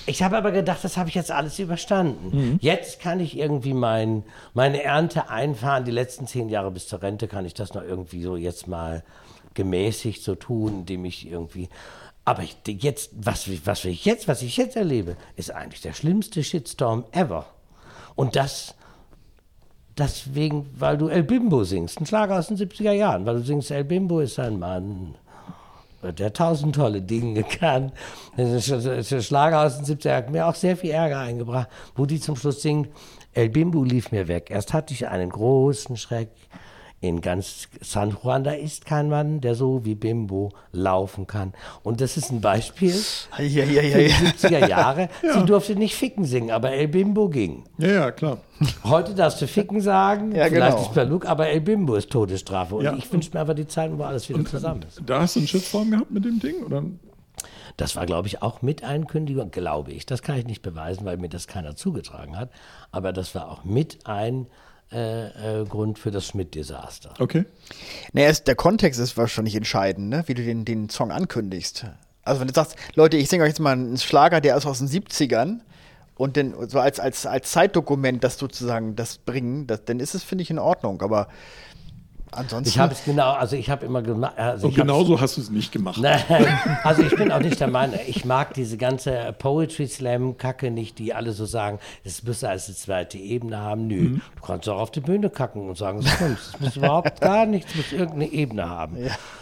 [0.07, 2.57] ich habe aber gedacht, das habe ich jetzt alles überstanden.
[2.61, 5.85] Jetzt kann ich irgendwie mein, meine Ernte einfahren.
[5.85, 9.03] Die letzten zehn Jahre bis zur Rente kann ich das noch irgendwie so jetzt mal
[9.53, 11.69] gemäßigt so tun, indem ich irgendwie.
[12.25, 16.43] Aber ich, jetzt, was, was ich jetzt, was ich jetzt erlebe, ist eigentlich der schlimmste
[16.43, 17.45] Shitstorm ever.
[18.15, 18.75] Und das
[19.97, 23.71] deswegen, weil du El Bimbo singst, ein Schlager aus den 70er Jahren, weil du singst,
[23.71, 25.15] El Bimbo ist ein Mann,
[26.11, 27.45] der tausend tolle Dinge
[28.37, 32.05] ist ein Schlager aus den 70er Jahren hat mir auch sehr viel Ärger eingebracht, wo
[32.05, 32.89] die zum Schluss singt,
[33.33, 34.49] El Bimbo lief mir weg.
[34.49, 36.29] Erst hatte ich einen großen Schreck.
[36.99, 41.53] In ganz San Juan, da ist kein Mann, der so wie Bimbo laufen kann.
[41.83, 42.95] Und das ist ein Beispiel
[43.37, 44.05] Ja, ja, ja, für die
[44.51, 44.59] ja.
[44.61, 45.09] 70er Jahre.
[45.21, 47.65] Sie durfte nicht Ficken singen, aber El Bimbo ging.
[47.77, 48.39] ja, ja, klar.
[48.83, 50.81] Heute darfst du Ficken sagen, Ja, vielleicht genau.
[50.87, 52.73] ist Perluk, aber El Bimbo ist Todesstrafe.
[52.75, 52.95] Und Ja.
[52.95, 54.99] ich wünsche mir aber die Zeiten, wo alles wieder zusammen ist.
[55.05, 56.63] Da hast du einen Shitstorm gehabt mit dem Ding?
[56.63, 56.83] Oder?
[57.77, 60.07] Das war, glaube ich, auch mit Einkündigung, glaube ich.
[60.07, 62.49] Das kann ich nicht beweisen, weil mir das keiner zugetragen hat.
[62.91, 64.47] Aber das war auch mit ein
[64.91, 67.13] äh, äh, Grund für das Schmidt-Desaster.
[67.19, 67.45] Okay.
[68.13, 70.23] Naja, es- der Kontext ist wahrscheinlich entscheidend, ne?
[70.27, 71.85] wie du den, den Song ankündigst.
[72.23, 74.79] Also wenn du sagst, Leute, ich singe euch jetzt mal einen Schlager, der ist aus
[74.79, 75.59] den 70ern
[76.15, 80.23] und dann so als, als, als Zeitdokument das sozusagen das bringen, das, dann ist es,
[80.23, 81.01] finde ich, in Ordnung.
[81.01, 81.27] Aber
[82.31, 82.69] ansonsten.
[82.69, 84.37] Ich habe es genau, also ich habe immer gemacht.
[84.37, 85.99] Also Und genauso hast du es nicht gemacht.
[86.01, 86.21] Nein,
[86.83, 90.99] also ich bin auch nicht der Meinung, ich mag diese ganze Poetry Slam Kacke nicht,
[90.99, 93.87] die alle so sagen, es müsse als eine zweite Ebene haben.
[93.87, 97.71] Nö, du kannst auch auf die Bühne kacken und sagen, es muss überhaupt gar nichts,
[97.71, 98.97] es muss irgendeine Ebene haben.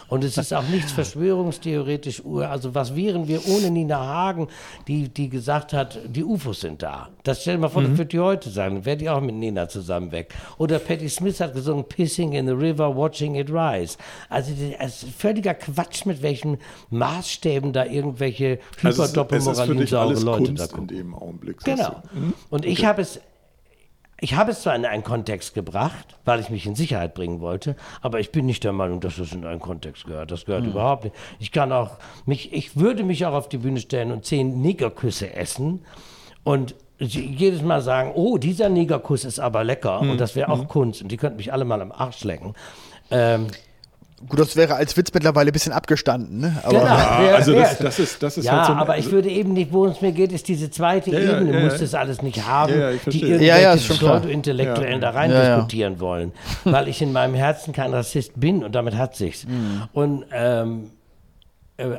[0.08, 0.92] Und es ist auch nichts
[1.46, 2.22] verschwörungstheoretisch.
[2.24, 4.48] Also was wären wir ohne Nina Hagen,
[4.88, 7.08] die, die gesagt hat, die UFOs sind da.
[7.24, 8.76] Das stell dir mal vor, das wird die heute sagen.
[8.76, 10.34] Dann wäre die auch mit Nina zusammen weg.
[10.58, 13.96] Oder Patti Smith hat gesungen, Pissing in the River, Watching it rise.
[14.28, 16.58] Also es ist völliger Quatsch, mit welchen
[16.90, 20.78] Maßstäben da irgendwelche Also es, es ist für dich hyperdoppelmoralinsaure alles Leute da Kunst in
[20.78, 20.88] gucken.
[20.88, 21.64] dem Augenblick.
[21.64, 22.02] Genau.
[22.12, 22.34] Mhm.
[22.50, 23.20] Und ich habe es,
[24.20, 27.76] ich habe es zwar in einen Kontext gebracht, weil ich mich in Sicherheit bringen wollte,
[28.00, 30.30] aber ich bin nicht der Meinung, dass es in einen Kontext gehört.
[30.30, 31.16] Das gehört überhaupt nicht.
[31.38, 35.34] Ich kann auch mich, ich würde mich auch auf die Bühne stellen und zehn Negerküsse
[35.34, 35.84] essen
[36.44, 41.02] und jedes Mal sagen, oh, dieser Negerkuss ist aber lecker und das wäre auch Kunst
[41.02, 42.54] und die könnten mich alle mal am Arsch lecken.
[43.10, 43.48] Ähm,
[44.28, 46.56] Gut, das wäre als Witz mittlerweile ein bisschen abgestanden, ne?
[46.62, 46.84] Aber Genau.
[46.86, 49.10] Ja, Wer- also wer- das, das ist, das ist ja, halt so ein- aber ich
[49.10, 51.52] würde eben nicht, worum es mir geht, ist diese zweite Ja, Ebene.
[51.52, 51.82] ja, Du musst ja.
[51.82, 53.94] das alles nicht haben, Ja, ja, ich die irgendwelche.
[53.94, 54.98] Pseudo-Intellektuellen Ja.
[54.98, 55.54] da rein Ja, ja.
[55.56, 56.32] diskutieren wollen.
[56.64, 59.44] Weil ich in meinem Herzen kein Rassist bin und damit hat sich's.
[59.46, 59.82] Mhm.
[59.92, 61.05] Und ähm, äh,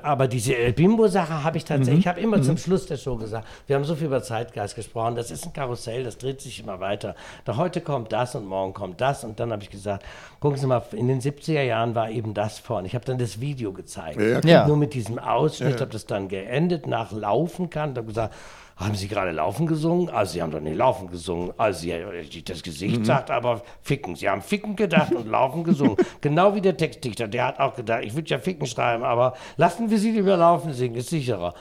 [0.01, 3.47] aber diese El Bimbo-Sache habe ich tatsächlich, ich habe immer zum Schluss der Show gesagt,
[3.67, 6.79] wir haben so viel über Zeitgeist gesprochen, das ist ein Karussell, das dreht sich immer
[6.79, 7.15] weiter.
[7.45, 10.03] Da heute kommt das und morgen kommt das und dann habe ich gesagt,
[10.39, 12.87] gucken Sie mal, in den 70er Jahren war eben das vorne.
[12.87, 14.19] Ich habe dann das Video gezeigt.
[14.19, 14.39] Ja.
[14.39, 14.67] Ja.
[14.67, 15.81] Nur mit diesem Ausschnitt, Ja.
[15.81, 18.33] habe das dann geendet, nach Laufen kann, habe gesagt,
[18.77, 20.09] haben Sie gerade Laufen gesungen?
[20.09, 21.51] Also Sie haben doch nicht Laufen gesungen.
[21.57, 24.15] Also Sie, das Gesicht sagt aber Ficken.
[24.15, 25.97] Sie haben Ficken gedacht und Laufen gesungen.
[26.21, 29.89] genau wie der Textdichter, der hat auch gedacht, ich würde ja Ficken schreiben, aber lassen
[29.89, 31.55] wir Sie lieber Laufen singen, ist sicherer.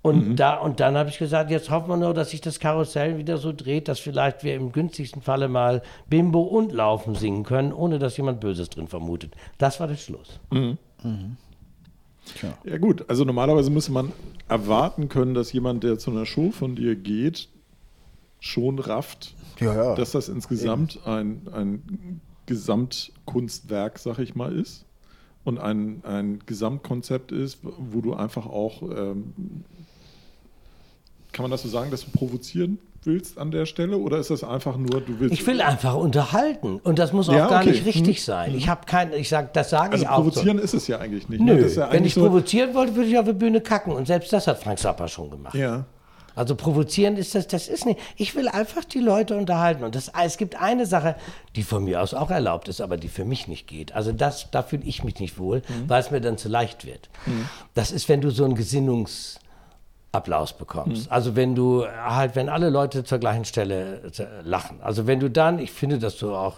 [0.00, 3.18] Und, da, und dann habe ich gesagt, jetzt hoffen wir nur, dass sich das Karussell
[3.18, 7.72] wieder so dreht, dass vielleicht wir im günstigsten Falle mal Bimbo und Laufen singen können,
[7.72, 9.34] ohne dass jemand Böses drin vermutet.
[9.58, 10.38] Das war der Schluss.
[12.64, 14.12] Ja gut, also normalerweise müsste man
[14.48, 17.48] erwarten können, dass jemand, der zu einer Show von dir geht,
[18.40, 19.94] schon rafft, Ja, ja.
[19.94, 24.84] dass das insgesamt ein, ein Gesamtkunstwerk, sag ich mal, ist
[25.44, 29.32] und ein, ein Gesamtkonzept ist, wo du einfach auch, ähm,
[31.32, 34.44] kann man das so sagen, dass du provozieren willst an der Stelle oder ist das
[34.44, 35.32] einfach nur, du willst...
[35.34, 37.70] Ich will einfach unterhalten und das muss auch Ja, gar okay.
[37.70, 38.54] nicht richtig sein.
[38.54, 40.16] Ich habe kein, ich sag, das sage also ich auch.
[40.18, 40.30] So.
[40.30, 41.40] provozieren ist es ja eigentlich nicht.
[41.40, 41.54] ne?
[41.54, 43.60] Nö, Das ist ja wenn eigentlich ich so, provozieren wollte, würde ich auf der Bühne
[43.60, 45.54] kacken und selbst das hat Frank Zappa schon gemacht.
[45.54, 45.84] Ja.
[46.34, 47.98] Also provozieren ist das, das ist nicht.
[48.16, 49.82] Ich will einfach die Leute unterhalten.
[49.82, 51.16] Und das, es gibt eine Sache,
[51.56, 53.92] die von mir aus auch erlaubt ist, aber die für mich nicht geht.
[53.92, 57.10] Also das, da fühle ich mich nicht wohl, weil es mir dann zu leicht wird.
[57.74, 58.54] Das ist, wenn du so einen
[60.12, 61.10] Gesinnungsapplaus bekommst.
[61.10, 64.78] Also wenn du halt, wenn alle Leute zur gleichen Stelle äh, lachen.
[64.82, 66.56] Also wenn du dann, ich finde, dass du auch,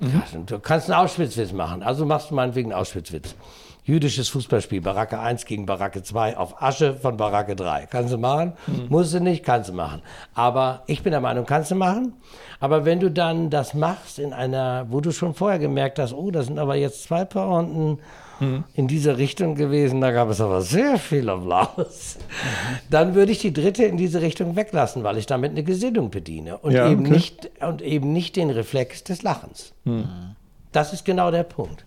[0.00, 1.82] ja, du kannst einen Auschwitzwitz machen.
[1.82, 3.34] Also machst du meinetwegen einen Auschwitzwitz.
[3.86, 7.86] Jüdisches Fußballspiel, Baracke 1 gegen Baracke 2 auf Asche von Baracke 3.
[7.86, 8.54] Kannst du machen?
[8.88, 10.00] Musst du nicht, kannst du machen.
[10.32, 12.14] Aber ich bin der Meinung, kannst du machen.
[12.60, 16.30] Aber wenn du dann das machst in einer, wo du schon vorher gemerkt hast, oh,
[16.30, 17.98] da sind aber jetzt zwei Pointen
[18.74, 22.18] in diese Richtung gewesen, da gab es aber sehr viel Applaus.
[22.90, 26.58] Dann würde ich die dritte in diese Richtung weglassen, weil ich damit eine Gesinnung bediene
[26.58, 27.10] und, Ja, eben, okay.
[27.10, 29.72] nicht, und eben nicht den Reflex des Lachens.
[30.72, 31.84] Das ist genau der Punkt.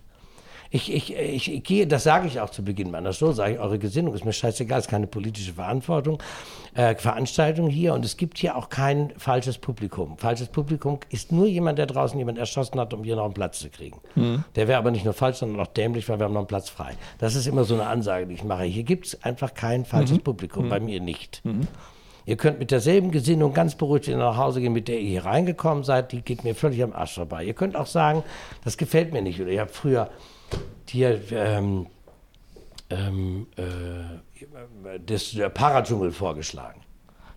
[0.69, 3.60] Ich, ich, ich, ich gehe, das sage ich auch zu Beginn meiner Show, sage ich,
[3.60, 6.22] eure Gesinnung ist mir scheißegal, ist keine politische Verantwortung,
[6.73, 10.18] äh, Veranstaltung hier und es gibt hier auch kein falsches Publikum.
[10.18, 13.60] Falsches Publikum ist nur jemand, der draußen jemand erschossen hat, um hier noch einen Platz
[13.60, 13.99] zu kriegen.
[14.56, 16.69] Der wäre aber nicht nur falsch, sondern auch dämlich, weil wir haben noch einen Platz
[16.69, 16.94] frei.
[17.19, 18.64] Das ist immer so eine Ansage, die ich mache.
[18.64, 21.41] Hier gibt es einfach kein falsches Publikum, bei mir nicht.
[22.26, 25.85] Ihr könnt mit derselben Gesinnung ganz beruhigt nach Hause gehen, mit der ihr hier reingekommen
[25.85, 26.11] seid.
[26.11, 27.45] Die geht mir völlig am Arsch vorbei.
[27.45, 28.22] Ihr könnt auch sagen,
[28.65, 29.39] das gefällt mir nicht.
[29.39, 30.10] Oder ihr habt früher
[30.90, 31.88] hier ähm,
[32.90, 36.82] ähm, äh, das Paradschungel vorgeschlagen.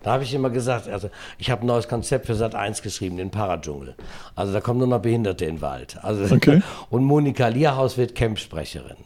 [0.03, 3.17] Da habe ich immer gesagt, also ich habe ein neues Konzept für Sat 1 geschrieben,
[3.17, 3.95] den Paradschungel.
[4.35, 5.97] Also da kommen nur noch Behinderte in den Wald.
[6.01, 6.61] Also, Okay.
[6.89, 8.97] Und Monika Lierhaus wird Campsprecherin.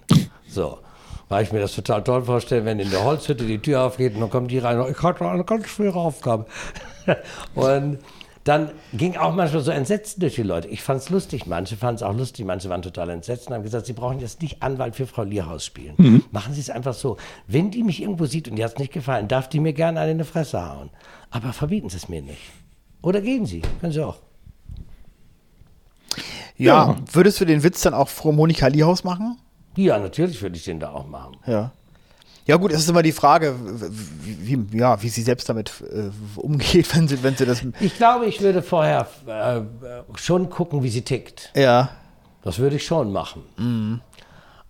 [0.47, 0.79] So.
[1.27, 4.21] Weil ich mir das total toll vorstelle, wenn in der Holzhütte die Tür aufgeht und
[4.21, 6.45] dann kommt die rein, ich hatte eine ganz schwere Aufgabe.
[7.55, 7.97] und
[8.45, 10.67] dann ging auch manchmal so Entsetzen durch die Leute.
[10.67, 13.63] Ich fand es lustig, manche fanden es auch lustig, manche waren total entsetzt und haben
[13.63, 16.23] gesagt, sie brauchen jetzt nicht Anwalt für Frau Lierhaus spielen.
[16.31, 17.17] Machen Sie es einfach so.
[17.47, 19.99] Wenn die mich irgendwo sieht und die hat es nicht gefallen, darf die mir gerne
[19.99, 20.91] eine in die Fresse hauen.
[21.31, 22.41] Aber verbieten Sie es mir nicht.
[23.01, 24.17] Oder gehen Sie, können Sie auch.
[26.55, 29.39] Ja, würdest du den Witz dann auch vor Monika Liehaus machen?
[29.75, 31.35] Ja, natürlich würde ich den da auch machen.
[31.47, 31.71] Ja.
[32.45, 33.55] Ja gut, es ist immer die Frage,
[34.21, 37.63] wie, ja, wie sie selbst damit äh, umgeht, wenn sie, wenn sie das.
[37.79, 39.61] Ich glaube, ich würde vorher äh,
[40.15, 41.51] schon gucken, wie sie tickt.
[41.55, 41.89] Ja.
[42.43, 43.41] Das würde ich schon machen.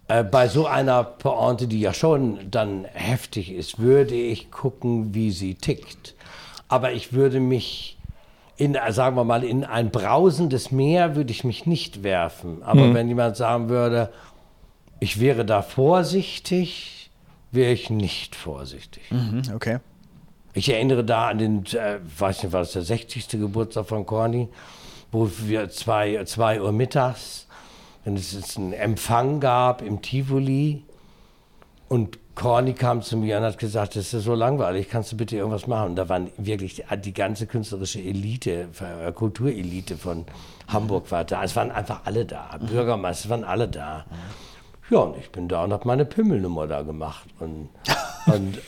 [0.08, 5.32] Äh, bei so einer Pointe, die ja schon dann heftig ist, würde ich gucken, wie
[5.32, 6.16] sie tickt.
[6.70, 7.98] Aber ich würde mich
[8.56, 12.64] in, äh, sagen wir mal, in ein brausendes Meer würde ich mich nicht werfen.
[12.64, 14.12] Aber wenn jemand sagen würde,
[15.02, 16.95] ich wäre da vorsichtig,
[17.56, 19.04] wäre ich nicht vorsichtig.
[19.10, 19.80] Mhm, okay.
[20.54, 23.28] Ich erinnere da an den, äh, weiß nicht, war das der 60.
[23.32, 24.48] Geburtstag von Corny,
[25.12, 27.48] wo wir zwei, zwei Uhr mittags,
[28.04, 30.84] wenn es einen Empfang gab im Tivoli
[31.90, 35.38] und Corny kam zu mir und hat gesagt, das ist so langweilig, kannst du bitte
[35.38, 35.92] irgendwas machen?
[35.92, 38.68] Und da waren wirklich die ganze künstlerische Elite,
[39.06, 40.26] äh, Kulturelite von
[40.68, 41.44] Hamburg war da.
[41.44, 44.06] Es waren einfach alle da, Bürgermeister, es waren alle da.
[44.90, 47.28] Ja, und ich bin da und habe meine Pimmelnummer da gemacht.
[47.40, 47.70] Und,
[48.28, 48.60] und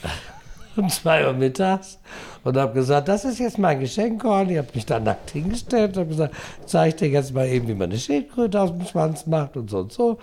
[0.78, 2.00] um zwei Uhr mittags
[2.44, 4.54] und habe gesagt, das ist jetzt mein Geschenk, Corny.
[4.54, 6.36] Ich habe mich da nackt hingestellt und habe gesagt,
[6.66, 9.70] zeige ich dir jetzt mal eben, wie man eine Schildkröte aus dem Schwanz macht und
[9.70, 10.18] so und so.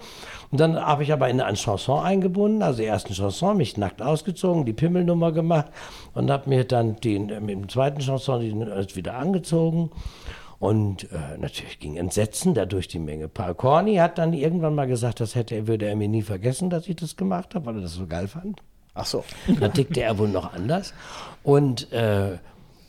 [0.50, 4.00] Und dann habe ich aber in eine Chanson eingebunden, also die ersten Chanson, mich nackt
[4.00, 5.66] ausgezogen, die Pimmelnummer gemacht
[6.14, 9.90] und habe mir dann den, äh, dem zweiten Chanson den äh, wieder angezogen.
[10.64, 13.28] Und äh, natürlich ging Entsetzen da durch die Menge.
[13.28, 16.70] Paul Corny hat dann irgendwann mal gesagt, das hätte er, würde er mir nie vergessen,
[16.70, 18.62] dass ich das gemacht habe, weil er das so geil fand.
[18.94, 19.24] Ach so.
[19.60, 20.94] Da tickte er wohl noch anders.
[21.42, 22.38] Und, äh,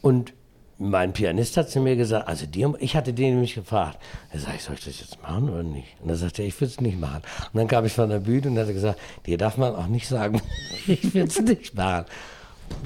[0.01, 0.31] und
[0.77, 3.99] mein Pianist hat zu mir gesagt, also dir, ich hatte den nämlich gefragt.
[4.31, 5.97] Er sagt, soll ich das jetzt machen oder nicht?
[6.01, 7.23] Und er sagte, ich will es nicht machen.
[7.51, 10.07] Und dann kam ich von der Bühne und hat gesagt, dir darf man auch nicht
[10.07, 10.41] sagen,
[10.87, 12.05] ich will es nicht machen.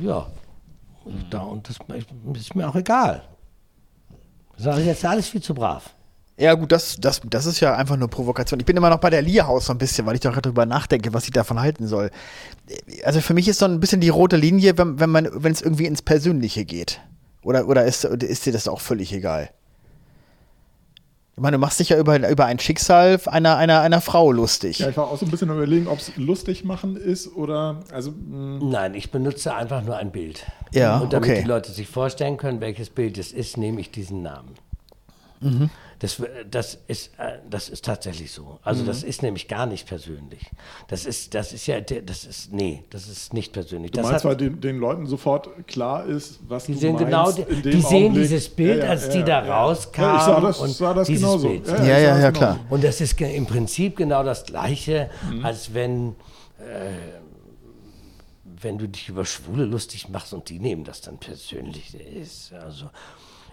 [0.01, 0.25] Ja,
[1.29, 1.77] da, und das
[2.33, 3.21] ist mir auch egal.
[4.63, 5.95] Das ist jetzt alles viel zu brav.
[6.37, 8.59] Ja, gut, das, das, das ist ja einfach nur Provokation.
[8.61, 11.13] Ich bin immer noch bei der Lierhaus so ein bisschen, weil ich doch darüber nachdenke,
[11.13, 12.11] was ich davon halten soll.
[13.03, 15.61] Also für mich ist so ein bisschen die rote Linie, wenn, wenn man, wenn es
[15.61, 17.01] irgendwie ins Persönliche geht.
[17.43, 19.49] Oder, oder ist, ist dir das auch völlig egal?
[21.39, 24.79] Ich meine, du machst dich ja über, über ein Schicksal einer, einer, einer Frau lustig.
[24.79, 27.81] Ja, ich war auch so ein bisschen überlegen, ob es lustig machen ist oder.
[27.93, 30.45] Also, mh, Nein, ich benutze einfach nur ein Bild.
[30.71, 31.41] Ja, Und damit okay.
[31.41, 34.53] die Leute sich vorstellen können, welches Bild es ist, nehme ich diesen Namen.
[35.41, 35.69] Mhm.
[35.99, 38.57] Das, das, ist, äh, das ist tatsächlich so.
[38.63, 38.87] Also Mhm.
[38.87, 40.39] das ist nämlich gar nicht persönlich.
[40.87, 43.91] Das ist, das ist ja, das ist, nee, das ist nicht persönlich.
[43.91, 46.93] du das meinst, hat- weil den, den Leuten sofort klar ist, was die du sehen
[46.93, 47.05] meinst.
[47.05, 49.61] genau, in dem die sehen dieses Bild, Ja, ja, als ja, die da ja.
[49.61, 50.09] rauskamen.
[50.09, 51.49] Ja, ich sah das, und sah das genauso.
[51.49, 51.67] Bild.
[51.67, 52.31] Ja, ja, ja, genauso.
[52.31, 52.59] klar.
[52.69, 55.09] Und das ist im Prinzip genau das Gleiche,
[55.43, 56.15] als wenn,
[56.59, 56.93] äh,
[58.61, 61.93] wenn du dich über Schwule lustig machst und die nehmen das dann persönlich.
[61.95, 62.53] Ist.
[62.53, 62.89] Also,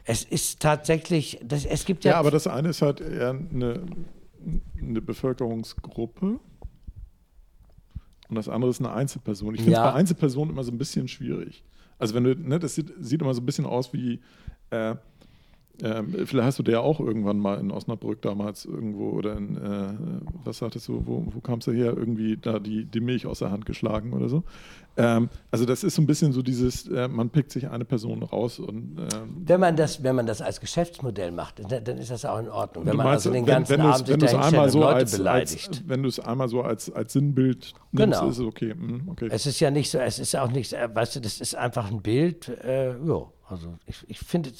[0.04, 3.86] es ist tatsächlich, das, es gibt ja, Ja, aber das eine ist halt eher eine,
[4.80, 6.38] eine Bevölkerungsgruppe
[8.28, 9.54] und das andere ist eine Einzelperson.
[9.54, 9.90] Ich finde es Ja.
[9.90, 11.64] bei Einzelpersonen immer so ein bisschen schwierig.
[11.98, 14.20] Also wenn du, ne, das sieht, sieht immer so ein bisschen aus wie,
[14.70, 14.96] äh,
[15.82, 19.88] ähm, vielleicht hast du der auch irgendwann mal in Osnabrück damals irgendwo oder in, äh,
[20.44, 23.50] was sagtest du, wo, wo kamst du her, irgendwie da die, die Milch aus der
[23.50, 24.42] Hand geschlagen oder so.
[24.98, 28.22] Ähm, also das ist so ein bisschen so dieses, äh, man pickt sich eine Person
[28.22, 32.10] raus und ähm, wenn man das, wenn man das als Geschäftsmodell macht, dann, dann ist
[32.10, 32.86] das auch in Ordnung.
[32.86, 35.68] Wenn man also den wenn- ganzen wenn du's- Abend wenn einmal so Leute als, beleidigt.
[35.68, 38.28] als wenn du es einmal so als, als Sinnbild nimmst, Genau.
[38.30, 38.70] ist es okay.
[38.72, 39.28] Hm, okay.
[39.30, 41.90] Es ist ja nicht so, es ist auch nicht, äh, weißt du, das ist einfach
[41.90, 42.48] ein Bild.
[42.64, 44.50] Äh, ja, also ich, ich finde,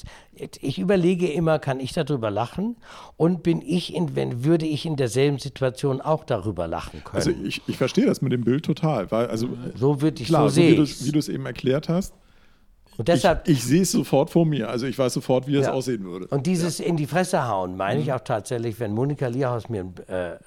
[0.61, 2.77] ich überlege immer, kann ich darüber lachen
[3.17, 7.17] und bin ich in, wenn würde ich in derselben Situation auch darüber lachen können.
[7.17, 10.49] also ich, ich verstehe das mit dem Bild total, weil also so würde ich, klar,
[10.49, 10.91] so so wie du ich.
[10.91, 12.13] es wie du es eben erklärt hast,
[12.97, 14.69] Und deshalb ich, ich sehe es sofort vor mir.
[14.69, 15.73] Also ich weiß sofort, wie es Ja.
[15.73, 16.27] aussehen würde.
[16.27, 18.03] Und dieses in die Fresse hauen, meine Mhm.
[18.05, 20.37] ich auch tatsächlich, wenn Monika Lierhaus mir einen, äh, äh,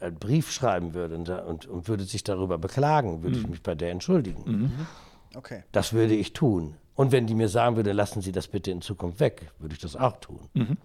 [0.00, 3.42] einen, Brief schreiben würde und, und, und würde sich darüber beklagen, würde Mhm.
[3.44, 4.70] ich mich bei der entschuldigen.
[5.36, 5.64] Okay.
[5.72, 6.74] Das würde ich tun.
[6.94, 9.80] Und wenn die mir sagen würde, lassen Sie das bitte in Zukunft weg, würde ich
[9.80, 10.40] das auch tun.
[10.54, 10.76] Mhm.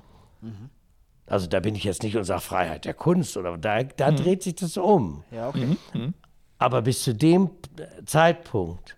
[1.27, 3.89] Also da bin ich jetzt nicht und sage Freiheit der Kunst oder da, Mhm.
[3.97, 5.23] da dreht sich das um.
[5.31, 5.77] Ja, okay.
[6.57, 7.51] Aber bis zu dem
[8.05, 8.97] Zeitpunkt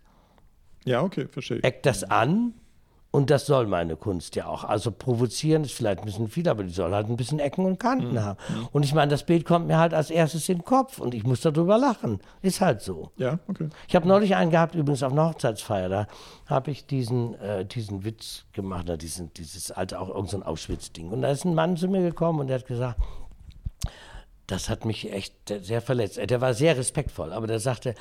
[0.86, 2.54] Ja, okay, verstehe eckt das an
[3.12, 4.64] und das soll meine Kunst ja auch.
[4.64, 7.78] Also provozieren ist vielleicht ein bisschen viel, aber die soll halt ein bisschen Ecken und
[7.78, 8.40] Kanten haben.
[8.72, 11.24] Und ich meine, das Bild kommt mir halt als erstes in den Kopf und ich
[11.26, 12.22] muss darüber lachen.
[12.42, 13.12] Ist halt so.
[13.18, 13.68] Ja, okay.
[13.90, 16.08] Ich habe neulich einen gehabt, übrigens auf einer Hochzeitsfeier, da
[16.46, 21.10] habe ich diesen, äh, diesen Witz gemacht, da diesen, dieses alte, auch irgendein so Auschwitz-Ding.
[21.10, 22.98] Und da ist ein Mann zu mir gekommen und der hat gesagt,
[24.48, 26.18] das hat mich echt sehr verletzt.
[26.18, 27.94] Äh, Der war sehr respektvoll, aber der sagte,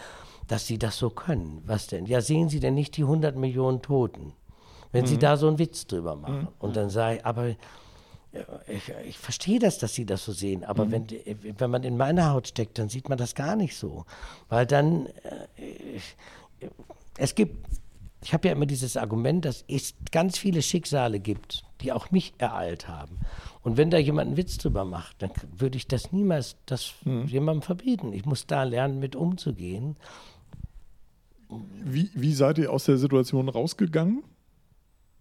[0.46, 1.62] dass Sie das so können.
[1.66, 2.06] Was denn?
[2.06, 4.32] Ja, sehen Sie denn nicht die 100 Millionen Toten?
[4.92, 6.48] Wenn Sie da so einen Witz drüber machen.
[6.58, 7.48] Und dann sage ich, aber
[8.68, 10.90] ich, ich verstehe das, dass Sie das so sehen, aber Mhm.
[10.92, 11.06] wenn,
[11.58, 14.04] wenn man in meiner Haut steckt, dann sieht man das gar nicht so.
[14.48, 15.06] Weil dann,
[15.56, 15.98] äh,
[17.18, 17.66] es gibt,
[18.22, 22.34] ich habe ja immer dieses Argument, dass es ganz viele Schicksale gibt, die auch mich
[22.38, 23.18] ereilt haben.
[23.62, 27.26] Und wenn da jemand einen Witz drüber macht, dann würde ich das niemals das Mhm.
[27.26, 28.12] jemandem verbieten.
[28.12, 29.96] Ich muss da lernen, mit umzugehen.
[31.84, 34.22] Wie, wie seid ihr aus der Situation rausgegangen?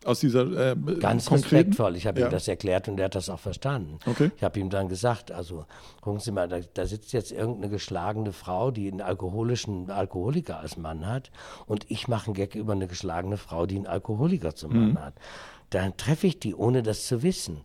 [0.06, 1.56] Aus dieser äh, Ganz konkreten?
[1.56, 1.96] respektvoll.
[1.98, 2.28] Ich habe Ja.
[2.28, 4.00] ihm das erklärt und er hat das auch verstanden.
[4.06, 4.32] Okay.
[4.38, 5.66] Ich habe ihm dann gesagt, also
[6.02, 10.78] gucken Sie mal, da, da sitzt jetzt irgendeine geschlagene Frau, die einen alkoholischen Alkoholiker als
[10.78, 11.32] Mann hat
[11.66, 14.94] und ich mache einen Gag über eine geschlagene Frau, die einen Alkoholiker zum Mhm.
[14.94, 15.14] Mann hat.
[15.72, 17.62] Dann treffe ich die, ohne das zu wissen.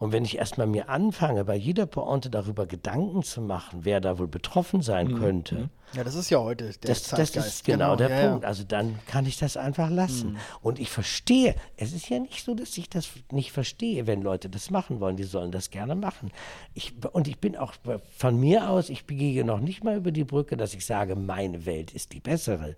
[0.00, 4.18] Und wenn ich erstmal mir anfange, bei jeder Pointe darüber Gedanken zu machen, wer da
[4.18, 5.18] wohl betroffen sein Mhm.
[5.18, 7.02] könnte, Ja, das ist ja heute der das, das
[7.32, 7.36] Zeitgeist.
[7.48, 8.42] ist genau, der ja, Punkt.
[8.44, 8.48] Ja.
[8.48, 10.32] Also dann kann ich das einfach lassen.
[10.32, 10.36] Mhm.
[10.62, 14.48] Und ich verstehe, es ist ja nicht so, dass ich das nicht verstehe, wenn Leute
[14.48, 15.16] das machen wollen.
[15.16, 16.30] Die sollen das gerne machen.
[16.72, 17.74] Ich, und ich bin auch
[18.16, 21.66] von mir aus, ich gehe noch nicht mal über die Brücke, dass ich sage, meine
[21.66, 22.76] Welt ist die bessere.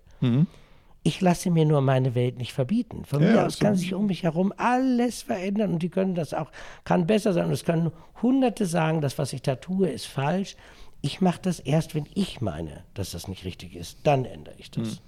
[1.05, 3.03] Ich lasse mir nur meine Welt nicht verbieten.
[3.05, 6.15] Von Ja, mir aus so- kann sich um mich herum alles verändern und die können
[6.15, 6.49] das auch,
[6.85, 7.45] kann besser sein.
[7.47, 10.55] Und es können Hunderte sagen, das, was ich da tue, ist falsch.
[11.01, 13.97] Ich mache das erst, wenn ich meine, dass das nicht richtig ist.
[14.03, 15.01] Dann ändere ich das.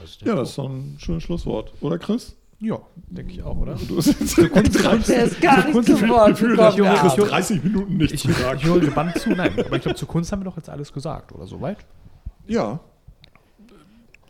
[0.00, 1.72] Das ist der Ja, das ist doch ein schönes Schlusswort.
[1.82, 2.34] Oder Chris?
[2.60, 2.78] Ja,
[3.08, 3.74] denke ich auch, oder?
[3.76, 4.36] Du hast jetzt
[4.82, 6.74] 30, Der ist gar nicht zu Wort Gefühl, gekommen.
[6.74, 7.30] ich habe gehabt.
[7.30, 8.62] 30 Minuten nichts Ich, gesagt.
[8.62, 9.52] ich höre gebannt zu, nein.
[9.64, 11.78] Aber ich glaube, zur Kunst haben wir doch jetzt alles gesagt, oder soweit?
[12.46, 12.80] Ja.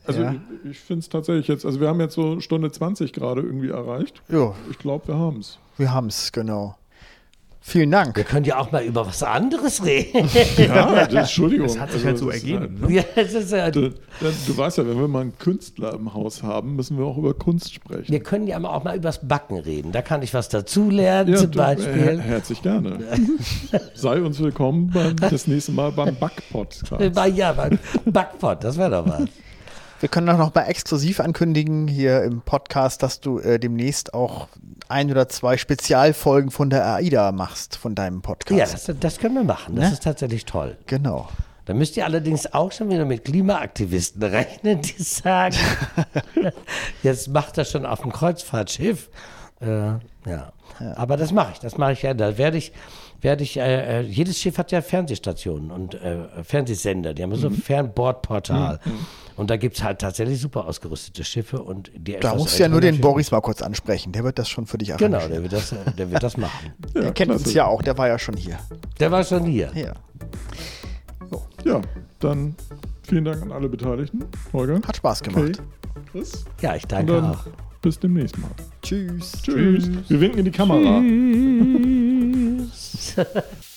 [0.08, 0.34] Also Ja.
[0.64, 3.68] ich, ich finde es tatsächlich jetzt, also wir haben jetzt so Stunde 20 gerade irgendwie
[3.70, 4.22] erreicht.
[4.28, 5.58] Jo, Ich glaube, wir haben es.
[5.76, 6.74] wir haben es, genau.
[7.60, 8.16] Vielen Dank.
[8.16, 10.26] Wir können ja auch mal über was anderes reden.
[10.56, 11.66] Ja, das, Entschuldigung.
[11.66, 12.80] Das hat sich Also, halt so ist ergeben.
[12.80, 12.92] Ne?
[12.94, 16.42] ja, es ist, äh, Du, du weißt ja, wenn wir mal einen Künstler im Haus
[16.42, 18.10] haben, müssen wir auch über Kunst sprechen.
[18.10, 19.92] wir können ja aber auch mal übers Backen reden.
[19.92, 22.20] Da kann ich was dazulernen, zum du, her Beispiel.
[22.22, 23.00] herzlich gerne.
[23.94, 26.92] Sei uns willkommen beim, das nächste Mal beim Back-Podcast.
[27.18, 29.28] Äh, Ja, beim Backpot, das wäre doch was.
[30.00, 34.46] Wir können auch noch mal exklusiv ankündigen hier im Podcast, dass du äh, demnächst auch
[34.88, 38.58] ein oder zwei Spezialfolgen von der AIDA machst, von deinem Podcast.
[38.86, 39.74] Ja, das, das können wir machen.
[39.74, 39.92] Das Ne?
[39.94, 40.76] ist tatsächlich toll.
[40.86, 41.28] Genau.
[41.64, 45.56] Da müsst ihr allerdings auch schon wieder mit Klimaaktivisten rechnen, die sagen,
[47.02, 49.10] jetzt macht das schon auf dem Kreuzfahrtschiff.
[49.60, 49.66] Äh,
[50.30, 50.52] ja.
[50.94, 52.14] aber das mache ich, das mache ich ja.
[52.14, 52.72] Da werde ich,
[53.20, 57.48] werde ich, äh, äh, jedes Schiff hat ja Fernsehstationen und äh, Fernsehsender, die haben so
[57.48, 58.78] ein Fernbordportal.
[59.38, 62.68] Und da gibt es halt tatsächlich super ausgerüstete Schiffe und die Da musst du ja
[62.68, 64.12] nur den Boris mal kurz ansprechen.
[64.12, 65.44] Der wird das schon für dich Schiffe- Genau, arrangieren.
[65.48, 66.72] der wird das, der wird das machen.
[66.94, 68.58] Ja, der kennt uns ja auch, der war ja schon hier.
[69.00, 69.70] Der war schon hier.
[69.74, 69.94] Ja.
[71.64, 71.80] Ja,
[72.20, 72.54] dann
[73.02, 74.24] vielen Dank an alle Beteiligten.
[74.52, 74.80] Holger.
[74.86, 75.30] Hat Spaß Okay.
[75.32, 75.62] gemacht.
[76.12, 76.44] Chris.
[76.60, 77.46] Ja, ich danke dann auch.
[77.82, 78.50] bis demnächst mal.
[78.82, 79.32] Tschüss.
[79.42, 79.90] Tschüss.
[80.08, 81.00] Wir winken in die Kamera.
[81.00, 83.16] Tschüss.